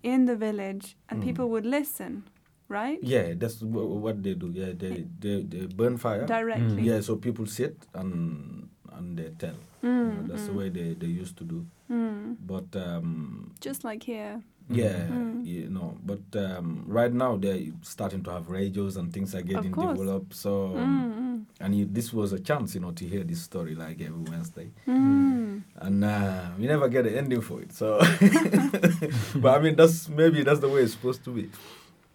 in 0.03 0.27
the 0.27 0.37
village 0.37 0.97
and 1.09 1.21
Mm. 1.23 1.25
people 1.25 1.49
would 1.51 1.65
listen, 1.67 2.25
right? 2.69 2.99
Yeah, 3.03 3.35
that's 3.39 3.61
wh- 3.61 4.03
what 4.05 4.23
they 4.23 4.35
do. 4.35 4.51
Yeah, 4.53 4.73
they 4.77 5.07
they, 5.21 5.43
they 5.43 5.67
burn 5.67 5.97
fire. 5.97 6.27
Directly. 6.27 6.83
Yeah, 6.83 7.01
so 7.01 7.17
people 7.17 7.47
sit 7.47 7.87
and 7.95 8.69
and 8.97 9.17
they 9.19 9.31
tell. 9.39 9.55
You 9.83 9.89
Mm, 9.91 10.17
know, 10.23 10.35
that's 10.35 10.47
the 10.47 10.53
mm. 10.53 10.57
way 10.59 10.69
they, 10.71 10.95
they 10.95 11.07
used 11.07 11.37
to 11.39 11.45
do. 11.45 11.65
Mm. 11.91 12.37
But 12.45 12.75
um, 12.81 13.53
Just 13.61 13.85
like 13.85 14.03
here. 14.03 14.43
yeah, 14.69 15.07
Mm. 15.07 15.47
you 15.47 15.69
know. 15.71 15.97
But 16.05 16.25
um, 16.45 16.85
right 16.89 17.13
now 17.13 17.37
they're 17.37 17.61
starting 17.83 18.23
to 18.25 18.31
have 18.33 18.49
radios 18.51 18.97
and 18.97 19.13
things 19.13 19.35
are 19.35 19.43
getting 19.43 19.71
developed. 19.73 20.35
So 20.35 20.71
Mm, 20.75 21.45
and 21.61 21.75
you, 21.75 21.85
this 21.85 22.13
was 22.13 22.33
a 22.33 22.41
chance, 22.41 22.75
you 22.75 22.81
know, 22.81 22.91
to 22.93 23.05
hear 23.07 23.23
this 23.23 23.43
story 23.43 23.75
like 23.77 24.01
every 24.01 24.23
Wednesday. 24.31 24.71
mm. 24.89 24.97
Mm. 24.97 25.63
And 25.77 26.05
uh, 26.05 26.49
we 26.59 26.67
never 26.67 26.89
get 26.89 27.07
an 27.07 27.15
ending 27.15 27.43
for 27.43 27.61
it. 27.63 27.73
So, 27.73 27.99
but 29.37 29.55
I 29.57 29.61
mean, 29.63 29.77
that's 29.77 30.09
maybe 30.09 30.43
that's 30.43 30.61
the 30.61 30.69
way 30.69 30.83
it's 30.83 30.93
supposed 30.93 31.23
to 31.25 31.31
be. 31.31 31.51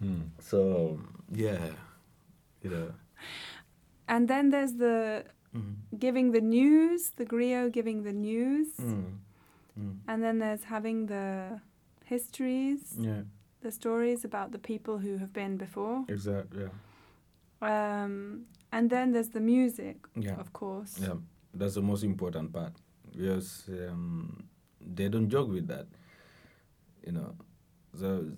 Mm. 0.04 0.30
So 0.40 1.00
yeah, 1.32 1.70
you 2.64 2.70
know. 2.70 2.92
And 4.08 4.28
then 4.28 4.50
there's 4.50 4.74
the 4.74 5.24
Mm. 5.56 5.76
giving 6.00 6.32
the 6.32 6.40
news, 6.42 7.12
the 7.18 7.26
griot 7.26 7.72
giving 7.74 8.04
the 8.04 8.14
news. 8.14 8.68
Mm. 8.80 9.18
Mm. 9.80 9.98
And 10.08 10.24
then 10.24 10.40
there's 10.40 10.64
having 10.64 11.08
the 11.08 11.60
histories, 12.06 12.96
Yeah, 12.98 13.24
the 13.62 13.72
stories 13.72 14.24
about 14.26 14.52
the 14.52 14.60
people 14.60 14.98
who 14.98 15.18
have 15.18 15.34
been 15.34 15.58
before. 15.58 16.06
exactly. 16.08 16.64
Yeah. 16.64 16.70
Um, 17.62 18.46
and 18.72 18.90
then 18.90 19.12
there's 19.12 19.30
the 19.30 19.40
music, 19.42 19.98
Yeah. 20.16 20.40
of 20.40 20.52
course. 20.54 20.98
Yeah. 21.00 21.16
That's 21.54 21.76
the 21.76 21.82
most 21.82 22.04
important 22.04 22.54
part 22.54 22.74
because 23.12 23.68
um, 23.90 24.46
they 24.80 25.10
don't 25.10 25.30
joke 25.30 25.50
with 25.52 25.68
that. 25.68 25.88
You 27.06 27.12
know, 27.12 27.36
so 28.00 28.32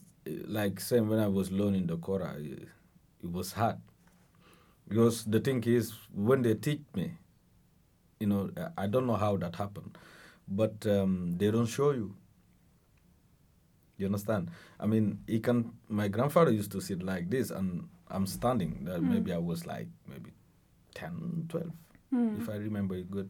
like 0.47 0.80
same 0.80 1.09
when 1.09 1.20
I 1.20 1.28
was 1.28 1.51
learning 1.51 1.88
the 1.88 1.97
kora, 1.97 2.36
it, 2.39 2.68
it 3.24 3.32
was 3.32 3.51
hard 3.53 3.78
because 4.88 5.25
the 5.25 5.39
thing 5.39 5.63
is 5.63 5.93
when 6.13 6.41
they 6.41 6.53
teach 6.55 6.81
me, 6.95 7.13
you 8.19 8.27
know, 8.27 8.49
I- 8.77 8.88
don't 8.88 9.07
know 9.07 9.15
how 9.15 9.38
that 9.38 9.55
happened, 9.55 9.97
but 10.47 10.86
um, 10.88 11.36
they 11.38 11.51
don't 11.51 11.65
show 11.65 11.91
you. 11.91 12.15
You 13.97 14.07
understand? 14.07 14.49
I 14.79 14.86
mean, 14.88 15.19
he 15.27 15.39
can. 15.39 15.73
My 15.88 16.07
grandfather 16.07 16.51
used 16.51 16.71
to 16.71 16.81
sit 16.81 17.03
like 17.03 17.29
this, 17.29 17.51
and 17.51 17.88
I'm 18.09 18.25
standing. 18.25 18.86
That 18.86 19.01
maybe 19.03 19.31
I 19.31 19.38
was 19.38 19.65
like 19.65 19.88
maybe 20.07 20.31
10, 20.95 21.45
12, 21.49 21.71
Mm. 22.13 22.41
if 22.41 22.49
I 22.49 22.55
remember 22.57 22.95
it 22.95 23.09
good. 23.09 23.29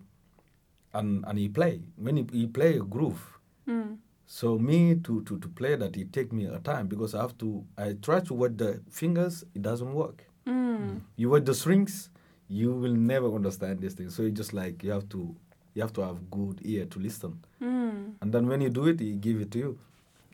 And 0.94 1.24
and 1.28 1.38
he 1.40 1.48
play 1.50 1.82
when 1.96 2.18
he, 2.18 2.26
he 2.32 2.48
play 2.48 2.78
a 2.78 2.84
groove. 2.84 3.40
Mm. 3.68 3.98
So 4.26 4.58
me 4.58 4.96
to, 4.96 5.22
to, 5.24 5.38
to 5.40 5.48
play 5.50 5.76
that 5.76 5.96
it 5.98 6.12
take 6.14 6.32
me 6.34 6.46
a 6.46 6.60
time 6.60 6.88
because 6.88 7.14
I 7.16 7.22
have 7.22 7.38
to 7.40 7.66
I 7.78 7.94
try 8.02 8.20
to 8.22 8.34
watch 8.34 8.54
the 8.58 8.82
fingers 8.90 9.44
it 9.56 9.62
doesn't 9.62 9.94
work. 9.94 10.26
Mm. 10.48 11.02
You 11.16 11.30
watch 11.30 11.46
the 11.46 11.54
strings 11.54 12.10
you 12.50 12.72
will 12.72 12.94
never 12.94 13.34
understand 13.34 13.80
this 13.82 13.94
thing. 13.94 14.10
So 14.10 14.24
it's 14.24 14.36
just 14.38 14.54
like 14.54 14.84
you 14.84 14.92
have 14.92 15.08
to 15.10 15.36
you 15.74 15.82
have 15.82 15.94
to 15.94 16.02
have 16.02 16.30
good 16.30 16.60
ear 16.64 16.86
to 16.86 17.00
listen. 17.00 17.40
Mm. 17.62 18.14
And 18.22 18.32
then 18.34 18.48
when 18.48 18.62
you 18.62 18.70
do 18.70 18.86
it, 18.88 19.00
he 19.00 19.14
give 19.14 19.40
it 19.42 19.52
to 19.52 19.60
you. 19.60 19.80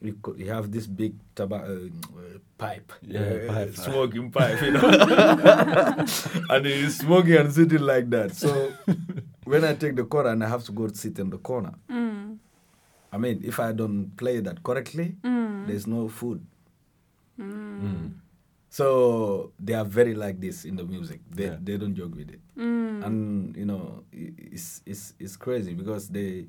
You, 0.01 0.15
co- 0.21 0.35
you 0.35 0.49
have 0.49 0.71
this 0.71 0.87
big 0.87 1.13
taba- 1.35 1.63
uh, 1.63 1.87
uh, 2.17 2.37
pipe, 2.57 2.91
Yeah, 3.01 3.19
uh, 3.19 3.47
pipe. 3.53 3.75
smoking 3.75 4.31
pipe, 4.31 4.61
you 4.61 4.71
know, 4.71 4.79
and 6.49 6.65
he's 6.65 6.97
smoking 6.99 7.35
and 7.35 7.51
sitting 7.53 7.79
like 7.81 8.09
that. 8.11 8.33
So 8.33 8.71
when 9.43 9.65
I 9.65 9.73
take 9.75 9.95
the 9.97 10.05
corner 10.05 10.29
and 10.29 10.41
I 10.43 10.47
have 10.47 10.63
to 10.65 10.71
go 10.71 10.87
sit 10.87 11.19
in 11.19 11.29
the 11.29 11.37
corner, 11.37 11.73
Mm. 11.89 12.37
I 13.11 13.17
mean, 13.17 13.41
if 13.43 13.59
I 13.59 13.71
don't 13.73 14.15
play 14.17 14.39
that 14.39 14.63
correctly, 14.63 15.15
Mm. 15.23 15.67
there's 15.67 15.85
no 15.87 16.07
food. 16.09 16.45
Mm. 17.39 18.11
So 18.69 19.51
they 19.59 19.73
are 19.73 19.85
very 19.85 20.13
like 20.13 20.39
this 20.39 20.63
in 20.65 20.75
the 20.75 20.83
music. 20.85 21.19
They 21.31 21.45
Yeah. 21.45 21.57
they 21.61 21.77
don't 21.77 21.95
joke 21.95 22.15
with 22.15 22.29
it. 22.29 22.39
Mm. 22.57 23.05
and 23.05 23.55
you 23.55 23.65
know 23.65 24.03
it's 24.11 24.81
it's 24.85 25.13
it's 25.19 25.37
crazy 25.37 25.73
because 25.73 26.09
they 26.09 26.45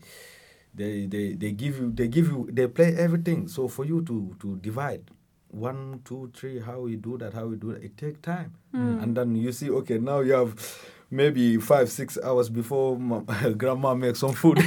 they 0.74 1.06
they 1.06 1.34
they 1.34 1.52
give 1.52 1.78
you 1.78 1.92
they 1.94 2.08
give 2.08 2.26
you 2.26 2.48
they 2.52 2.66
play 2.66 2.94
everything 2.98 3.46
so 3.48 3.68
for 3.68 3.84
you 3.84 4.02
to 4.02 4.34
to 4.40 4.56
divide 4.58 5.02
one 5.50 6.00
two 6.04 6.30
three 6.34 6.58
how 6.60 6.86
you 6.86 6.96
do 6.96 7.16
that 7.18 7.32
how 7.32 7.48
you 7.48 7.56
do 7.56 7.72
that 7.72 7.82
it 7.82 7.96
take 7.96 8.20
time 8.22 8.52
and 8.72 9.16
then 9.16 9.34
you 9.36 9.52
see 9.52 9.70
okay 9.70 9.98
now 9.98 10.18
you 10.20 10.32
have 10.32 10.54
maybe 11.10 11.56
five 11.58 11.90
six 11.90 12.18
hours 12.22 12.48
before 12.48 12.96
mom, 12.98 13.26
grandma 13.56 13.94
makes 13.94 14.18
some 14.20 14.32
food 14.34 14.58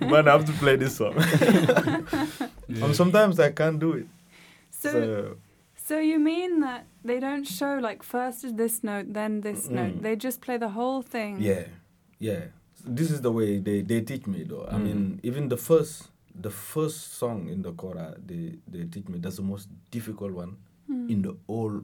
man 0.00 0.28
i 0.28 0.32
have 0.32 0.44
to 0.44 0.52
play 0.58 0.76
this 0.76 0.96
song 0.96 1.14
and 2.68 2.94
sometimes 2.94 3.38
i 3.40 3.50
can't 3.50 3.78
do 3.78 3.92
it 3.94 4.06
So, 4.92 5.00
so 5.00 5.36
so 5.88 5.98
you 6.00 6.18
mean 6.18 6.60
that 6.60 6.86
they 7.04 7.20
don't 7.20 7.44
show 7.46 7.78
like 7.80 8.02
first 8.02 8.56
this 8.56 8.82
note, 8.82 9.12
then 9.14 9.40
this 9.42 9.68
note. 9.68 9.96
Mm. 9.98 10.02
They 10.02 10.16
just 10.16 10.40
play 10.40 10.56
the 10.58 10.70
whole 10.70 11.02
thing. 11.02 11.38
Yeah, 11.40 11.64
yeah. 12.18 12.40
This 12.84 13.10
is 13.10 13.20
the 13.20 13.30
way 13.32 13.58
they, 13.58 13.82
they 13.82 14.00
teach 14.00 14.26
me 14.26 14.44
though. 14.44 14.66
I 14.70 14.74
Mm. 14.76 14.84
mean, 14.84 15.20
even 15.22 15.48
the 15.48 15.56
first 15.56 16.10
the 16.42 16.50
first 16.50 17.14
song 17.14 17.48
in 17.48 17.62
the 17.62 17.72
kora 17.72 18.14
they, 18.26 18.58
they 18.68 18.84
teach 18.84 19.08
me 19.08 19.18
that's 19.18 19.36
the 19.36 19.42
most 19.42 19.68
difficult 19.90 20.32
one 20.32 20.56
Mm. 20.90 21.10
in 21.10 21.22
the 21.22 21.36
all 21.46 21.80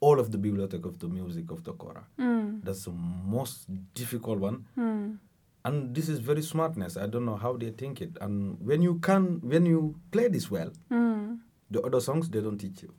all 0.00 0.20
of 0.20 0.30
the 0.30 0.38
bibliothèque 0.38 0.84
of 0.86 0.98
the 0.98 1.08
music 1.08 1.50
of 1.50 1.62
the 1.64 1.72
kora. 1.72 2.04
Mm. 2.18 2.60
That's 2.64 2.84
the 2.84 2.92
most 2.92 3.66
difficult 3.94 4.38
one. 4.38 4.64
Mm. 4.78 5.18
And 5.64 5.94
this 5.94 6.08
is 6.08 6.20
very 6.20 6.42
smartness. 6.42 6.96
I 6.96 7.06
don't 7.06 7.24
know 7.24 7.36
how 7.36 7.56
they 7.56 7.70
think 7.70 8.00
it. 8.00 8.16
And 8.20 8.56
when 8.60 8.82
you 8.82 8.94
can 9.00 9.40
when 9.42 9.66
you 9.66 9.96
play 10.10 10.28
this 10.28 10.50
well, 10.50 10.70
Mm. 10.90 11.38
The 11.70 11.80
other 11.82 12.00
songs 12.00 12.28
they 12.28 12.40
don't 12.40 12.58
teach 12.58 12.82
you. 12.82 12.92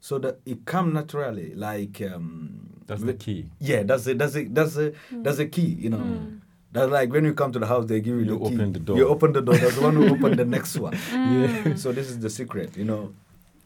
So 0.00 0.18
that 0.20 0.38
it 0.46 0.64
come 0.64 0.92
naturally, 0.92 1.54
like 1.54 2.00
um, 2.02 2.82
That's 2.86 3.02
the 3.02 3.14
key. 3.14 3.50
yeah, 3.58 3.82
that's 3.82 4.06
it. 4.06 4.18
that's 4.18 4.34
it. 4.36 4.54
that's 4.54 4.76
a, 4.76 4.92
that's 5.12 5.38
a 5.38 5.46
key, 5.46 5.66
you 5.78 5.90
know. 5.90 5.98
Mm. 5.98 6.40
That's 6.70 6.90
like 6.92 7.10
when 7.12 7.24
you 7.24 7.34
come 7.34 7.50
to 7.52 7.58
the 7.58 7.66
house, 7.66 7.86
they 7.86 8.00
give 8.00 8.14
you, 8.14 8.20
You 8.20 8.38
the 8.38 8.38
key. 8.38 8.54
open 8.54 8.72
the 8.72 8.78
door. 8.80 8.96
You 8.96 9.08
open 9.08 9.32
the 9.32 9.40
door. 9.42 9.56
That's 9.56 9.74
the 9.74 9.82
one 9.82 9.96
who 9.96 10.08
open 10.14 10.36
the 10.36 10.44
next 10.44 10.76
one. 10.78 10.92
Mm. 11.12 11.78
So 11.78 11.92
this 11.92 12.08
is 12.10 12.18
the 12.20 12.30
secret, 12.30 12.76
you 12.76 12.84
know. 12.84 13.12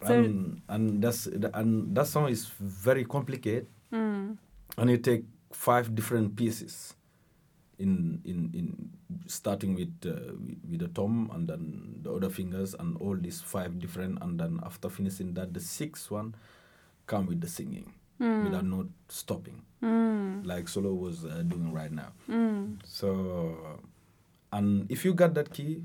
So- 0.06 0.14
and 0.14 0.62
and 0.68 1.02
that's 1.02 1.26
and 1.26 1.94
that 1.94 2.06
song 2.06 2.28
is 2.28 2.46
very 2.58 3.04
complicated, 3.04 3.66
Mm. 3.92 4.36
and 4.78 4.90
you 4.90 4.96
take 4.98 5.24
five 5.52 5.94
different 5.94 6.34
pieces, 6.34 6.94
in 7.82 8.20
in 8.24 8.50
in 8.54 8.66
starting 9.26 9.74
with 9.74 9.92
uh, 10.06 10.32
with- 10.70 10.78
the 10.80 10.88
thumb 10.88 11.30
and 11.34 11.48
then 11.48 11.62
the 12.02 12.10
other 12.12 12.30
fingers 12.30 12.74
and 12.78 12.96
all 13.02 13.16
these 13.16 13.40
five 13.42 13.78
different, 13.78 14.18
and 14.22 14.38
then 14.40 14.60
after 14.64 14.88
finishing 14.88 15.34
that, 15.34 15.52
the 15.52 15.60
sixth 15.60 16.10
one 16.10 16.34
come 17.06 17.26
with 17.26 17.40
the 17.40 17.48
singing 17.48 17.92
Mm. 18.20 18.44
without 18.44 18.64
not 18.64 18.86
stopping, 19.08 19.62
Mm. 19.82 20.46
like 20.46 20.68
Solo 20.68 20.94
was 20.94 21.24
uh, 21.24 21.42
doing 21.42 21.72
right 21.72 21.90
now. 21.90 22.12
Mm. 22.28 22.78
So, 22.84 23.80
and 24.52 24.86
if 24.90 25.04
you 25.04 25.12
got 25.14 25.34
that 25.34 25.50
key, 25.52 25.82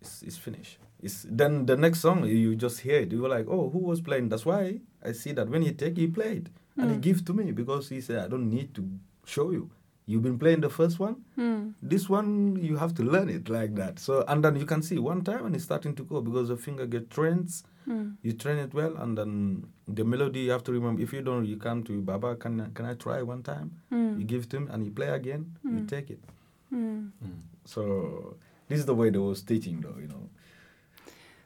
it's, 0.00 0.22
it's 0.22 0.36
finished. 0.36 0.78
It's 1.02 1.26
then 1.28 1.66
the 1.66 1.76
next 1.76 2.00
song 2.00 2.24
you 2.24 2.54
just 2.54 2.80
hear 2.80 3.00
it. 3.00 3.10
You 3.12 3.22
were 3.22 3.28
like, 3.28 3.46
oh, 3.48 3.70
who 3.70 3.78
was 3.80 4.00
playing? 4.00 4.28
That's 4.28 4.44
why 4.46 4.80
I 5.04 5.12
see 5.12 5.32
that 5.32 5.48
when 5.48 5.62
he 5.62 5.72
take, 5.72 5.96
he 5.96 6.06
played 6.06 6.50
and 6.76 6.90
he 6.90 6.96
Mm. 6.96 7.00
give 7.00 7.24
to 7.24 7.32
me 7.34 7.52
because 7.52 7.88
he 7.88 8.00
said 8.00 8.18
I 8.24 8.28
don't 8.28 8.48
need 8.50 8.74
to 8.74 8.84
show 9.24 9.50
you. 9.50 9.70
You've 10.10 10.22
been 10.28 10.38
playing 10.38 10.60
the 10.60 10.70
first 10.70 10.98
one. 10.98 11.16
Mm. 11.38 11.74
This 11.92 12.08
one 12.08 12.56
you 12.68 12.76
have 12.82 12.94
to 12.94 13.02
learn 13.14 13.28
it 13.28 13.48
like 13.48 13.72
that. 13.76 13.98
So 14.06 14.24
and 14.28 14.44
then 14.44 14.56
you 14.56 14.66
can 14.66 14.82
see 14.82 14.98
one 14.98 15.22
time 15.22 15.46
and 15.46 15.54
it's 15.54 15.64
starting 15.64 15.94
to 15.98 16.02
go 16.12 16.20
because 16.20 16.48
the 16.48 16.56
finger 16.56 16.86
get 16.86 17.10
trained. 17.10 17.48
Mm. 17.88 18.16
You 18.22 18.32
train 18.32 18.58
it 18.58 18.74
well 18.74 18.96
and 18.96 19.16
then 19.18 19.32
the 19.98 20.04
melody 20.04 20.40
you 20.40 20.50
have 20.50 20.64
to 20.64 20.72
remember. 20.72 21.00
If 21.02 21.12
you 21.12 21.22
don't, 21.22 21.44
you 21.46 21.56
come 21.56 21.82
to 21.84 22.00
Baba. 22.10 22.34
Can 22.36 22.60
I- 22.60 22.70
can 22.74 22.86
I 22.86 22.94
try 22.94 23.22
one 23.22 23.42
time? 23.52 23.68
You 23.90 23.96
Mm. 23.98 24.26
give 24.26 24.48
to 24.50 24.56
him 24.58 24.68
and 24.72 24.82
he 24.82 24.90
play 24.90 25.08
again. 25.20 25.42
You 25.64 25.84
take 25.94 26.10
it. 26.10 26.20
So 27.64 28.36
this 28.68 28.78
is 28.78 28.86
the 28.86 28.94
way 28.94 29.10
they 29.10 29.18
was 29.18 29.42
teaching, 29.42 29.80
though, 29.80 29.96
you 30.00 30.08
know. 30.08 30.28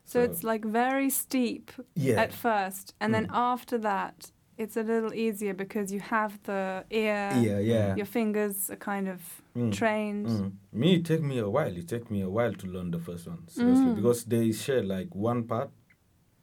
So 0.07 0.21
it's 0.21 0.43
like 0.45 0.65
very 0.65 1.09
steep 1.11 1.71
yeah, 1.95 2.21
at 2.25 2.33
first, 2.33 2.95
and 3.01 3.15
then 3.15 3.27
after 3.33 3.79
that, 3.79 4.31
it's 4.57 4.77
a 4.77 4.83
little 4.83 5.13
easier 5.15 5.55
because 5.55 5.93
you 5.93 6.01
have 6.01 6.39
the 6.45 6.85
ear. 6.91 7.31
yeah, 7.43 7.59
yeah. 7.59 7.97
Your 7.97 8.07
fingers 8.07 8.71
are 8.71 8.77
kind 8.77 9.09
of 9.09 9.21
Mm, 9.57 9.73
trained. 9.73 10.27
mm. 10.27 10.53
Me, 10.73 10.95
it 10.97 11.05
take 11.05 11.23
me 11.23 11.39
a 11.39 11.49
while. 11.49 11.77
It 11.77 11.87
take 11.89 12.11
me 12.11 12.23
a 12.23 12.29
while 12.29 12.53
to 12.55 12.67
learn 12.67 12.91
the 12.91 12.99
first 12.99 13.27
one, 13.29 13.47
seriously, 13.49 13.91
Mm. 13.93 13.95
because 13.97 14.25
they 14.25 14.51
share 14.53 14.83
like 14.83 15.15
one 15.15 15.45
part, 15.45 15.71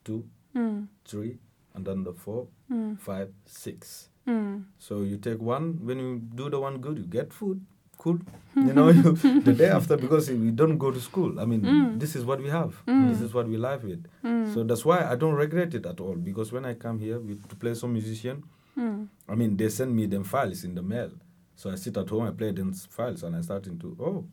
two, 0.05 0.23
Mm. 0.55 0.87
three, 1.05 1.37
and 1.73 1.85
then 1.85 2.03
the 2.03 2.13
four, 2.13 2.47
Mm. 2.69 2.97
five, 2.99 3.29
six. 3.45 4.09
Mm. 4.27 4.63
So 4.79 5.01
you 5.01 5.17
take 5.17 5.39
one. 5.41 5.79
When 5.85 5.99
you 5.99 6.19
do 6.19 6.49
the 6.49 6.59
one 6.59 6.79
good, 6.79 6.97
you 6.99 7.05
get 7.05 7.33
food. 7.33 7.59
Cool. 8.03 8.19
You 8.67 8.73
know, 8.77 8.89
you, 8.89 9.13
the 9.47 9.53
day 9.53 9.69
after, 9.69 9.95
because 9.95 10.29
we 10.29 10.51
don't 10.51 10.77
go 10.77 10.89
to 10.91 10.99
school. 10.99 11.39
I 11.39 11.45
mean, 11.51 11.61
Mm. 11.61 11.99
this 12.03 12.15
is 12.17 12.23
what 12.29 12.39
we 12.45 12.49
have. 12.49 12.71
Mm. 12.85 13.09
This 13.09 13.21
is 13.21 13.33
what 13.33 13.47
we 13.47 13.57
live 13.57 13.83
with. 13.89 14.01
Mm. 14.25 14.53
So 14.53 14.63
that's 14.69 14.83
why 14.89 14.99
I 15.11 15.15
don't 15.21 15.35
regret 15.35 15.73
it 15.73 15.85
at 15.85 15.99
all. 16.01 16.15
Because 16.29 16.51
when 16.51 16.65
I 16.65 16.73
come 16.85 16.99
here 16.99 17.17
with, 17.27 17.47
to 17.49 17.55
play 17.55 17.73
some 17.75 17.93
musician, 17.93 18.43
Mm. 18.77 19.07
I 19.31 19.35
mean, 19.35 19.55
they 19.57 19.69
send 19.69 19.95
me 19.95 20.05
them 20.07 20.23
files 20.23 20.63
in 20.63 20.75
the 20.75 20.81
mail. 20.81 21.11
So 21.55 21.69
I 21.71 21.75
sit 21.75 21.95
at 21.97 22.09
home, 22.09 22.23
I 22.27 22.31
play 22.31 22.51
them 22.51 22.73
files, 22.73 23.23
and 23.23 23.35
I 23.35 23.41
start 23.41 23.67
into, 23.67 23.95
oh, 24.07 24.25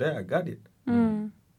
there, 0.00 0.18
I 0.18 0.22
got 0.22 0.46
it. 0.48 0.60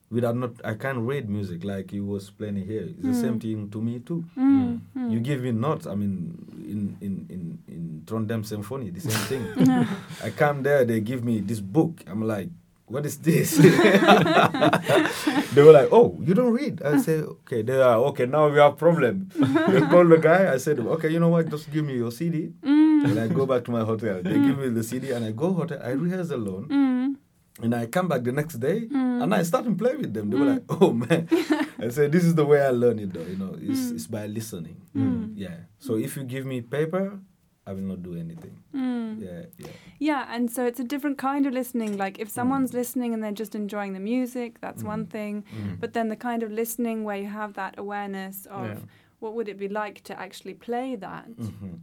Mm. 0.10 0.16
Without 0.16 0.36
not, 0.36 0.52
I 0.64 0.74
can't 0.74 1.00
read 1.00 1.30
music 1.30 1.64
like 1.64 1.94
you 1.94 2.06
was 2.06 2.30
playing 2.32 2.58
here. 2.58 2.88
It's 2.90 3.02
the 3.06 3.14
same 3.14 3.40
thing 3.40 3.70
to 3.70 3.82
me 3.82 4.00
too. 4.00 4.26
Mm. 4.38 4.80
Mm. 4.98 5.12
You 5.12 5.20
give 5.20 5.42
me 5.42 5.52
notes. 5.52 5.86
I 5.88 5.96
mean, 5.96 6.36
in 6.66 6.98
in 7.02 7.26
in 7.30 7.60
in 7.68 8.04
Trondheim 8.06 8.44
Symphony, 8.46 8.90
the 8.92 9.02
same 9.02 9.26
thing. 9.30 9.88
I 10.24 10.30
come 10.32 10.64
there, 10.64 10.84
they 10.86 11.00
give 11.00 11.24
me 11.24 11.40
this 11.42 11.60
book. 11.62 12.02
I'm 12.08 12.24
like, 12.28 12.50
what 12.90 13.06
is 13.06 13.18
this? 13.20 13.58
they 15.54 15.62
were 15.62 15.72
like, 15.72 15.90
oh, 15.92 16.18
you 16.26 16.34
don't 16.34 16.52
read. 16.54 16.82
I 16.82 16.98
say, 16.98 17.22
okay, 17.46 17.62
they 17.62 17.80
are 17.80 17.98
okay. 18.10 18.26
Now 18.26 18.50
we 18.50 18.58
have 18.58 18.78
problem. 18.78 19.30
they 19.36 19.82
call 19.94 20.06
the 20.06 20.18
guy. 20.18 20.52
I 20.52 20.58
said, 20.58 20.80
okay, 20.80 21.10
you 21.10 21.20
know 21.20 21.30
what? 21.30 21.50
Just 21.50 21.70
give 21.72 21.86
me 21.86 21.94
your 21.96 22.12
CD. 22.12 22.50
Mm. 22.64 23.06
And 23.06 23.20
I 23.20 23.28
go 23.28 23.46
back 23.46 23.64
to 23.66 23.72
my 23.72 23.84
hotel. 23.86 24.22
They 24.24 24.34
give 24.34 24.58
me 24.58 24.70
the 24.70 24.84
CD, 24.84 25.12
and 25.12 25.24
I 25.24 25.32
go 25.32 25.54
hotel. 25.54 25.80
I 25.84 25.92
rehearse 25.92 26.32
alone, 26.32 26.66
Mm. 26.68 26.89
And 27.62 27.74
I 27.76 27.86
come 27.88 28.08
back 28.08 28.24
the 28.24 28.32
next 28.32 28.56
day, 28.60 28.88
Mm. 28.88 29.24
and 29.24 29.34
I 29.36 29.44
start 29.44 29.66
and 29.66 29.78
play 29.78 29.96
with 29.96 30.14
them. 30.14 30.30
They 30.30 30.38
were 30.38 30.46
like, 30.56 30.64
"Oh 30.70 30.92
man!" 30.94 31.28
I 31.86 31.90
said, 31.90 32.12
"This 32.12 32.24
is 32.24 32.36
the 32.36 32.46
way 32.46 32.62
I 32.62 32.70
learn 32.72 33.00
it, 33.00 33.14
though. 33.14 33.26
You 33.32 33.38
know, 33.38 33.56
it's, 33.62 33.92
it's 33.92 34.08
by 34.08 34.26
listening. 34.28 34.78
Mm. 34.96 35.34
Yeah. 35.36 35.58
So 35.80 35.96
if 35.96 36.16
you 36.18 36.24
give 36.24 36.46
me 36.46 36.62
paper, 36.62 37.20
I 37.68 37.74
will 37.74 37.88
not 37.94 38.02
do 38.04 38.16
anything. 38.16 38.56
Mm. 38.74 39.22
Yeah, 39.22 39.42
yeah. 39.58 39.74
Yeah, 40.00 40.36
and 40.36 40.50
so 40.52 40.66
it's 40.66 40.80
a 40.80 40.84
different 40.84 41.18
kind 41.18 41.46
of 41.46 41.54
listening. 41.54 41.98
Like 41.98 42.18
if 42.20 42.30
someone's 42.30 42.72
Mm. 42.72 42.80
listening 42.82 43.14
and 43.14 43.24
they're 43.24 43.40
just 43.44 43.54
enjoying 43.56 43.94
the 43.94 44.00
music, 44.00 44.60
that's 44.62 44.84
one 44.84 45.06
Mm. 45.06 45.10
thing. 45.10 45.44
Mm. 45.44 45.80
But 45.82 45.94
then 45.94 46.08
the 46.10 46.16
kind 46.30 46.42
of 46.44 46.52
listening 46.52 47.04
where 47.04 47.18
you 47.24 47.28
have 47.42 47.54
that 47.54 47.74
awareness 47.78 48.46
of 48.48 48.66
Yeah. 48.66 48.80
what 49.20 49.32
would 49.36 49.48
it 49.50 49.58
be 49.58 49.68
like 49.82 50.02
to 50.10 50.14
actually 50.26 50.56
play 50.56 50.96
that, 50.96 51.28
Mhm. 51.38 51.80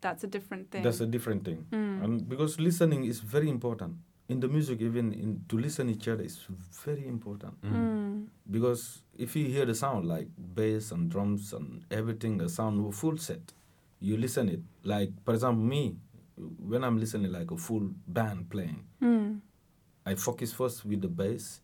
that's 0.00 0.22
a 0.22 0.26
different 0.36 0.70
thing. 0.70 0.82
That's 0.84 1.00
a 1.00 1.06
different 1.06 1.44
thing. 1.44 1.66
Mm. 1.72 2.04
And 2.04 2.28
because 2.28 2.60
listening 2.60 3.04
is 3.04 3.20
very 3.20 3.48
important. 3.48 3.94
In 4.28 4.40
the 4.40 4.48
music, 4.48 4.80
even 4.80 5.12
in, 5.12 5.44
to 5.48 5.58
listen 5.58 5.90
each 5.90 6.08
other 6.08 6.22
is 6.24 6.40
very 6.84 7.06
important. 7.06 7.60
Mm. 7.62 8.26
Because 8.50 9.02
if 9.18 9.36
you 9.36 9.44
hear 9.46 9.66
the 9.66 9.74
sound 9.74 10.06
like 10.08 10.28
bass 10.54 10.92
and 10.92 11.10
drums 11.10 11.52
and 11.52 11.84
everything, 11.90 12.38
the 12.38 12.48
sound 12.48 12.94
full 12.94 13.18
set, 13.18 13.52
you 14.00 14.16
listen 14.16 14.48
it. 14.48 14.60
Like 14.82 15.10
for 15.24 15.34
example, 15.34 15.62
me, 15.62 15.96
when 16.36 16.84
I'm 16.84 16.98
listening 16.98 17.32
like 17.32 17.50
a 17.50 17.56
full 17.56 17.90
band 18.08 18.48
playing, 18.50 18.84
Mm. 19.02 19.40
I 20.06 20.14
focus 20.14 20.52
first 20.52 20.84
with 20.84 21.00
the 21.02 21.08
bass, 21.08 21.60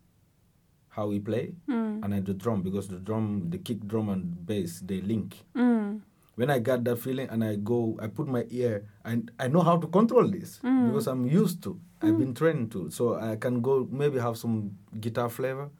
how 0.90 1.08
we 1.08 1.18
play, 1.18 1.54
Mm. 1.68 2.04
and 2.04 2.12
then 2.12 2.24
the 2.24 2.34
drum 2.34 2.62
because 2.62 2.88
the 2.88 2.98
drum, 2.98 3.48
the 3.50 3.58
kick 3.58 3.86
drum 3.86 4.10
and 4.10 4.46
bass 4.46 4.80
they 4.80 5.00
link. 5.00 5.44
Mm. 5.54 6.00
When 6.36 6.50
I 6.50 6.58
got 6.58 6.84
that 6.84 6.96
feeling 6.98 7.28
and 7.30 7.42
I 7.42 7.56
go, 7.56 7.96
I 8.00 8.06
put 8.08 8.28
my 8.28 8.44
ear 8.50 8.84
and 9.04 9.30
I 9.38 9.48
know 9.48 9.60
how 9.62 9.78
to 9.78 9.86
control 9.86 10.28
this 10.28 10.60
Mm. 10.62 10.88
because 10.88 11.06
I'm 11.06 11.26
used 11.26 11.62
to. 11.64 11.80
I've 12.02 12.18
been 12.18 12.34
trained 12.34 12.72
to, 12.72 12.90
so 12.90 13.14
I 13.16 13.36
can 13.36 13.60
go 13.60 13.86
maybe 13.90 14.18
have 14.18 14.36
some 14.38 14.78
guitar 15.00 15.28
flavor. 15.28 15.70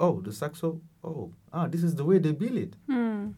Oh, 0.00 0.20
the 0.20 0.32
saxo. 0.32 0.80
Oh, 1.04 1.32
ah, 1.52 1.66
this 1.66 1.82
is 1.82 1.94
the 1.94 2.04
way 2.04 2.18
they 2.18 2.32
build 2.32 2.56
it. 2.56 2.74
Mm. 2.88 3.34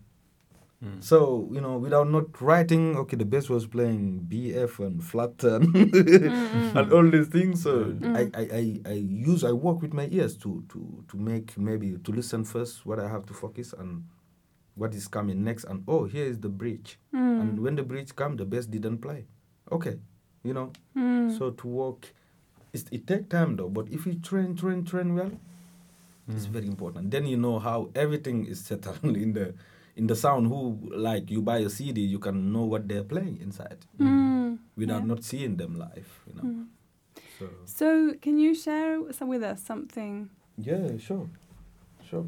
Mm. 0.84 1.02
So 1.02 1.48
you 1.52 1.60
know, 1.60 1.76
without 1.78 2.08
not 2.08 2.40
writing, 2.40 2.96
okay, 2.96 3.16
the 3.16 3.24
bass 3.24 3.48
was 3.50 3.66
playing 3.66 4.20
B, 4.20 4.54
F, 4.54 4.78
and 4.80 5.02
flat 5.02 5.36
turn, 5.38 5.62
Mm, 5.72 6.76
and 6.76 6.92
all 6.92 7.08
these 7.10 7.28
things. 7.28 7.62
So 7.62 7.84
Mm. 7.84 8.16
I, 8.16 8.40
I, 8.40 8.44
I, 8.88 8.92
I 8.92 8.94
use, 8.94 9.44
I 9.44 9.52
work 9.52 9.82
with 9.82 9.92
my 9.92 10.08
ears 10.10 10.36
to, 10.38 10.64
to, 10.70 11.04
to 11.08 11.16
make 11.18 11.58
maybe 11.58 11.98
to 11.98 12.12
listen 12.12 12.44
first 12.44 12.86
what 12.86 12.98
I 12.98 13.08
have 13.08 13.26
to 13.26 13.34
focus 13.34 13.74
and 13.78 14.04
what 14.74 14.94
is 14.94 15.06
coming 15.08 15.44
next. 15.44 15.64
And 15.64 15.84
oh, 15.86 16.04
here 16.04 16.24
is 16.24 16.38
the 16.38 16.48
bridge. 16.48 16.98
Mm. 17.14 17.40
And 17.40 17.58
when 17.60 17.74
the 17.76 17.82
bridge 17.82 18.14
come, 18.16 18.36
the 18.36 18.46
bass 18.46 18.64
didn't 18.66 18.98
play. 18.98 19.26
Okay, 19.70 19.98
you 20.42 20.54
know. 20.54 20.72
Mm. 20.96 21.36
So 21.36 21.50
to 21.50 21.68
work, 21.68 22.12
it's, 22.72 22.84
it 22.90 23.06
take 23.06 23.28
time 23.28 23.56
though. 23.56 23.68
But 23.68 23.88
if 23.90 24.06
you 24.06 24.14
train, 24.14 24.54
train, 24.56 24.84
train 24.84 25.14
well, 25.14 25.32
it's 26.28 26.46
Mm. 26.46 26.50
very 26.50 26.66
important. 26.66 27.10
Then 27.10 27.26
you 27.26 27.36
know 27.36 27.58
how 27.58 27.90
everything 27.94 28.46
is 28.46 28.60
settled 28.60 29.16
in 29.24 29.32
the 29.32 29.54
in 29.96 30.06
the 30.06 30.14
sound. 30.14 30.46
Who 30.46 30.78
like 30.94 31.30
you 31.30 31.42
buy 31.42 31.58
a 31.58 31.68
CD, 31.70 32.00
you 32.02 32.18
can 32.18 32.52
know 32.52 32.64
what 32.64 32.86
they're 32.88 33.04
playing 33.04 33.38
inside 33.40 33.84
Mm. 33.98 34.58
without 34.76 35.02
Yeah. 35.02 35.06
not 35.14 35.24
seeing 35.24 35.56
them 35.56 35.74
live. 35.78 36.08
You 36.26 36.34
know. 36.36 36.42
Mm. 36.48 36.66
So 37.38 37.46
So, 37.64 38.14
can 38.22 38.38
you 38.38 38.54
share 38.54 39.00
some, 39.12 39.28
with 39.28 39.42
us 39.42 39.62
something? 39.62 40.30
yeah, 40.58 40.96
sure, 40.98 41.28
sure. 42.08 42.26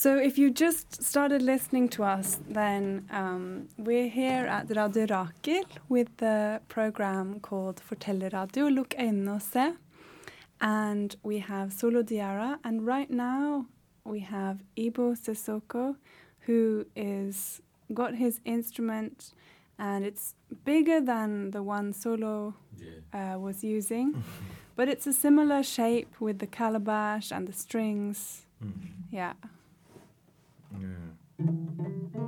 So, 0.00 0.16
if 0.16 0.38
you 0.38 0.50
just 0.52 1.02
started 1.02 1.42
listening 1.42 1.88
to 1.88 2.04
us, 2.04 2.38
then 2.48 3.08
um, 3.10 3.68
we're 3.76 4.08
here 4.08 4.46
at 4.46 4.68
Radio 4.70 5.06
Rakel 5.06 5.64
with 5.88 6.06
the 6.18 6.60
program 6.68 7.40
called 7.40 7.80
Fortellerradio, 7.80 8.68
Lukk 8.70 8.94
øynene 8.96 9.32
og 9.32 9.42
se. 9.42 9.72
And 10.60 11.16
we 11.24 11.38
have 11.40 11.72
Solo 11.72 12.02
Diara, 12.02 12.58
and 12.62 12.86
right 12.86 13.10
now 13.10 13.66
we 14.04 14.20
have 14.20 14.58
Ibu 14.76 15.16
Sissoko, 15.16 15.96
who 16.46 16.84
is 16.94 17.60
got 17.92 18.14
his 18.14 18.40
instrument, 18.44 19.32
and 19.80 20.04
it's 20.04 20.36
bigger 20.64 21.00
than 21.00 21.50
the 21.50 21.62
one 21.64 21.92
Solo 21.92 22.54
Yeah. 22.78 23.34
uh, 23.34 23.38
was 23.40 23.64
using, 23.64 24.14
but 24.76 24.88
it's 24.88 25.08
a 25.08 25.12
similar 25.12 25.64
shape 25.64 26.20
with 26.20 26.38
the 26.38 26.46
calabash 26.46 27.32
and 27.32 27.48
the 27.48 27.52
strings. 27.52 28.46
Mm. 28.62 28.72
Yeah. 29.12 29.32
Yeah. 30.76 32.27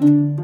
Mm, 0.00 0.38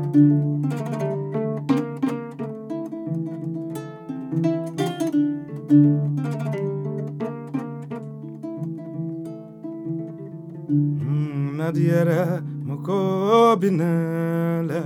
Nadiera 11.56 12.42
Mogobinala 12.66 14.82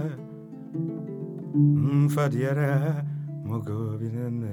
Mm, 1.56 2.08
Fadiera 2.12 3.00
Mogobinala 3.48 4.52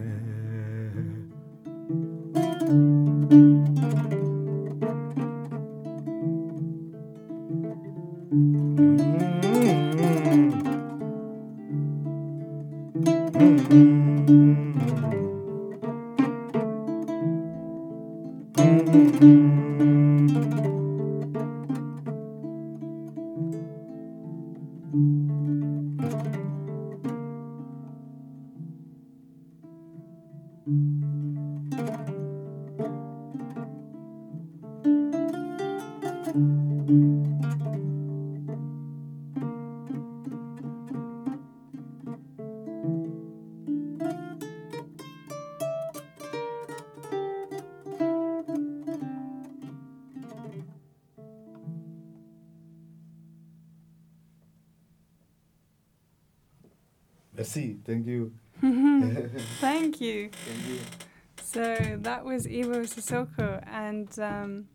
Sissoko, 63.06 63.64
and 63.68 64.20
um, 64.20 64.68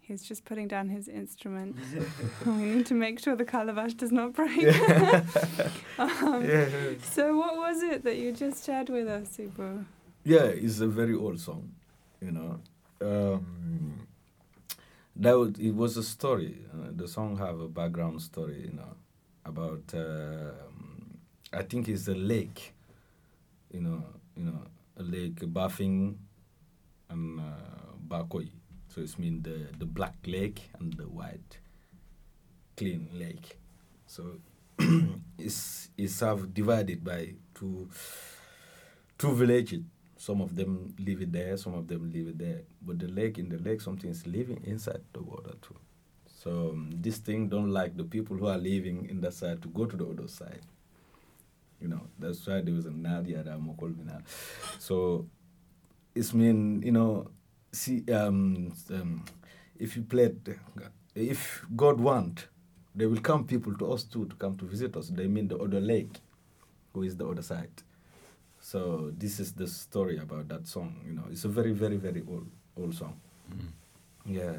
he's 0.00 0.22
just 0.22 0.44
putting 0.44 0.68
down 0.68 0.88
his 0.88 1.08
instrument. 1.08 1.76
we 2.46 2.52
need 2.52 2.86
to 2.86 2.94
make 2.94 3.18
sure 3.20 3.36
the 3.36 3.44
calabash 3.44 3.94
does 3.94 4.12
not 4.12 4.32
break. 4.32 4.58
um, 5.98 6.44
Yeah. 6.44 6.66
So, 7.02 7.36
what 7.36 7.56
was 7.56 7.82
it 7.82 8.04
that 8.04 8.16
you 8.16 8.32
just 8.32 8.64
shared 8.64 8.88
with 8.88 9.08
us, 9.08 9.36
Ibu? 9.38 9.84
yeah, 10.24 10.44
it's 10.44 10.80
a 10.80 10.86
very 10.86 11.14
old 11.14 11.38
song, 11.40 11.70
you 12.20 12.30
know. 12.30 12.60
Um, 13.02 14.06
that 15.16 15.38
was, 15.38 15.50
it 15.58 15.74
was 15.74 15.96
a 15.96 16.02
story. 16.02 16.58
Uh, 16.72 16.88
the 16.96 17.06
song 17.06 17.36
have 17.38 17.60
a 17.60 17.68
background 17.68 18.20
story, 18.22 18.62
you 18.64 18.72
know, 18.72 18.96
about 19.44 19.82
uh, 19.94 20.52
I 21.52 21.62
think 21.62 21.88
it's 21.88 22.08
a 22.08 22.14
lake, 22.14 22.72
you 23.70 23.80
know, 23.80 24.02
you 24.36 24.44
know, 24.44 24.62
a 24.98 25.02
lake 25.02 25.40
bathing 25.52 25.96
and 26.02 26.18
So 28.88 29.00
it's 29.00 29.18
mean 29.18 29.42
the 29.42 29.68
the 29.78 29.86
black 29.86 30.14
lake 30.26 30.70
and 30.78 30.92
the 30.94 31.04
white 31.08 31.58
clean 32.76 33.08
lake. 33.14 33.58
So 34.06 34.38
it's 35.38 35.90
it's 35.96 36.20
have 36.20 36.52
divided 36.54 37.04
by 37.04 37.34
two 37.54 37.88
two 39.18 39.32
villages. 39.34 39.82
Some 40.16 40.40
of 40.40 40.56
them 40.56 40.94
live 40.98 41.20
it 41.22 41.32
there, 41.32 41.56
some 41.56 41.74
of 41.74 41.86
them 41.86 42.10
live 42.12 42.28
it 42.28 42.38
there. 42.38 42.62
But 42.80 42.98
the 42.98 43.08
lake 43.08 43.38
in 43.38 43.48
the 43.48 43.58
lake, 43.58 43.80
something 43.80 44.10
is 44.10 44.26
living 44.26 44.62
inside 44.64 45.00
the 45.12 45.22
water 45.22 45.52
too. 45.60 45.76
So 46.42 46.70
um, 46.70 46.90
this 46.94 47.18
thing 47.18 47.48
don't 47.48 47.70
like 47.70 47.96
the 47.96 48.04
people 48.04 48.36
who 48.36 48.46
are 48.46 48.56
living 48.58 49.06
in 49.10 49.20
that 49.22 49.34
side 49.34 49.62
to 49.62 49.68
go 49.68 49.86
to 49.86 49.96
the 49.96 50.06
other 50.06 50.28
side. 50.28 50.60
You 51.80 51.88
know, 51.88 52.00
that's 52.18 52.46
why 52.46 52.60
there 52.60 52.74
was 52.74 52.86
a 52.86 52.90
Nadia 52.90 53.42
Ramokolvina. 53.44 54.22
So 54.78 55.26
it's 56.14 56.32
mean, 56.32 56.82
you 56.82 56.92
know, 56.92 57.30
see 57.74 58.04
um, 58.12 58.72
um 58.90 59.24
if 59.78 59.96
you 59.96 60.02
played 60.02 60.36
if 61.14 61.64
God 61.76 62.00
want, 62.00 62.48
there 62.94 63.08
will 63.08 63.20
come 63.20 63.44
people 63.44 63.74
to 63.78 63.92
us 63.92 64.04
too 64.04 64.26
to 64.26 64.36
come 64.36 64.56
to 64.56 64.64
visit 64.64 64.96
us. 64.96 65.08
They 65.08 65.26
mean 65.28 65.48
the 65.48 65.58
other 65.58 65.80
lake, 65.80 66.20
who 66.92 67.02
is 67.02 67.16
the 67.16 67.26
other 67.28 67.42
side. 67.42 67.82
So 68.60 69.12
this 69.18 69.38
is 69.40 69.52
the 69.52 69.66
story 69.66 70.18
about 70.18 70.48
that 70.48 70.66
song. 70.66 71.00
You 71.06 71.12
know, 71.12 71.24
it's 71.30 71.44
a 71.44 71.48
very, 71.48 71.72
very, 71.72 71.96
very 71.96 72.22
old, 72.28 72.46
old 72.76 72.94
song. 72.94 73.14
Mm. 73.52 73.68
Yeah, 74.26 74.56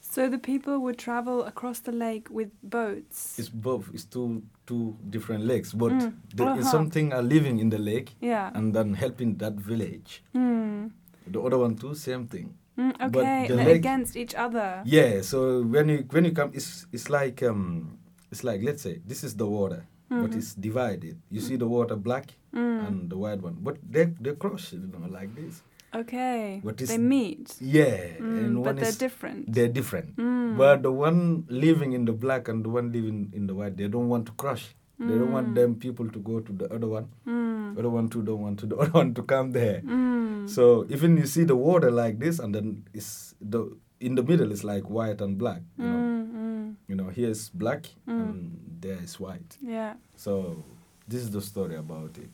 So 0.00 0.28
the 0.28 0.38
people 0.38 0.78
would 0.80 0.98
travel 0.98 1.44
across 1.44 1.80
the 1.80 1.92
lake 1.92 2.28
with 2.30 2.50
boats. 2.62 3.38
it's 3.38 3.48
both. 3.48 3.88
It's 3.94 4.04
two, 4.04 4.42
two 4.66 4.96
different 5.10 5.44
lakes, 5.46 5.72
but 5.72 5.92
Mm. 5.92 6.12
there 6.36 6.52
is 6.58 6.66
Uh-huh. 6.66 6.70
something 6.78 7.12
are 7.12 7.22
living 7.22 7.58
in 7.60 7.70
the 7.70 7.78
lake 7.78 8.10
yeah. 8.20 8.50
and 8.54 8.74
then 8.74 8.94
helping 8.94 9.38
that 9.38 9.54
village. 9.54 10.22
Mm. 10.34 10.90
The 11.26 11.40
other 11.40 11.58
one 11.58 11.76
too, 11.76 11.94
same 11.94 12.26
thing. 12.26 12.54
Mm, 12.78 12.96
But 13.12 13.16
okay, 13.22 13.46
the 13.48 13.56
they're 13.56 13.74
against 13.76 14.16
each 14.16 14.34
other. 14.34 14.82
Yeah. 14.84 15.20
So 15.22 15.62
when 15.62 15.88
you 15.88 15.98
when 16.10 16.24
you 16.24 16.32
come, 16.32 16.50
it's 16.54 16.86
it's 16.92 17.10
like 17.10 17.42
um, 17.42 17.98
it's 18.30 18.42
like 18.44 18.62
let's 18.64 18.82
say 18.82 19.00
this 19.06 19.22
is 19.24 19.36
the 19.36 19.46
water, 19.46 19.84
but 20.08 20.30
Mhm. 20.32 20.36
it's 20.38 20.54
divided. 20.54 21.20
You 21.30 21.40
see 21.40 21.56
the 21.56 21.68
water 21.68 21.96
black 21.96 22.32
Mm. 22.52 22.86
and 22.88 22.96
the 23.10 23.16
white 23.16 23.40
one, 23.42 23.56
but 23.60 23.76
they 23.84 24.06
they 24.20 24.32
cross, 24.34 24.72
you 24.72 24.88
know, 24.88 25.04
like 25.08 25.34
this. 25.36 25.62
Okay, 25.94 26.60
But 26.64 26.78
they 26.80 26.96
meet. 26.96 27.52
Yeah, 27.60 28.16
Mm, 28.16 28.38
and 28.40 28.64
but 28.64 28.76
they're 28.80 28.88
is 28.88 28.96
different. 28.96 29.52
they're 29.52 29.68
different. 29.68 30.16
Mm. 30.16 30.56
But 30.56 30.80
the 30.82 30.90
one 30.90 31.44
living 31.52 31.92
in 31.92 32.06
the 32.08 32.12
black 32.16 32.48
and 32.48 32.64
the 32.64 32.70
one 32.72 32.88
living 32.92 33.28
in 33.36 33.44
the 33.46 33.52
white, 33.54 33.76
they 33.76 33.88
don't 33.88 34.08
want 34.08 34.24
to 34.26 34.32
crush. 34.32 34.72
They 35.08 35.18
don't 35.18 35.32
want 35.32 35.48
Mm. 35.48 35.54
them 35.54 35.74
people 35.76 36.08
to 36.10 36.18
go 36.20 36.40
to 36.40 36.52
the 36.52 36.72
other 36.74 36.86
one. 36.86 37.08
Mm. 37.26 37.78
Other 37.78 37.90
one 37.90 38.08
too 38.08 38.22
don't 38.22 38.40
want 38.40 38.58
to 38.60 38.66
the 38.66 38.76
other 38.82 38.90
one 38.90 39.14
to 39.14 39.22
come 39.22 39.52
there. 39.52 39.80
Mm. 39.82 40.48
So 40.48 40.86
even 40.88 41.16
you 41.16 41.26
see 41.26 41.44
the 41.44 41.56
water 41.56 41.90
like 41.90 42.18
this, 42.18 42.38
and 42.38 42.54
then 42.54 42.84
it's 42.92 43.34
the 43.40 43.76
in 44.00 44.14
the 44.16 44.22
middle 44.22 44.50
is 44.52 44.64
like 44.64 44.90
white 44.90 45.20
and 45.20 45.38
black. 45.38 45.62
You 45.78 45.84
know, 45.84 45.98
Mm, 45.98 46.32
mm. 46.34 46.74
you 46.88 46.96
know 46.96 47.08
here 47.10 47.30
is 47.30 47.48
black 47.50 47.86
Mm. 48.06 48.20
and 48.22 48.58
there 48.80 48.98
is 49.02 49.18
white. 49.20 49.56
Yeah, 49.62 49.94
So 50.16 50.64
this 51.08 51.22
is 51.22 51.30
the 51.30 51.40
story 51.40 51.76
about 51.76 52.18
it. 52.18 52.30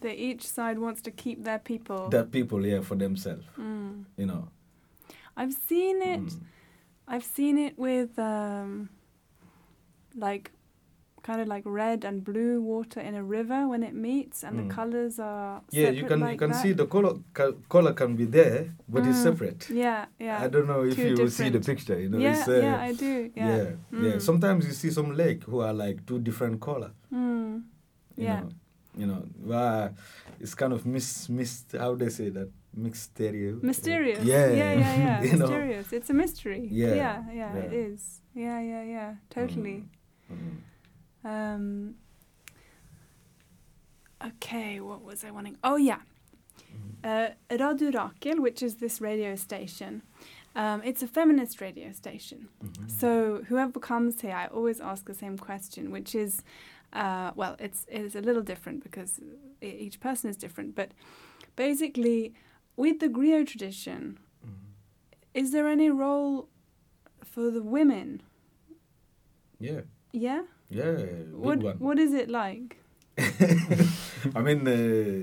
they 0.00 0.14
each 0.14 0.42
side 0.46 0.78
wants 0.78 1.00
to 1.02 1.10
keep 1.10 1.44
their 1.44 1.58
people. 1.60 2.08
Their 2.10 2.24
people 2.24 2.62
here 2.62 2.82
for 2.82 2.96
themselves. 2.96 3.44
Mm. 3.58 4.04
You 4.16 4.26
know. 4.26 4.48
I've 5.36 5.52
seen 5.68 6.00
it. 6.02 6.20
Mm. 6.20 6.40
I've 7.08 7.24
seen 7.24 7.58
it 7.58 7.76
with 7.78 8.18
um, 8.18 8.88
like 10.16 10.50
kind 11.26 11.40
of 11.40 11.48
like 11.48 11.64
red 11.66 12.04
and 12.04 12.22
blue 12.22 12.60
water 12.72 13.00
in 13.08 13.14
a 13.14 13.24
river 13.36 13.60
when 13.72 13.82
it 13.82 13.94
meets, 13.94 14.44
and 14.44 14.52
Mm. 14.56 14.60
the 14.68 14.74
colors 14.74 15.18
are 15.18 15.62
Yeah, 15.70 15.90
you 15.98 16.04
can 16.10 16.20
like 16.20 16.32
you 16.34 16.38
can 16.38 16.50
that. 16.50 16.62
see 16.62 16.72
the 16.74 16.86
color 16.86 17.14
color 17.68 17.92
can 18.00 18.14
be 18.20 18.26
there, 18.38 18.60
but 18.92 19.06
it's 19.08 19.18
Mm. 19.18 19.22
separate. 19.28 19.62
Yeah, 19.70 20.04
yeah. 20.26 20.44
I 20.44 20.48
don't 20.52 20.66
know 20.72 20.82
if 20.84 20.98
you 20.98 21.14
will 21.16 21.30
see 21.30 21.50
the 21.50 21.60
picture. 21.60 21.98
You 22.02 22.08
know, 22.10 22.18
yeah, 22.24 22.38
it's, 22.38 22.48
uh, 22.48 22.60
yeah, 22.68 22.88
I 22.88 22.92
do. 23.06 23.30
Yeah. 23.34 23.56
yeah, 23.56 23.70
yeah. 24.06 24.14
Mm. 24.16 24.20
Sometimes 24.20 24.60
you 24.66 24.72
see 24.82 24.90
some 24.90 25.10
lake 25.16 25.40
who 25.50 25.58
are 25.66 25.72
like 25.84 25.96
two 26.06 26.18
different 26.18 26.60
color. 26.60 26.90
Mm. 27.12 27.62
Yeah. 28.16 28.40
know, 28.40 28.48
you 28.96 29.06
know, 29.06 29.22
it's 30.40 30.54
kind 30.54 30.72
of 30.72 30.84
mis 30.86 31.28
mis 31.28 31.64
how 31.72 31.94
they 31.96 32.10
say 32.10 32.28
that 32.30 32.48
mysterious. 32.76 33.62
Mysterious. 33.62 34.22
Yeah, 34.24 34.46
yeah, 34.60 34.72
yeah. 34.74 34.96
yeah. 35.04 35.22
you 35.28 35.36
know. 35.38 35.46
Mysterious. 35.48 35.92
It's 35.92 36.10
a 36.10 36.14
mystery. 36.14 36.68
Yeah, 36.70 36.94
yeah, 36.94 37.22
yeah, 37.32 37.56
yeah. 37.56 37.86
is. 37.86 38.20
Yeah, 38.34 38.60
yeah, 38.60 38.82
yeah. 38.96 39.10
Totally. 39.30 39.84
Um. 41.24 41.96
Okay, 44.24 44.80
what 44.80 45.02
was 45.02 45.24
I 45.24 45.30
wanting? 45.30 45.56
Oh 45.62 45.76
yeah, 45.76 46.00
uh, 47.02 47.28
Radio 47.50 47.90
Rakel, 47.90 48.40
which 48.40 48.62
is 48.62 48.76
this 48.76 49.00
radio 49.00 49.36
station. 49.36 50.02
Um, 50.56 50.82
it's 50.84 51.02
a 51.02 51.08
feminist 51.08 51.60
radio 51.60 51.92
station. 51.92 52.48
Mhm. 52.64 52.90
So 52.90 53.42
whoever 53.48 53.78
comes 53.80 54.20
here, 54.20 54.32
I 54.34 54.46
always 54.46 54.80
ask 54.80 55.04
the 55.06 55.14
same 55.14 55.36
question, 55.36 55.90
which 55.90 56.14
is, 56.14 56.42
uh, 56.92 57.32
well, 57.34 57.56
it's 57.58 57.84
it's 57.88 58.14
a 58.14 58.20
little 58.20 58.42
different 58.42 58.82
because 58.82 59.20
each 59.60 59.98
person 60.00 60.30
is 60.30 60.36
different. 60.36 60.74
But 60.74 60.92
basically, 61.56 62.32
with 62.76 63.00
the 63.00 63.08
griot 63.08 63.48
tradition, 63.48 64.18
Mhm. 64.46 64.50
is 65.34 65.50
there 65.50 65.66
any 65.68 65.90
role 65.90 66.48
for 67.24 67.50
the 67.50 67.62
women? 67.62 68.22
Yeah, 69.58 69.82
Yeah. 70.12 70.42
Yeah, 70.74 70.92
big 70.92 71.32
What 71.34 71.58
one. 71.62 71.76
What 71.78 71.98
is 71.98 72.12
it 72.12 72.28
like? 72.28 72.76
I 74.34 74.40
mean, 74.42 74.66
uh, 74.66 75.22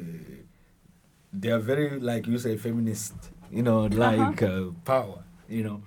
they 1.33 1.51
are 1.51 1.59
very 1.59 1.99
like 1.99 2.27
you 2.27 2.37
say 2.37 2.57
feminist. 2.57 3.13
You 3.51 3.63
know, 3.63 3.85
like 3.85 4.41
uh 4.41 4.71
power. 4.85 5.23
You 5.49 5.63
know, 5.63 5.81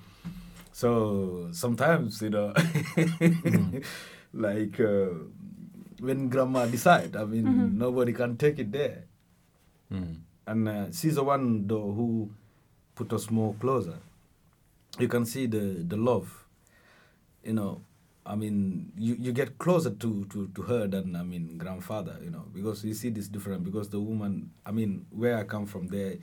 so 0.73 1.49
sometimes 1.53 2.21
you 2.21 2.29
know, 2.31 2.53
like 4.35 4.79
uh, 4.81 5.09
when 6.01 6.29
grandma 6.29 6.67
decide, 6.67 7.17
I 7.17 7.25
mean, 7.25 7.47
Mhm. 7.47 7.75
nobody 7.79 8.13
can 8.13 8.37
take 8.37 8.59
it 8.59 8.71
there. 8.73 9.05
Mm. 9.93 10.17
and 10.47 10.69
uh, 10.69 10.87
she's 10.93 11.15
the 11.15 11.23
one 11.23 11.67
though 11.69 11.93
who 11.93 12.29
put 12.95 13.13
us 13.13 13.31
more 13.31 13.55
closer. 13.61 13.99
You 14.99 15.09
can 15.09 15.25
see 15.25 15.47
the 15.47 15.85
the 15.89 15.97
love, 15.97 16.29
you 17.45 17.53
know. 17.53 17.81
I 18.27 18.35
mean, 18.37 18.93
you, 18.97 19.17
you 19.19 19.33
get 19.33 19.59
closer 19.59 19.91
to, 19.91 20.25
to, 20.27 20.49
to 20.55 20.63
her 20.63 20.87
than 20.87 21.15
I 21.15 21.23
mean 21.23 21.59
grandfather, 21.59 22.17
you 22.23 22.31
know, 22.31 22.45
because 22.55 22.85
you 22.85 22.95
see 22.95 23.11
this 23.11 23.29
different. 23.29 23.65
Because 23.65 23.91
the 23.91 24.01
woman, 24.01 24.51
I 24.65 24.71
mean, 24.71 25.07
where 25.11 25.37
I 25.37 25.45
come 25.45 25.67
from, 25.67 25.89
they 25.89 26.21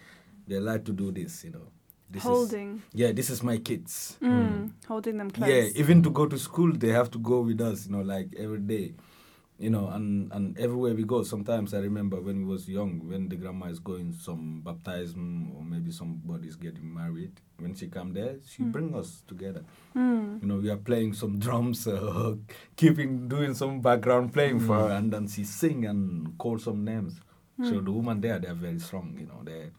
they 0.47 0.59
like 0.59 0.83
to 0.85 0.91
do 0.93 1.11
this, 1.11 1.43
you 1.43 1.51
know. 1.51 1.67
This 2.09 2.23
Is, 2.23 2.27
Holding. 2.27 2.81
yeah, 2.93 3.13
this 3.13 3.29
is 3.29 3.41
my 3.41 3.57
kids. 3.57 4.17
Mm. 4.21 4.71
Holding 4.85 5.17
them 5.17 5.31
close. 5.31 5.49
Yeah, 5.49 5.69
even 5.75 6.03
to 6.03 6.09
go 6.09 6.25
to 6.25 6.37
school, 6.37 6.73
they 6.73 6.89
have 6.89 7.09
to 7.11 7.19
go 7.19 7.39
with 7.41 7.61
us, 7.61 7.85
you 7.85 7.93
know, 7.93 8.01
like 8.01 8.33
every 8.37 8.59
day, 8.59 8.93
you 9.61 9.69
know, 9.69 9.87
and, 9.89 10.31
and 10.33 10.57
everywhere 10.57 10.93
we 10.95 11.03
go. 11.03 11.23
Sometimes 11.23 11.73
I 11.73 11.79
remember 11.79 12.19
when 12.19 12.39
we 12.39 12.45
was 12.45 12.67
young, 12.67 13.07
when 13.07 13.29
the 13.29 13.35
grandma 13.35 13.67
is 13.67 13.79
going 13.79 14.11
some 14.13 14.61
baptism 14.65 15.51
or 15.55 15.63
maybe 15.63 15.91
somebody's 15.91 16.55
getting 16.55 16.91
married. 16.93 17.33
When 17.59 17.75
she 17.75 17.87
come 17.87 18.13
there, 18.13 18.37
she 18.47 18.63
Mm. 18.63 18.71
bring 18.71 18.95
us 18.95 19.23
together. 19.27 19.63
Mm. 19.95 20.41
You 20.41 20.47
know, 20.47 20.55
we 20.57 20.69
are 20.71 20.77
playing 20.77 21.13
some 21.13 21.37
drums, 21.37 21.85
uh, 21.87 22.35
keeping 22.75 23.27
doing 23.27 23.53
some 23.53 23.81
background 23.81 24.33
playing 24.33 24.59
for 24.61 24.75
her, 24.79 24.89
and 24.97 25.13
then 25.13 25.27
she 25.27 25.43
sing 25.43 25.85
and 25.85 26.35
call 26.39 26.57
some 26.57 26.83
names. 26.83 27.19
So 27.63 27.75
Mm. 27.75 27.85
the 27.85 27.91
woman 27.91 28.21
there, 28.21 28.39
they're 28.39 28.55
very 28.55 28.79
strong. 28.79 29.15
You 29.19 29.27
know, 29.27 29.41
they 29.43 29.69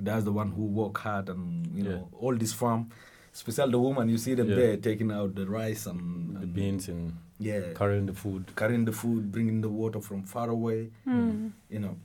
that's 0.00 0.24
the 0.24 0.32
one 0.32 0.50
who 0.50 0.64
work 0.64 0.98
hard 0.98 1.28
and 1.28 1.66
you 1.76 1.84
know 1.84 2.08
all 2.18 2.34
this 2.36 2.52
farm. 2.52 2.88
Especially 3.32 3.70
the 3.70 3.78
woman, 3.78 4.08
you 4.08 4.18
see 4.18 4.34
them 4.34 4.48
Yeah. 4.48 4.56
there 4.56 4.76
taking 4.78 5.12
out 5.12 5.36
the 5.36 5.46
rice 5.46 5.86
and, 5.86 6.34
The 6.34 6.40
and 6.40 6.52
beans 6.52 6.88
and 6.88 7.12
yeah, 7.48 7.72
carrying 7.74 8.06
the 8.06 8.12
food. 8.22 8.44
carrying 8.54 8.84
the 8.84 8.92
food, 8.92 9.32
bringing 9.32 9.60
the 9.62 9.68
water 9.80 10.00
from 10.00 10.22
far 10.24 10.48
away. 10.50 10.90
Mm. 11.06 11.52
You 11.74 11.80
know, 11.80 11.96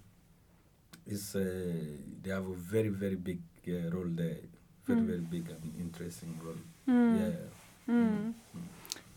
it's 1.05 1.35
uh, 1.35 1.73
they 2.23 2.29
have 2.31 2.47
a 2.47 2.53
very 2.55 2.89
very 2.89 3.15
big 3.15 3.41
uh, 3.67 3.89
role 3.95 4.09
there, 4.21 4.37
very 4.87 5.01
Mm. 5.01 5.07
very 5.11 5.25
big 5.35 5.45
and 5.49 5.73
interesting 5.85 6.39
role. 6.43 6.61
Mm. 6.87 7.19
Yeah. 7.19 7.93
Mm. 7.93 8.33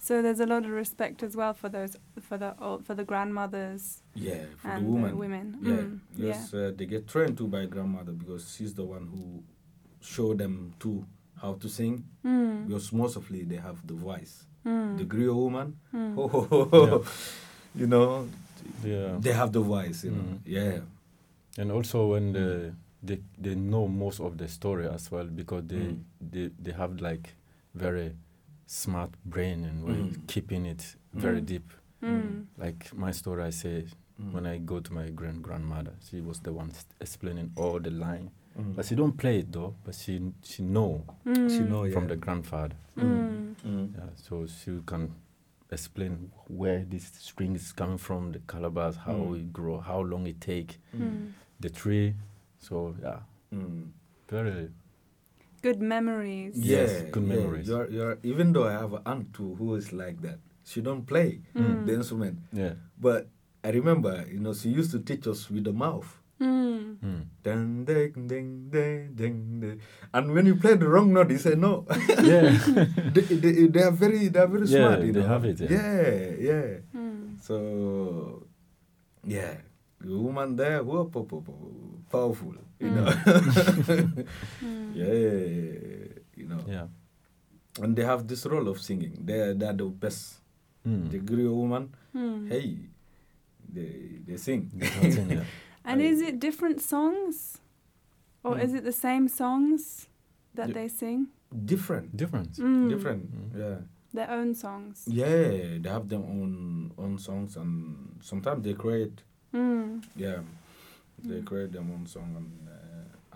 So 0.01 0.23
there's 0.23 0.41
a 0.41 0.47
lot 0.47 0.65
of 0.65 0.71
respect 0.71 1.23
as 1.23 1.37
well 1.37 1.53
for 1.55 1.69
those 1.69 1.97
for 2.21 2.39
the 2.39 2.55
old, 2.61 2.85
for 2.87 2.95
the 2.95 3.05
grandmothers 3.05 4.03
Yeah, 4.15 4.45
for 4.57 4.69
and 4.71 4.87
the 4.87 4.91
woman. 4.91 5.11
the 5.11 5.17
women. 5.17 5.47
Yeah, 5.63 5.73
Mm. 5.83 6.01
yes, 6.17 6.55
uh, 6.55 6.73
they 6.77 6.87
get 6.87 7.07
trained 7.09 7.37
too 7.39 7.47
by 7.49 7.67
grandmother 7.67 8.13
because 8.13 8.43
she's 8.55 8.75
the 8.75 8.85
one 8.85 9.07
who 9.13 9.43
show 10.01 10.35
them 10.35 10.75
too 10.79 11.05
how 11.43 11.55
to 11.55 11.69
sing. 11.69 12.05
Mm. 12.25 12.67
Because 12.67 12.93
mostly 12.93 13.45
they 13.45 13.57
have 13.69 13.87
the 13.87 13.95
voice. 13.95 14.45
Mm. 14.67 14.99
The 14.99 15.05
griot 15.05 15.35
woman, 15.35 15.77
Mm. 15.95 16.15
oh, 16.19 17.05
you 17.75 17.87
know, 17.87 18.27
Yeah. 18.85 19.17
they 19.21 19.33
have 19.33 19.53
the 19.53 19.61
voice. 19.61 20.05
You 20.05 20.11
know, 20.13 20.23
Mm. 20.23 20.39
yeah, 20.45 20.81
And 21.59 21.73
also 21.73 22.09
when 22.13 22.33
the, 22.33 22.73
they 23.03 23.19
they 23.41 23.55
know 23.55 23.89
most 23.89 24.21
of 24.21 24.37
the 24.39 24.49
story 24.49 24.87
as 24.89 25.11
well 25.11 25.25
because 25.27 25.65
they 25.67 25.77
Mm. 25.77 25.99
they, 26.21 26.51
they 26.63 26.73
have 26.73 27.01
like 27.01 27.35
very 27.75 28.13
smart 28.67 29.11
brain 29.25 29.65
and 29.65 29.85
we're 29.85 29.95
Mm. 30.05 30.27
keeping 30.27 30.67
it 30.67 30.97
very 31.15 31.41
Mm. 31.41 31.47
deep. 31.47 31.73
Mm. 32.03 32.47
Like 32.59 32.93
my 32.95 33.13
story, 33.13 33.45
I 33.45 33.51
say 33.51 33.85
Mm. 34.21 34.33
when 34.33 34.47
I 34.47 34.59
go 34.59 34.81
to 34.81 34.93
my 34.93 35.11
grand 35.11 35.43
grandmother, 35.43 35.93
she 36.11 36.21
was 36.21 36.41
the 36.41 36.53
one 36.53 36.71
st- 36.73 36.87
explaining 37.01 37.51
all 37.57 37.81
the 37.81 37.91
line, 37.91 38.31
Mm. 38.59 38.75
but 38.75 38.85
she 38.87 38.95
don't 38.95 39.17
play 39.17 39.39
it 39.41 39.53
though. 39.53 39.75
But 39.85 39.95
she 39.95 40.21
she 40.43 40.63
know 40.63 41.05
Mm. 41.25 41.49
She 41.51 41.63
know, 41.65 41.91
from 41.91 42.09
the 42.09 42.17
grandfather. 42.17 42.75
Mm. 42.97 43.55
Mm. 43.67 43.95
Yeah, 43.97 44.11
so 44.17 44.47
she 44.47 44.81
can 44.87 45.15
explain 45.71 46.31
where 46.49 46.85
this 46.85 47.11
string 47.19 47.55
is 47.55 47.73
coming 47.73 47.99
from, 47.99 48.33
the 48.33 48.41
calabash, 48.41 48.97
how 48.97 49.15
Mm. 49.15 49.41
it 49.41 49.53
grow, 49.53 49.79
how 49.81 50.01
long 50.01 50.27
it 50.27 50.41
take, 50.41 50.79
Mm. 50.97 51.33
the 51.61 51.71
tree. 51.71 52.15
So 52.59 52.95
yeah, 53.03 53.21
Mm. 53.55 53.91
very 54.29 54.71
Good 55.61 55.81
memories. 55.83 56.55
Yeah, 56.57 56.77
Yes, 56.79 57.11
good 57.11 57.25
yeah. 57.27 57.35
memories. 57.35 57.67
You're, 57.69 57.91
you're, 57.91 58.19
even 58.23 58.53
though 58.53 58.69
I 58.69 58.73
have 58.73 58.93
an 58.95 59.03
aunt 59.05 59.35
too 59.35 59.57
who 59.57 59.75
is 59.75 59.93
like 59.93 60.21
that, 60.23 60.39
she 60.65 60.81
don't 60.81 61.05
play 61.05 61.41
Mm. 61.55 61.85
the 61.87 61.95
instrument. 61.95 62.39
yeah. 62.53 62.75
But 63.01 63.29
I 63.65 63.71
remember, 63.71 64.25
you 64.31 64.39
know, 64.39 64.55
she 64.55 64.69
used 64.71 64.93
to 64.93 65.01
teach 65.01 65.27
us 65.27 65.51
with 65.51 65.65
the 65.65 65.73
mouth. 65.73 66.07
Mm. 66.41 66.99
Mm. 67.03 67.23
And 70.15 70.33
when 70.33 70.47
you 70.47 70.57
play 70.57 70.75
the 70.75 70.89
wrong 70.89 71.13
note, 71.13 71.31
you 71.31 71.39
say 71.39 71.55
no. 71.55 71.85
Yeah. 72.23 72.51
they, 73.15 73.23
they, 73.23 73.67
they 73.67 73.83
are 73.83 73.91
very, 73.91 74.29
they 74.29 74.39
are 74.41 74.47
very 74.47 74.67
Yeah, 74.67 74.79
smart. 74.79 75.03
You 75.03 75.13
they 75.13 75.21
know? 75.23 75.29
have 75.29 75.45
it, 75.45 75.61
yeah. 75.61 75.69
yeah, 75.71 76.31
yeah. 76.39 76.67
Mm. 76.95 77.43
So, 77.43 78.47
yeah, 79.25 79.55
the 80.01 80.15
woman 80.19 80.57
there, 80.57 80.83
who 80.83 80.99
are 81.01 81.05
po- 81.11 81.25
po- 81.25 81.41
po- 81.43 82.03
powerful, 82.11 82.55
you 82.79 82.91
know. 82.91 83.07
Mm. 84.63 84.95
yeah, 84.95 86.23
you 86.37 86.47
know. 86.49 86.63
yeah. 86.67 86.87
And 87.83 87.95
they 87.97 88.03
have 88.05 88.27
this 88.27 88.47
role 88.47 88.69
of 88.69 88.81
singing. 88.81 89.15
They 89.23 89.55
they 89.55 89.67
are 89.67 89.73
the 89.77 89.87
best. 89.87 90.39
Mm. 90.87 91.11
The 91.11 91.19
griot 91.23 91.55
woman, 91.55 91.91
Mm. 92.15 92.49
hey, 92.51 92.75
they 93.71 94.19
they 94.27 94.37
sing. 94.39 94.71
They 94.75 94.89
can 94.89 95.13
sing, 95.13 95.29
yeah. 95.31 95.47
And 95.89 96.01
is 96.03 96.21
it 96.21 96.39
different 96.39 96.81
songs? 96.81 97.59
Or 98.45 98.55
Mm. 98.57 98.63
is 98.65 98.75
it 98.75 98.85
the 98.85 98.93
same 98.93 99.29
songs 99.29 100.09
that 100.55 100.69
Yeah. 100.69 100.75
they 100.75 100.89
sing? 100.89 101.29
Different, 101.65 102.17
Different. 102.17 102.53
Mm. 102.59 102.89
different. 102.89 103.23
Mm. 103.33 103.59
Yeah, 103.59 103.79
Their 104.13 104.31
own 104.31 104.55
songs. 104.55 105.05
yeah. 105.09 105.79
They 105.83 105.89
have 105.91 106.09
their 106.09 106.21
own 106.21 106.93
own 106.99 107.19
songs, 107.19 107.57
and 107.57 107.73
sometimes 108.21 108.65
they 108.65 108.75
create. 108.75 109.23
Mm. 109.53 110.03
Yeah, 110.17 110.41
they 111.25 111.41
Mm. 111.41 111.47
create 111.47 111.73
their 111.73 111.83
own 111.83 112.07
song 112.07 112.37
and. 112.37 112.51
Uh, 112.69 112.75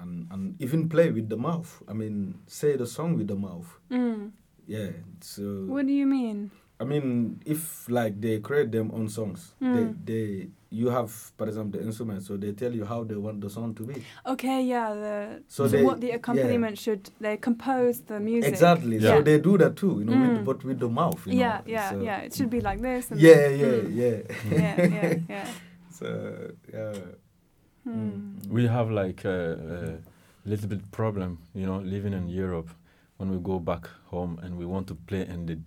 and, 0.03 0.27
and 0.33 0.61
even 0.61 0.89
play 0.89 1.13
with 1.13 1.29
the 1.29 1.37
mouth. 1.37 1.81
I 1.87 1.93
mean, 1.93 2.35
say 2.49 2.77
the 2.77 2.87
song 2.87 3.17
with 3.17 3.29
the 3.29 3.37
mouth. 3.37 3.79
Mm. 3.89 4.33
Yeah. 4.67 4.91
So 5.21 5.43
What 5.67 5.87
do 5.87 5.93
you 5.93 6.07
mean? 6.07 6.51
I 6.81 6.85
mean, 6.85 7.41
if 7.47 7.89
like 7.89 8.21
they 8.21 8.41
create 8.41 8.73
their 8.73 8.83
own 8.83 9.09
songs, 9.09 9.55
Mm. 9.61 9.75
they, 9.75 9.85
they 10.13 10.51
you 10.73 10.89
have, 10.91 11.11
for 11.11 11.47
example, 11.49 11.79
the 11.81 11.87
instrument, 11.87 12.23
so 12.23 12.37
they 12.37 12.53
tell 12.53 12.73
you 12.75 12.85
how 12.85 13.05
they 13.05 13.15
want 13.15 13.41
the 13.43 13.51
song 13.51 13.75
to 13.75 13.83
be. 13.85 13.95
Okay, 14.27 14.63
yeah. 14.65 14.95
The 14.95 15.43
So 15.49 15.67
so, 15.67 15.77
they- 15.77 15.85
what 15.85 16.01
the 16.01 16.11
accompaniment 16.13 16.79
should 16.79 17.11
they 17.21 17.37
compose 17.37 18.01
the 18.01 18.19
music? 18.21 18.53
Exactly. 18.53 18.97
Yeah. 18.97 19.17
So 19.19 19.23
they 19.23 19.39
do 19.39 19.59
that 19.59 19.77
too, 19.77 19.95
you 20.01 20.05
know, 20.07 20.13
Mm. 20.17 20.33
with, 20.37 20.45
but 20.45 20.65
with 20.65 20.79
the 20.81 20.89
mouth. 20.89 21.27
You 21.27 21.35
Yeah, 21.39 21.59
know, 21.59 21.63
yeah, 21.67 21.91
so- 21.91 22.01
yeah. 22.03 22.19
It 22.27 22.33
should 22.35 22.51
be 22.51 22.61
like 22.61 22.81
this. 22.81 23.11
And 23.11 23.21
Yeah, 23.21 23.49
yeah, 23.49 23.67
Mm. 23.67 23.95
yeah. 23.95 24.19
yeah, 24.51 24.77
yeah, 24.97 25.19
yeah. 25.35 25.49
So 25.91 26.07
yeah. 26.73 26.95
Mm. 27.87 28.49
We 28.49 28.67
have 28.67 28.91
like 28.91 29.25
a, 29.25 29.99
a 30.47 30.49
little 30.49 30.69
bit 30.69 30.91
problem, 30.91 31.39
you 31.55 31.67
know, 31.67 31.79
living 31.81 32.13
in 32.15 32.29
Europe. 32.29 32.71
When 33.19 33.31
we 33.31 33.39
go 33.39 33.59
back 33.61 33.89
home 34.11 34.39
and 34.43 34.57
we 34.59 34.65
want 34.67 34.87
to 34.89 34.95
play 34.95 35.27
in 35.29 35.47
the 35.47 35.59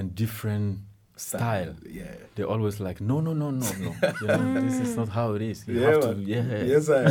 in 0.00 0.10
different 0.14 0.78
style, 1.16 1.74
Yeah. 1.88 2.14
they 2.34 2.42
always 2.44 2.78
like, 2.80 3.00
no, 3.00 3.20
no, 3.20 3.32
no, 3.32 3.50
no, 3.50 3.66
no. 3.80 3.94
You 4.20 4.26
know, 4.28 4.60
this 4.60 4.80
is 4.80 4.96
not 4.96 5.08
how 5.08 5.34
it 5.34 5.42
is. 5.42 5.66
You 5.66 5.80
Yeah, 5.80 5.90
have 5.90 6.00
to, 6.02 6.22
yeah. 6.22 6.62
Yes, 6.64 6.88
I. 6.90 7.02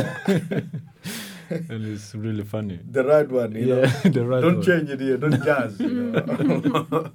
and 1.50 1.86
it's 1.94 2.14
really 2.14 2.44
funny. 2.44 2.78
the 2.90 3.04
right 3.04 3.28
one, 3.30 3.52
you 3.54 3.66
yeah, 3.66 3.74
know. 3.82 3.86
the 4.16 4.24
right 4.26 4.40
don't 4.42 4.56
one. 4.56 4.62
change 4.64 4.90
it 4.90 5.00
here. 5.00 5.16
Don't 5.16 5.42
jazz. 5.44 5.80
You 5.80 5.88
know. 5.90 7.10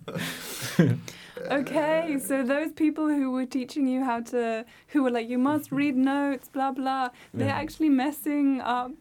Okay, 1.50 2.20
so 2.20 2.44
those 2.44 2.72
people 2.72 3.08
who 3.08 3.32
were 3.32 3.46
teaching 3.48 3.88
you 3.88 4.04
how 4.04 4.20
to, 4.22 4.64
who 4.90 5.04
were 5.04 5.10
like, 5.12 5.28
you 5.28 5.38
must 5.40 5.72
read 5.72 5.96
notes, 5.98 6.48
blah 6.50 6.72
blah, 6.72 7.10
they're 7.34 7.48
Yeah. 7.48 7.56
actually 7.64 7.90
messing 7.90 8.62
up, 8.62 8.92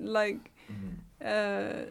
like, 0.00 0.52
Mhm. 0.70 0.92
uh, 1.24 1.86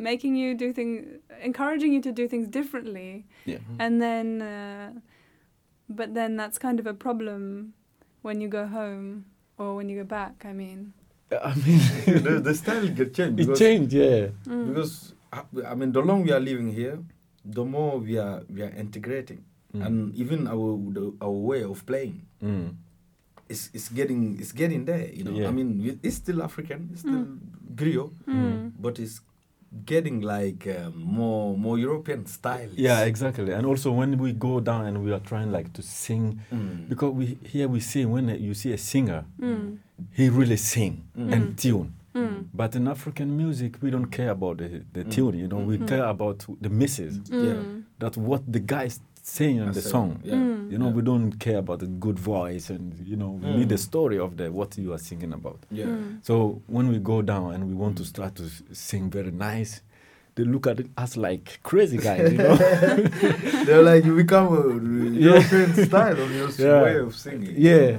making 0.00 0.34
you 0.36 0.54
do 0.56 0.72
things, 0.72 1.20
encouraging 1.42 1.92
you 1.92 2.00
to 2.08 2.12
do 2.12 2.24
things 2.28 2.48
differently, 2.48 3.24
Yeah. 3.44 3.58
and 3.78 4.00
then, 4.00 4.26
uh, 4.42 4.88
but 5.88 6.14
then 6.14 6.36
that's 6.40 6.58
kind 6.58 6.80
of 6.80 6.86
a 6.86 6.94
problem 6.94 7.72
when 8.22 8.40
you 8.40 8.48
go 8.48 8.66
home 8.66 9.24
or 9.58 9.76
when 9.76 9.88
you 9.88 9.96
go 10.02 10.04
back. 10.08 10.44
I 10.44 10.52
mean, 10.52 10.92
I 11.30 11.54
mean, 11.54 11.80
the, 12.26 12.40
the 12.42 12.54
style 12.54 12.88
get 12.88 13.14
changed 13.14 13.40
it 13.40 13.56
changed, 13.56 13.92
yeah. 13.92 14.28
Mm. 14.48 14.68
because 14.74 15.14
uh, 15.32 15.44
I 15.66 15.74
mean 15.74 15.92
the 15.92 16.02
longer 16.02 16.24
we 16.24 16.32
are 16.32 16.40
living 16.42 16.72
here, 16.72 16.98
the 17.44 17.64
more 17.64 17.98
we 17.98 18.18
are 18.18 18.42
we 18.48 18.62
are 18.62 18.72
integrating, 18.76 19.44
Mm. 19.70 19.86
and 19.86 19.96
even 20.18 20.48
our 20.50 20.74
the, 20.90 21.14
our 21.22 21.30
way 21.30 21.62
of 21.62 21.86
playing 21.86 22.26
Mm. 22.42 22.74
is 23.48 23.70
is 23.70 23.86
getting 23.94 24.34
is 24.42 24.50
getting 24.50 24.82
there. 24.84 25.06
You 25.06 25.22
know, 25.22 25.30
Yeah. 25.38 25.46
I 25.46 25.52
mean 25.54 25.98
it's 26.02 26.16
still 26.18 26.42
African, 26.42 26.90
it's 26.90 27.06
still 27.06 27.38
griot, 27.78 28.10
Mm. 28.26 28.74
but 28.82 28.98
it's 28.98 29.22
getting 29.86 30.20
like 30.20 30.66
um, 30.66 30.92
more 30.96 31.56
more 31.56 31.78
European 31.78 32.26
style. 32.26 32.68
Yeah, 32.74 33.04
exactly. 33.04 33.52
And 33.52 33.66
also 33.66 33.92
when 33.92 34.18
we 34.18 34.32
go 34.32 34.60
down 34.60 34.86
and 34.86 35.04
we 35.04 35.12
are 35.12 35.20
trying 35.20 35.52
like 35.52 35.72
to 35.74 35.82
sing, 35.82 36.40
Mm. 36.52 36.88
because 36.88 37.12
we 37.14 37.38
here 37.44 37.68
we 37.68 37.80
see 37.80 38.04
when 38.04 38.28
you 38.28 38.54
see 38.54 38.72
a 38.72 38.78
singer, 38.78 39.24
Mm. 39.38 39.78
he 40.12 40.28
really 40.28 40.56
sing 40.56 41.02
Mm. 41.16 41.32
and 41.32 41.56
tune. 41.58 41.92
Mm. 42.14 42.46
But 42.52 42.74
in 42.74 42.88
African 42.88 43.36
music, 43.36 43.76
we 43.82 43.90
don't 43.90 44.10
care 44.10 44.30
about 44.30 44.58
the, 44.58 44.82
the 44.92 45.04
Mm. 45.04 45.10
tune. 45.10 45.38
You 45.38 45.46
know, 45.46 45.58
we 45.60 45.78
Mm. 45.78 45.86
care 45.88 46.04
about 46.04 46.44
the 46.60 46.68
misses. 46.68 47.20
Yeah. 47.30 47.38
Mm. 47.62 47.82
That 48.00 48.16
what 48.16 48.42
the 48.52 48.58
guy 48.60 48.88
is 49.22 49.28
saying 49.28 49.72
the 49.72 49.80
say, 49.80 49.90
song. 49.90 50.20
Yeah. 50.24 50.34
Mm. 50.34 50.70
You 50.72 50.78
know, 50.78 50.86
Yeah. 50.88 50.92
we 50.94 51.02
don't 51.02 51.32
care 51.38 51.58
about 51.58 51.78
the 51.80 51.86
good 51.86 52.18
voice 52.18 52.70
and 52.70 52.94
you 53.06 53.16
know, 53.16 53.30
we 53.42 53.46
Mm. 53.48 53.58
need 53.58 53.68
the 53.68 53.78
story 53.78 54.18
of 54.18 54.36
the 54.36 54.50
what 54.50 54.76
you 54.78 54.92
are 54.92 54.98
singing 54.98 55.32
about. 55.32 55.58
Yeah. 55.70 55.86
Mm. 55.86 56.18
So 56.22 56.62
when 56.66 56.88
we 56.88 56.98
go 56.98 57.22
down 57.22 57.54
and 57.54 57.68
we 57.68 57.74
want 57.74 57.96
to 57.98 58.04
start 58.04 58.34
to 58.36 58.44
sing 58.72 59.10
very 59.10 59.30
nice, 59.30 59.82
they 60.36 60.44
look 60.44 60.66
at 60.66 60.78
us 60.96 61.16
like 61.16 61.60
crazy 61.62 61.98
guys. 61.98 62.32
You 62.32 62.38
know. 62.38 62.56
They're 63.66 63.82
like 63.82 64.04
you 64.04 64.14
become 64.16 64.46
a 64.48 65.18
European 65.20 65.74
style 65.86 66.18
of 66.20 66.30
your 66.34 66.48
Yeah. 66.58 66.82
way 66.82 66.96
of 66.98 67.14
singing. 67.16 67.54
Yeah. 67.56 67.98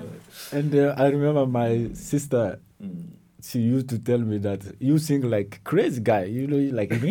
And 0.52 0.74
uh, 0.76 0.96
I 0.98 1.08
remember 1.10 1.46
my 1.46 1.90
sister, 1.94 2.60
Mm. 2.82 3.04
She 3.44 3.60
used 3.60 3.90
to 3.90 4.00
tell 4.00 4.20
me 4.20 4.38
that 4.40 4.62
you 4.80 4.98
sing 4.98 5.22
like 5.30 5.62
crazy 5.64 6.02
guy. 6.02 6.24
You 6.26 6.48
know, 6.48 6.58
you 6.58 6.72
like. 6.72 6.92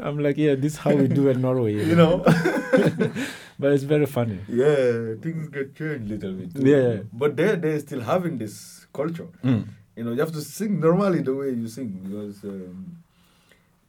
I'm 0.00 0.18
like, 0.18 0.36
yeah, 0.36 0.54
this 0.54 0.74
is 0.74 0.78
how 0.78 0.94
we 0.94 1.08
do 1.08 1.28
in 1.28 1.40
Norway. 1.40 1.74
You 1.74 1.96
know. 1.96 2.18
but 3.58 3.72
it's 3.72 3.84
very 3.84 4.06
funny. 4.06 4.38
yeah, 4.48 5.14
things 5.20 5.48
get 5.48 5.74
changed 5.74 6.10
a 6.10 6.14
little 6.14 6.32
bit. 6.32 6.54
too. 6.54 6.68
Yeah. 6.68 7.02
But 7.12 7.36
they're 7.36 7.56
they're 7.56 7.80
still 7.80 8.00
having 8.00 8.38
this 8.38 8.86
culture. 8.92 9.28
Mm. 9.42 9.68
You 9.96 10.04
know, 10.04 10.12
you 10.12 10.20
have 10.20 10.32
to 10.32 10.40
sing 10.40 10.80
normally 10.80 11.22
the 11.22 11.34
way 11.34 11.50
you 11.50 11.68
sing 11.68 11.88
because 12.02 12.42
um, 12.44 12.98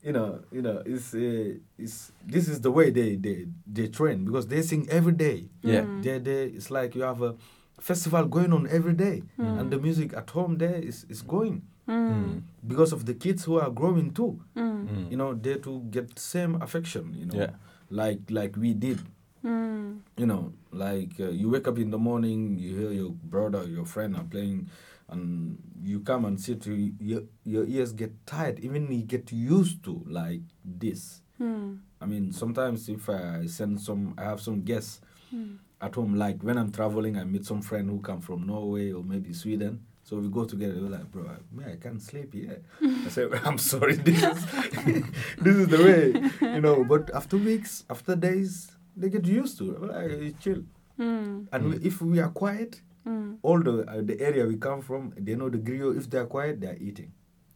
you 0.03 0.13
know, 0.13 0.39
you 0.51 0.61
know, 0.61 0.83
it's 0.85 1.13
uh, 1.13 1.53
it's 1.77 2.11
this 2.25 2.47
is 2.47 2.61
the 2.61 2.71
way 2.71 2.91
they 2.91 3.15
they 3.15 3.47
they 3.65 3.87
train 3.87 4.25
because 4.25 4.47
they 4.47 4.61
sing 4.61 4.87
every 4.89 5.13
day. 5.13 5.45
Yeah. 5.61 5.81
Mm. 5.81 6.03
They 6.03 6.19
they 6.19 6.43
it's 6.45 6.69
like 6.69 6.95
you 6.95 7.01
have 7.01 7.21
a 7.21 7.35
festival 7.79 8.25
going 8.25 8.53
on 8.53 8.67
every 8.67 8.93
day, 8.93 9.23
Mm. 9.37 9.59
and 9.59 9.71
the 9.71 9.77
music 9.79 10.13
at 10.13 10.29
home 10.31 10.57
there 10.57 10.75
is 10.81 11.05
is 11.09 11.21
going 11.21 11.61
Mm. 11.87 12.41
because 12.67 12.91
of 12.93 13.05
the 13.05 13.13
kids 13.13 13.43
who 13.45 13.59
are 13.59 13.69
growing 13.69 14.11
too. 14.13 14.39
Mm. 14.55 14.87
Mm. 14.89 15.11
You 15.11 15.17
know, 15.17 15.33
they 15.35 15.55
to 15.59 15.81
get 15.91 16.17
same 16.17 16.55
affection. 16.61 17.13
You 17.13 17.25
know, 17.27 17.35
Yeah. 17.39 17.51
like 17.89 18.21
like 18.31 18.57
we 18.57 18.73
did. 18.73 18.99
Mm. 19.43 19.99
You 20.17 20.25
know, 20.25 20.53
like 20.71 21.19
uh, 21.19 21.29
you 21.29 21.49
wake 21.49 21.67
up 21.67 21.77
in 21.77 21.91
the 21.91 21.97
morning, 21.99 22.57
you 22.57 22.75
hear 22.75 22.91
your 22.91 23.11
brother, 23.11 23.63
your 23.69 23.85
friend 23.85 24.15
are 24.15 24.23
playing, 24.23 24.67
and 25.09 25.57
you 25.83 25.99
come 25.99 26.25
and 26.25 26.39
sit. 26.41 26.65
Your 26.65 27.23
your 27.43 27.65
ears 27.65 27.93
get 27.93 28.11
tired. 28.25 28.59
Even 28.59 28.91
you 28.91 29.03
get 29.03 29.31
used 29.31 29.83
to 29.83 30.01
like 30.07 30.41
this. 30.63 31.21
Mm. 31.39 31.77
I 32.01 32.05
mean, 32.07 32.31
sometimes 32.31 32.89
if 32.89 33.09
I 33.09 33.45
send 33.45 33.79
some, 33.81 34.13
I 34.17 34.23
have 34.23 34.41
some 34.41 34.61
guests 34.61 35.01
Mm. 35.33 35.57
At 35.81 35.95
home. 35.95 36.15
Like 36.15 36.41
when 36.43 36.57
I'm 36.57 36.71
traveling, 36.71 37.17
I 37.17 37.23
meet 37.23 37.45
some 37.45 37.61
friend 37.61 37.89
who 37.89 37.99
come 37.99 38.21
from 38.21 38.45
Norway 38.47 38.91
or 38.91 39.03
maybe 39.03 39.33
Sweden. 39.33 39.81
So 40.03 40.17
we 40.17 40.29
go 40.29 40.45
together. 40.45 40.75
We're 40.75 40.89
like, 40.89 41.11
bro, 41.11 41.23
I, 41.27 41.37
man, 41.55 41.71
I 41.71 41.75
can't 41.77 42.01
sleep 42.01 42.33
here. 42.33 42.61
I 42.81 43.09
say, 43.09 43.27
I'm 43.43 43.57
sorry. 43.57 43.95
This 43.95 44.21
is 44.23 44.45
this 45.39 45.55
is 45.55 45.67
the 45.67 45.83
way, 45.83 46.53
you 46.55 46.61
know. 46.61 46.83
But 46.83 47.09
after 47.13 47.37
weeks, 47.37 47.83
after 47.89 48.15
days, 48.15 48.71
they 48.95 49.09
get 49.09 49.25
used 49.25 49.57
to 49.59 49.71
it. 49.75 49.81
Like, 49.81 50.11
it's 50.11 50.43
chill. 50.43 50.63
Mm. 50.99 51.47
And 51.51 51.69
we, 51.69 51.77
if 51.77 52.01
we 52.01 52.19
are 52.19 52.29
quiet, 52.29 52.81
Mm. 53.05 53.37
all 53.43 53.61
the 53.61 53.85
uh, 53.85 54.01
the 54.01 54.19
area 54.19 54.47
we 54.47 54.57
come 54.57 54.81
from, 54.81 55.13
they 55.15 55.35
know 55.35 55.47
the 55.47 55.59
griot. 55.59 55.95
If 55.95 56.09
they 56.09 56.17
are 56.17 56.25
quiet, 56.25 56.59
they 56.59 56.67
are 56.73 56.77
eating. 56.81 57.11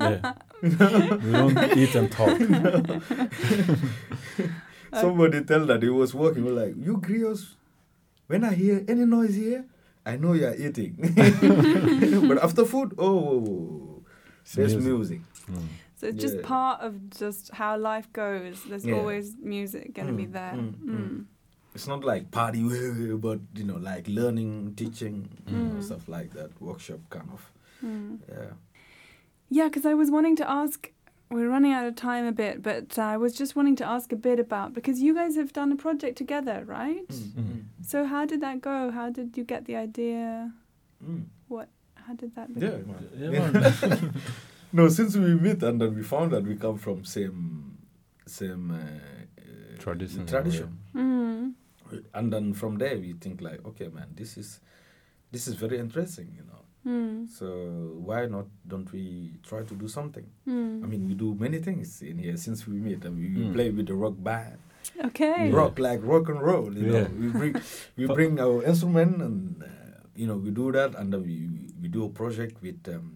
yeah. 0.00 0.32
we 0.62 0.70
don't 0.70 1.76
eat 1.76 1.94
and 1.94 2.10
talk. 2.10 2.32
Somebody 4.92 5.42
tell 5.44 5.66
that 5.66 5.82
he 5.82 5.88
was 5.88 6.14
working. 6.14 6.44
We're 6.44 6.52
like, 6.66 6.74
you 6.76 6.98
griots, 6.98 7.54
when 8.26 8.44
I 8.44 8.54
hear 8.54 8.84
any 8.88 9.04
noise 9.04 9.34
here, 9.34 9.64
I 10.04 10.16
know 10.16 10.32
you 10.32 10.46
are 10.46 10.54
eating. 10.54 10.96
but 12.28 12.42
after 12.42 12.64
food, 12.64 12.94
oh, 12.98 14.02
It's 14.42 14.54
there's 14.54 14.74
music. 14.76 14.92
music. 14.92 15.20
Mm. 15.50 15.68
So 15.96 16.06
it's 16.08 16.20
just 16.20 16.36
Yeah. 16.36 16.42
part 16.42 16.80
of 16.80 17.10
just 17.10 17.50
how 17.52 17.76
life 17.76 18.10
goes. 18.12 18.64
There's 18.64 18.86
Yeah. 18.86 18.94
always 18.96 19.36
music 19.36 19.92
going 19.94 20.08
to 20.08 20.14
be 20.14 20.26
Mm, 20.26 20.32
there. 20.32 20.52
mm, 20.54 20.74
Mm. 20.84 21.10
mm. 21.10 21.24
It's 21.74 21.86
not 21.86 22.02
like 22.04 22.30
party, 22.30 22.62
but 23.26 23.40
you 23.54 23.64
know, 23.64 23.76
like 23.76 24.08
learning, 24.08 24.74
teaching, 24.76 25.28
you 25.46 25.56
know, 25.56 25.74
Mm. 25.76 25.82
stuff 25.82 26.08
like 26.08 26.30
that. 26.32 26.50
Workshop 26.60 27.00
kind 27.10 27.28
of. 27.32 27.52
Mm. 27.84 28.18
Yeah. 28.28 28.52
Yeah, 29.50 29.64
because 29.68 29.84
I 29.86 29.94
was 29.94 30.10
wanting 30.10 30.36
to 30.36 30.50
ask. 30.50 30.90
We're 31.32 31.48
running 31.48 31.72
out 31.72 31.86
of 31.86 31.94
time 31.94 32.26
a 32.26 32.32
bit, 32.32 32.60
but 32.60 32.98
I 32.98 33.16
was 33.16 33.34
just 33.34 33.54
wanting 33.54 33.76
to 33.76 33.84
ask 33.86 34.10
a 34.12 34.16
bit 34.16 34.40
about 34.40 34.74
because 34.74 35.00
you 35.00 35.14
guys 35.14 35.36
have 35.36 35.52
done 35.52 35.70
a 35.70 35.76
project 35.76 36.18
together, 36.18 36.64
right? 36.66 37.06
Mm. 37.08 37.64
So 37.86 38.04
how 38.04 38.26
did 38.26 38.40
that 38.40 38.60
go? 38.60 38.90
How 38.90 39.10
did 39.10 39.36
you 39.36 39.44
get 39.44 39.64
the 39.66 39.76
idea? 39.76 40.52
Mm. 41.04 41.26
How 41.94 42.14
did 42.14 42.34
that? 42.34 42.48
Yeah, 42.56 42.70
begin? 42.70 43.52
man. 43.52 43.72
Yeah, 44.02 44.10
no, 44.72 44.88
since 44.88 45.16
we 45.16 45.34
meet 45.36 45.62
and 45.62 45.80
then 45.80 45.94
we 45.94 46.02
found 46.02 46.32
that 46.32 46.42
we 46.42 46.56
come 46.56 46.78
from 46.78 47.04
same 47.04 47.78
same 48.26 48.72
uh, 48.72 48.76
uh, 48.76 49.78
Tradition. 49.78 50.26
tradition, 50.26 50.78
Mm. 50.94 51.54
and 52.14 52.32
then 52.32 52.52
from 52.54 52.78
there 52.78 52.96
we 52.98 53.12
think 53.12 53.40
like, 53.40 53.64
okay, 53.64 53.86
man, 53.88 54.08
this 54.16 54.36
is 54.36 54.60
this 55.30 55.46
is 55.46 55.54
very 55.54 55.78
interesting, 55.78 56.32
you 56.36 56.42
know. 56.42 56.59
Mm. 56.86 57.28
So 57.28 57.46
why 58.00 58.26
not? 58.26 58.46
Don't 58.66 58.90
we 58.92 59.34
try 59.42 59.62
to 59.62 59.74
do 59.74 59.86
something? 59.88 60.24
Mm. 60.48 60.84
I 60.84 60.86
mean, 60.86 61.08
we 61.08 61.14
do 61.14 61.34
many 61.38 61.58
things 61.58 62.00
in 62.02 62.18
here 62.18 62.36
since 62.36 62.66
we 62.66 62.76
meet. 62.80 63.04
and 63.04 63.16
we 63.18 63.28
Mm. 63.28 63.52
play 63.52 63.68
with 63.70 63.86
the 63.86 63.94
rock 63.94 64.14
band, 64.18 64.56
okay. 65.12 65.48
Yeah. 65.48 65.56
rock 65.56 65.78
like 65.78 66.00
rock 66.02 66.28
and 66.32 66.40
roll. 66.40 66.72
You 66.72 66.86
know, 66.92 67.06
we 67.20 67.28
bring 67.28 67.54
we 67.98 68.06
bring 68.06 68.40
our 68.40 68.64
instrument 68.64 69.20
and 69.20 69.62
uh, 69.62 69.68
you 70.16 70.26
know 70.26 70.36
we 70.40 70.50
do 70.50 70.72
that, 70.72 70.94
and 70.96 71.12
then 71.12 71.22
we 71.22 71.36
we 71.82 71.88
do 71.88 72.04
a 72.04 72.08
project 72.08 72.62
with 72.64 72.80
um, 72.88 73.12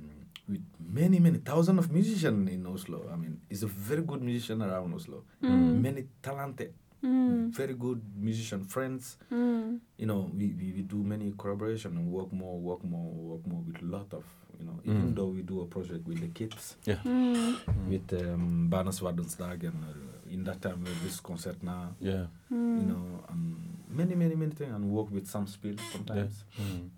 with 0.49 0.61
many 0.79 1.19
many 1.19 1.39
thousands 1.41 1.79
of 1.81 1.89
musicians 1.91 2.49
in 2.53 2.67
Oslo. 2.69 3.09
I 3.13 3.17
mean, 3.17 3.41
it's 3.49 3.63
a 3.65 3.67
very 3.91 4.03
good 4.05 4.21
musician 4.23 4.61
around 4.61 4.93
Oslo. 4.93 5.25
Mm. 5.43 5.81
Many 5.81 6.05
talented, 6.23 6.73
Mm. 7.05 7.51
very 7.51 7.75
good 7.75 8.01
musician 8.17 8.65
friends. 8.65 9.17
Mm. 9.31 9.79
You 9.99 10.07
know, 10.07 10.31
we, 10.35 10.47
we, 10.59 10.73
we 10.73 10.83
do 10.83 10.97
many 11.03 11.33
collaboration 11.37 11.97
and 11.97 12.11
work 12.11 12.33
more, 12.33 12.59
work 12.59 12.83
more, 12.85 13.13
work 13.13 13.47
more 13.47 13.61
with 13.67 13.83
a 13.83 13.85
lot 13.85 14.13
of 14.15 14.25
you 14.59 14.65
know. 14.67 14.79
Even 14.85 15.13
Mm. 15.13 15.17
though 15.17 15.27
we 15.29 15.43
do 15.43 15.61
a 15.61 15.67
project 15.67 16.07
with 16.07 16.21
the 16.21 16.29
kids 16.29 16.77
yeah. 16.87 16.97
Mm. 17.05 17.57
with 17.89 18.13
um, 18.23 18.69
Barnas 18.71 19.01
Verdensdag 19.01 19.65
and 19.65 19.85
uh, 19.85 20.33
in 20.33 20.45
that 20.45 20.63
time 20.63 20.83
with 20.83 21.03
this 21.03 21.21
concert 21.21 21.63
now, 21.63 21.95
Yeah. 22.01 22.27
Mm. 22.51 22.81
you 22.81 22.87
know, 22.87 23.25
and 23.29 23.57
many, 23.91 24.15
many, 24.15 24.35
many 24.35 24.53
things, 24.53 24.73
and 24.75 24.85
work 24.91 25.11
with 25.11 25.29
some 25.29 25.47
spill 25.47 25.75
Yeah. 25.77 25.93
sometimes. 25.93 26.45
Mm. 26.59 26.89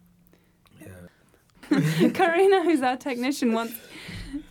Yeah. 0.80 1.08
Karina, 2.14 2.62
who's 2.62 2.82
our 2.82 2.96
technician, 2.96 3.52
wants 3.52 3.74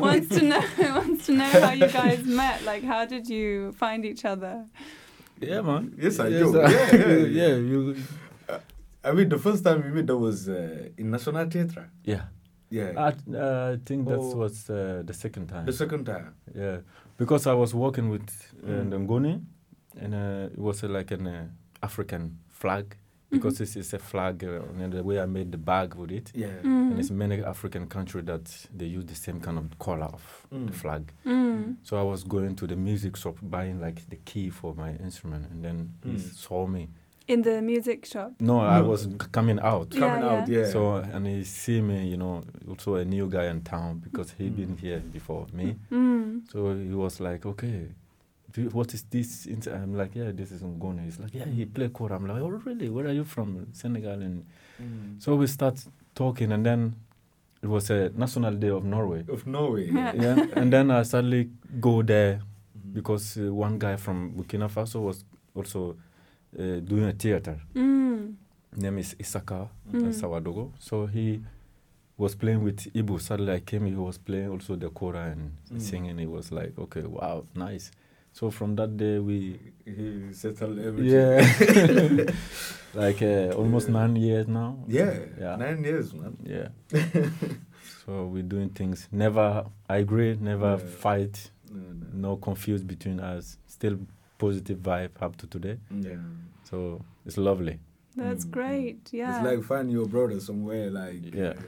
wants 0.00 0.28
to 0.36 0.42
know 0.42 0.62
wants 0.78 1.26
to 1.26 1.32
know 1.32 1.44
how 1.44 1.72
you 1.72 1.88
guys 1.88 2.24
met. 2.24 2.62
Like, 2.64 2.82
how 2.84 3.04
did 3.04 3.28
you 3.28 3.72
find 3.72 4.04
each 4.04 4.24
other? 4.24 4.64
Yeah, 5.40 5.60
man. 5.62 5.94
Yes, 6.00 6.18
I 6.18 6.28
Yes, 6.28 6.40
do. 6.50 6.60
uh, 6.60 6.68
Yeah, 6.68 6.96
yeah, 7.06 7.26
yeah. 7.26 7.54
You. 7.56 7.96
I 9.04 9.12
mean, 9.12 9.28
the 9.28 9.38
first 9.38 9.62
time 9.64 9.82
we 9.84 9.90
met, 9.90 10.06
that 10.08 10.16
was 10.16 10.48
uh, 10.48 10.88
in 10.96 11.10
National 11.10 11.48
Theatre. 11.48 11.88
Yeah. 12.04 12.22
Yeah. 12.70 12.92
I, 12.96 13.08
uh, 13.36 13.72
I 13.74 13.78
think 13.84 14.08
that 14.08 14.18
Oh. 14.18 14.34
was 14.36 14.68
uh, 14.68 15.02
the 15.04 15.14
second 15.14 15.46
time. 15.48 15.66
the 15.66 15.72
second 15.72 16.04
time. 16.06 16.34
Yeah, 16.54 16.78
because 17.16 17.46
I 17.46 17.52
was 17.54 17.72
working 17.74 18.08
with 18.10 18.28
uh, 18.64 18.82
Mm. 18.82 19.06
Ngoni, 19.06 19.40
and 20.00 20.14
uh, 20.14 20.52
it 20.52 20.58
was 20.58 20.82
uh, 20.82 20.88
like 20.88 21.12
an 21.12 21.26
uh, 21.26 21.46
African 21.82 22.38
flag 22.50 22.96
because 23.30 23.58
this 23.58 23.76
is 23.76 23.92
a 23.94 23.98
flag, 23.98 24.44
uh, 24.44 24.62
and 24.82 24.92
the 24.92 25.02
way 25.02 25.20
I 25.20 25.26
made 25.26 25.50
the 25.52 25.58
bag 25.58 25.94
with 25.94 26.10
it. 26.12 26.32
Yeah. 26.34 26.48
And 26.62 26.98
it's 26.98 27.10
many 27.10 27.42
African 27.42 27.86
countries 27.86 28.24
that 28.26 28.66
they 28.74 28.86
use 28.86 29.04
the 29.06 29.14
same 29.14 29.40
kind 29.40 29.58
of 29.58 29.78
color 29.78 30.06
of 30.06 30.46
Mm. 30.52 30.66
the 30.68 30.72
flag. 30.72 31.12
Mm. 31.24 31.76
So 31.82 31.96
I 31.98 32.02
was 32.02 32.22
going 32.24 32.54
to 32.56 32.66
the 32.66 32.76
music 32.76 33.16
shop 33.16 33.36
buying 33.42 33.80
like 33.80 34.08
the 34.08 34.16
key 34.24 34.50
for 34.50 34.74
my 34.74 34.92
instrument, 34.96 35.46
and 35.50 35.64
then 35.64 35.92
he 36.04 36.10
Mm. 36.12 36.20
saw 36.34 36.66
me. 36.66 36.88
In 37.28 37.42
the 37.42 37.60
music 37.60 38.06
shop. 38.06 38.34
No, 38.38 38.60
I 38.60 38.80
was 38.80 39.02
c- 39.02 39.16
coming 39.32 39.58
out. 39.60 39.92
Yeah, 39.92 40.00
Coming 40.00 40.24
out, 40.24 40.48
yeah. 40.48 40.66
So 40.70 40.94
and 40.98 41.26
he 41.26 41.42
see 41.42 41.80
me, 41.82 42.06
you 42.08 42.16
know, 42.16 42.44
also 42.68 42.94
a 42.94 43.04
new 43.04 43.28
guy 43.28 43.46
in 43.50 43.62
town 43.62 43.98
because 43.98 44.30
he 44.38 44.44
Mm. 44.48 44.56
been 44.56 44.76
here 44.76 45.00
before 45.12 45.48
me. 45.52 45.74
Mm. 45.90 46.42
So 46.52 46.76
he 46.76 46.94
was 46.94 47.18
like, 47.18 47.44
okay, 47.44 47.88
do 47.88 48.05
you, 48.62 48.68
what 48.70 48.92
is 48.94 49.02
this? 49.10 49.46
I'm 49.66 49.94
like, 49.96 50.14
yeah, 50.14 50.30
this 50.32 50.50
is 50.52 50.62
Ngoni. 50.62 51.04
He's 51.04 51.18
like, 51.18 51.34
yeah, 51.34 51.44
he 51.46 51.64
play 51.66 51.88
kora. 51.88 52.16
I'm 52.16 52.26
like, 52.26 52.40
oh, 52.40 52.48
really? 52.48 52.88
Where 52.88 53.06
are 53.06 53.12
you 53.12 53.24
from? 53.24 53.66
Senegal. 53.72 54.22
And 54.22 54.44
Mm. 54.82 55.22
so 55.22 55.34
we 55.36 55.46
start 55.46 55.82
talking, 56.14 56.52
and 56.52 56.64
then 56.66 56.94
it 57.62 57.66
was 57.66 57.88
a 57.90 58.10
National 58.14 58.52
Day 58.54 58.68
of 58.68 58.84
Norway. 58.84 59.24
Of 59.28 59.46
Norway. 59.46 59.90
Yeah. 59.90 60.12
yeah, 60.14 60.46
and 60.54 60.70
then 60.70 60.90
I 60.90 61.02
suddenly 61.02 61.48
go 61.80 62.02
there 62.02 62.40
Mhm. 62.76 62.92
because 62.94 63.38
uh, 63.38 63.52
one 63.54 63.78
guy 63.78 63.96
from 63.96 64.32
Burkina 64.34 64.68
Faso 64.68 65.00
was 65.00 65.24
also 65.54 65.96
uh, 66.58 66.80
doing 66.80 67.04
a 67.04 67.12
theater. 67.14 67.58
Mm. 67.74 68.34
Name 68.76 68.98
is 68.98 69.14
Issaka 69.18 69.68
Mm. 69.90 70.12
Sawadogo. 70.12 70.72
So 70.78 71.06
he 71.06 71.40
was 72.18 72.34
playing 72.34 72.62
with 72.62 72.92
Ibu. 72.94 73.18
Suddenly 73.20 73.52
I 73.54 73.60
came, 73.60 73.86
he 73.86 73.94
was 73.94 74.18
playing 74.18 74.50
also 74.50 74.76
the 74.76 74.90
kora 74.90 75.30
and 75.32 75.52
Mm. 75.72 75.80
singing. 75.80 76.18
He 76.18 76.26
was 76.26 76.52
like, 76.52 76.78
okay, 76.78 77.02
wow, 77.02 77.44
nice. 77.54 77.90
So 78.36 78.50
from 78.50 78.76
that 78.76 78.96
day 78.98 79.18
we 79.18 79.58
He 79.86 80.32
settled 80.32 80.78
everything. 80.78 81.10
yeah 81.10 81.40
like 83.02 83.22
uh, 83.22 83.54
almost 83.60 83.86
Yeah. 83.88 83.94
nine 84.00 84.16
years 84.16 84.46
now 84.48 84.70
Yeah. 84.88 85.14
Yeah. 85.40 85.56
Nine 85.56 85.80
years, 85.84 86.12
man. 86.12 86.36
yeah 86.44 86.68
so 88.04 88.26
we're 88.32 88.42
doing 88.54 88.70
things 88.70 89.08
never 89.12 89.64
i 89.88 89.96
agree 90.04 90.36
never 90.40 90.72
Yeah. 90.72 90.90
fight 91.04 91.50
No, 91.70 91.80
no. 91.80 92.06
no 92.30 92.36
confuse 92.36 92.82
between 92.84 93.20
us 93.20 93.58
still 93.66 93.96
positive 94.38 94.78
vibe 94.88 95.14
up 95.24 95.36
to 95.40 95.46
today 95.46 95.76
Yeah. 95.90 96.20
so 96.70 96.76
it's 97.26 97.38
lovely 97.38 97.78
That's 98.16 98.46
Mm, 98.46 98.50
great. 98.58 99.00
Yeah. 99.12 99.30
It's 99.30 99.44
like 99.48 99.62
find 99.72 99.90
your 99.92 100.06
brother 100.14 100.40
somewhere, 100.40 100.86
like 100.90 101.20
Yeah. 101.34 101.52
uh, 101.52 101.62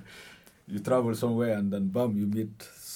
you 0.72 0.78
travel 0.80 1.14
somewhere 1.14 1.52
and 1.58 1.70
then 1.72 1.84
bam, 1.94 2.10
you 2.20 2.26
meet 2.26 2.54
s- 2.60 2.87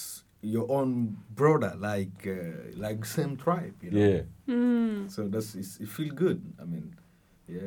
your 0.43 0.67
own 0.71 1.17
brother, 1.35 1.75
like 1.79 2.27
uh, 2.27 2.77
like 2.77 3.05
same 3.05 3.37
tribe, 3.37 3.75
you 3.83 3.91
know. 3.91 3.99
yeah 4.09 4.23
Mm. 4.49 5.09
So 5.11 5.29
that's 5.29 5.55
it's, 5.55 5.79
it 5.81 5.89
feel 5.89 6.13
good. 6.15 6.41
I 6.61 6.65
mean, 6.65 6.95
yeah. 7.49 7.61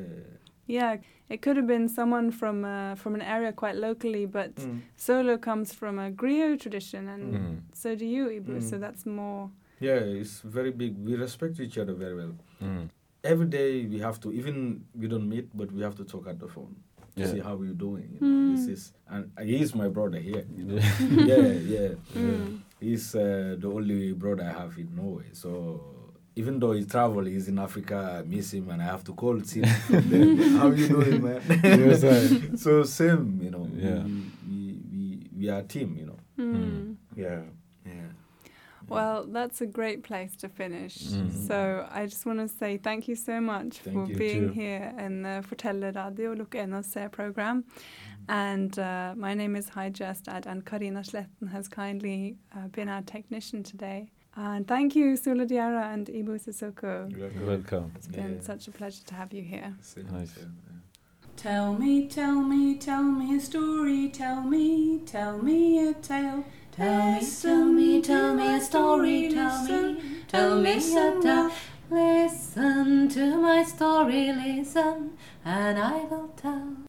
Yeah. 0.67 0.97
It 1.30 1.41
could 1.41 1.57
have 1.57 1.67
been 1.67 1.88
someone 1.89 2.32
from 2.32 2.65
uh, 2.65 2.95
from 2.95 3.15
an 3.15 3.21
area 3.21 3.51
quite 3.53 3.76
locally, 3.88 4.26
but 4.26 4.55
Mm. 4.55 4.82
solo 4.95 5.38
comes 5.38 5.73
from 5.73 5.99
a 5.99 6.11
griot 6.11 6.59
tradition, 6.59 7.07
and 7.09 7.34
Mm. 7.34 7.55
so 7.73 7.95
do 7.95 8.05
you, 8.05 8.28
Ibu. 8.30 8.57
Mm. 8.57 8.61
So 8.69 8.78
that's 8.78 9.05
more. 9.05 9.49
Yeah, 9.80 9.99
it's 10.21 10.41
very 10.41 10.71
big. 10.71 10.93
We 11.07 11.15
respect 11.15 11.59
each 11.59 11.78
other 11.78 11.93
very 11.95 12.15
well. 12.15 12.36
Mm. 12.61 12.89
Every 13.23 13.47
day 13.47 13.86
we 13.86 13.99
have 13.99 14.19
to, 14.19 14.32
even 14.32 14.86
we 14.99 15.07
don't 15.07 15.28
meet, 15.28 15.47
but 15.57 15.71
we 15.71 15.82
have 15.82 15.95
to 15.95 16.03
talk 16.03 16.28
at 16.28 16.39
the 16.39 16.47
phone 16.47 16.76
to 17.15 17.21
Yeah. 17.21 17.32
see 17.32 17.39
how 17.39 17.55
you're 17.63 17.73
doing. 17.89 18.07
You 18.13 18.19
know? 18.21 18.51
This 18.51 18.65
Mm. 18.67 18.73
is, 18.73 18.93
and 19.09 19.23
he 19.49 19.55
is 19.61 19.73
my 19.76 19.88
brother 19.89 20.19
here. 20.19 20.45
You 20.57 20.65
know? 20.65 20.78
Yeah. 21.32 21.47
yeah, 21.76 21.89
yeah. 22.13 22.21
Mm. 22.21 22.61
He's 22.80 23.15
uh, 23.15 23.55
the 23.59 23.67
only 23.67 24.13
brother 24.13 24.43
I 24.43 24.59
have 24.61 24.78
in 24.78 24.95
Norway. 24.95 25.26
So 25.34 25.82
even 26.36 26.59
though 26.59 26.73
he 26.73 26.84
travel, 26.86 27.23
he's 27.26 27.47
in 27.47 27.57
Africa. 27.59 28.19
I 28.23 28.28
miss 28.28 28.53
him, 28.53 28.69
and 28.69 28.82
I 28.82 28.86
have 28.86 29.03
to 29.05 29.13
call 29.13 29.36
him. 29.38 29.65
from 29.65 30.09
there. 30.09 30.49
How 30.59 30.69
you 30.71 30.88
doing, 30.89 31.23
man? 31.23 31.41
Yes, 31.63 32.01
so 32.61 32.84
same, 32.84 33.39
you 33.41 33.51
know. 33.51 33.67
Yeah. 33.76 34.03
We, 34.03 34.21
we, 34.49 34.80
we, 34.91 35.30
we 35.38 35.49
are 35.49 35.59
a 35.59 35.63
team, 35.63 35.95
you 35.97 36.05
know. 36.07 36.17
Mm. 36.38 36.95
Yeah. 37.15 37.41
Yeah. 37.86 37.91
Well, 38.88 39.26
that's 39.26 39.61
a 39.61 39.65
great 39.65 40.03
place 40.03 40.36
to 40.38 40.49
finish. 40.49 40.97
Mhm. 40.97 41.47
So 41.47 41.88
I 41.91 42.05
just 42.05 42.23
want 42.26 42.38
to 42.39 42.47
say 42.47 42.78
thank 42.78 43.07
you 43.07 43.15
so 43.15 43.41
much 43.41 43.78
Thank 43.80 43.95
for 44.05 44.11
you. 44.11 44.17
being 44.17 44.47
too. 44.49 44.53
here 44.53 44.93
in 44.99 45.23
the 45.23 45.43
Fortelle 45.49 45.82
Radio 45.95 46.36
Lukke 46.36 46.59
NRC 46.67 47.11
program. 47.11 47.63
And 48.30 48.78
uh, 48.80 49.13
my 49.15 49.34
name 49.34 49.55
is 49.55 49.69
Hai 49.69 49.89
Jerstad, 49.91 50.45
and 50.45 50.65
Karina 50.65 51.01
Sletten 51.01 51.51
has 51.51 51.67
kindly 51.67 52.38
uh, 52.55 52.67
been 52.69 52.89
our 52.89 53.01
technician 53.01 53.63
today. 53.63 54.09
And 54.36 54.67
thank 54.67 54.95
you, 54.95 55.15
Solo 55.15 55.45
Diara 55.45 55.93
and 55.93 56.07
Ibu 56.07 56.39
Sissoko. 56.43 57.09
welcome 57.45 57.91
It's 57.95 58.07
been 58.07 58.36
Yeah. 58.36 58.41
such 58.41 58.67
a 58.67 58.71
pleasure 58.71 59.03
to 59.05 59.15
have 59.15 59.32
you 59.34 59.43
here. 59.43 59.73
Nice. 60.11 60.38
Tell 61.38 61.73
me, 61.73 62.07
tell 62.07 62.41
me, 62.41 62.76
tell 62.78 63.03
me 63.03 63.36
a 63.38 63.39
story. 63.39 64.09
Tell 64.09 64.41
me, 64.41 64.99
tell 65.05 65.38
me 65.38 65.88
a 65.89 65.93
tale. 65.93 66.43
Tell 66.71 67.11
me, 67.11 67.21
tell 67.41 67.65
me, 67.65 68.01
tell 68.01 68.36
me 68.36 68.55
a 68.55 68.61
story. 68.61 69.30
Tell 69.30 69.63
me, 69.63 70.01
tell 70.28 70.59
me 70.59 70.71
a 70.76 71.21
tale. 71.21 71.51
Listen 71.89 73.07
to 73.09 73.38
my 73.38 73.63
story, 73.63 74.34
listen, 74.34 75.11
and 75.45 75.78
I 75.78 76.03
will 76.05 76.30
tell. 76.36 76.84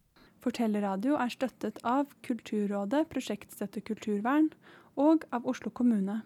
Fortellerradio 0.47 1.17
er 1.19 1.33
støttet 1.33 1.81
av 1.83 2.13
Kulturrådet, 2.23 3.09
Prosjektstøtte 3.11 3.81
kulturvern 3.83 4.53
og 4.95 5.25
av 5.35 5.49
Oslo 5.51 5.73
kommune. 5.75 6.21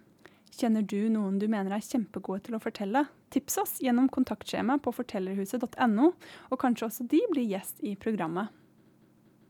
Kjenner 0.52 0.84
du 0.84 1.08
noen 1.08 1.38
du 1.40 1.46
mener 1.48 1.72
er 1.72 1.86
kjempegode 1.86 2.44
til 2.44 2.58
å 2.58 2.60
fortelle? 2.60 3.06
Tips 3.32 3.56
oss 3.62 3.72
gjennom 3.80 4.10
kontaktskjema 4.12 4.76
på 4.84 4.92
fortellerhuset.no, 4.92 6.10
og 6.52 6.60
kanskje 6.60 6.90
også 6.90 7.06
de 7.08 7.22
blir 7.32 7.48
gjest 7.48 7.80
i 7.80 7.94
programmet. 7.96 8.52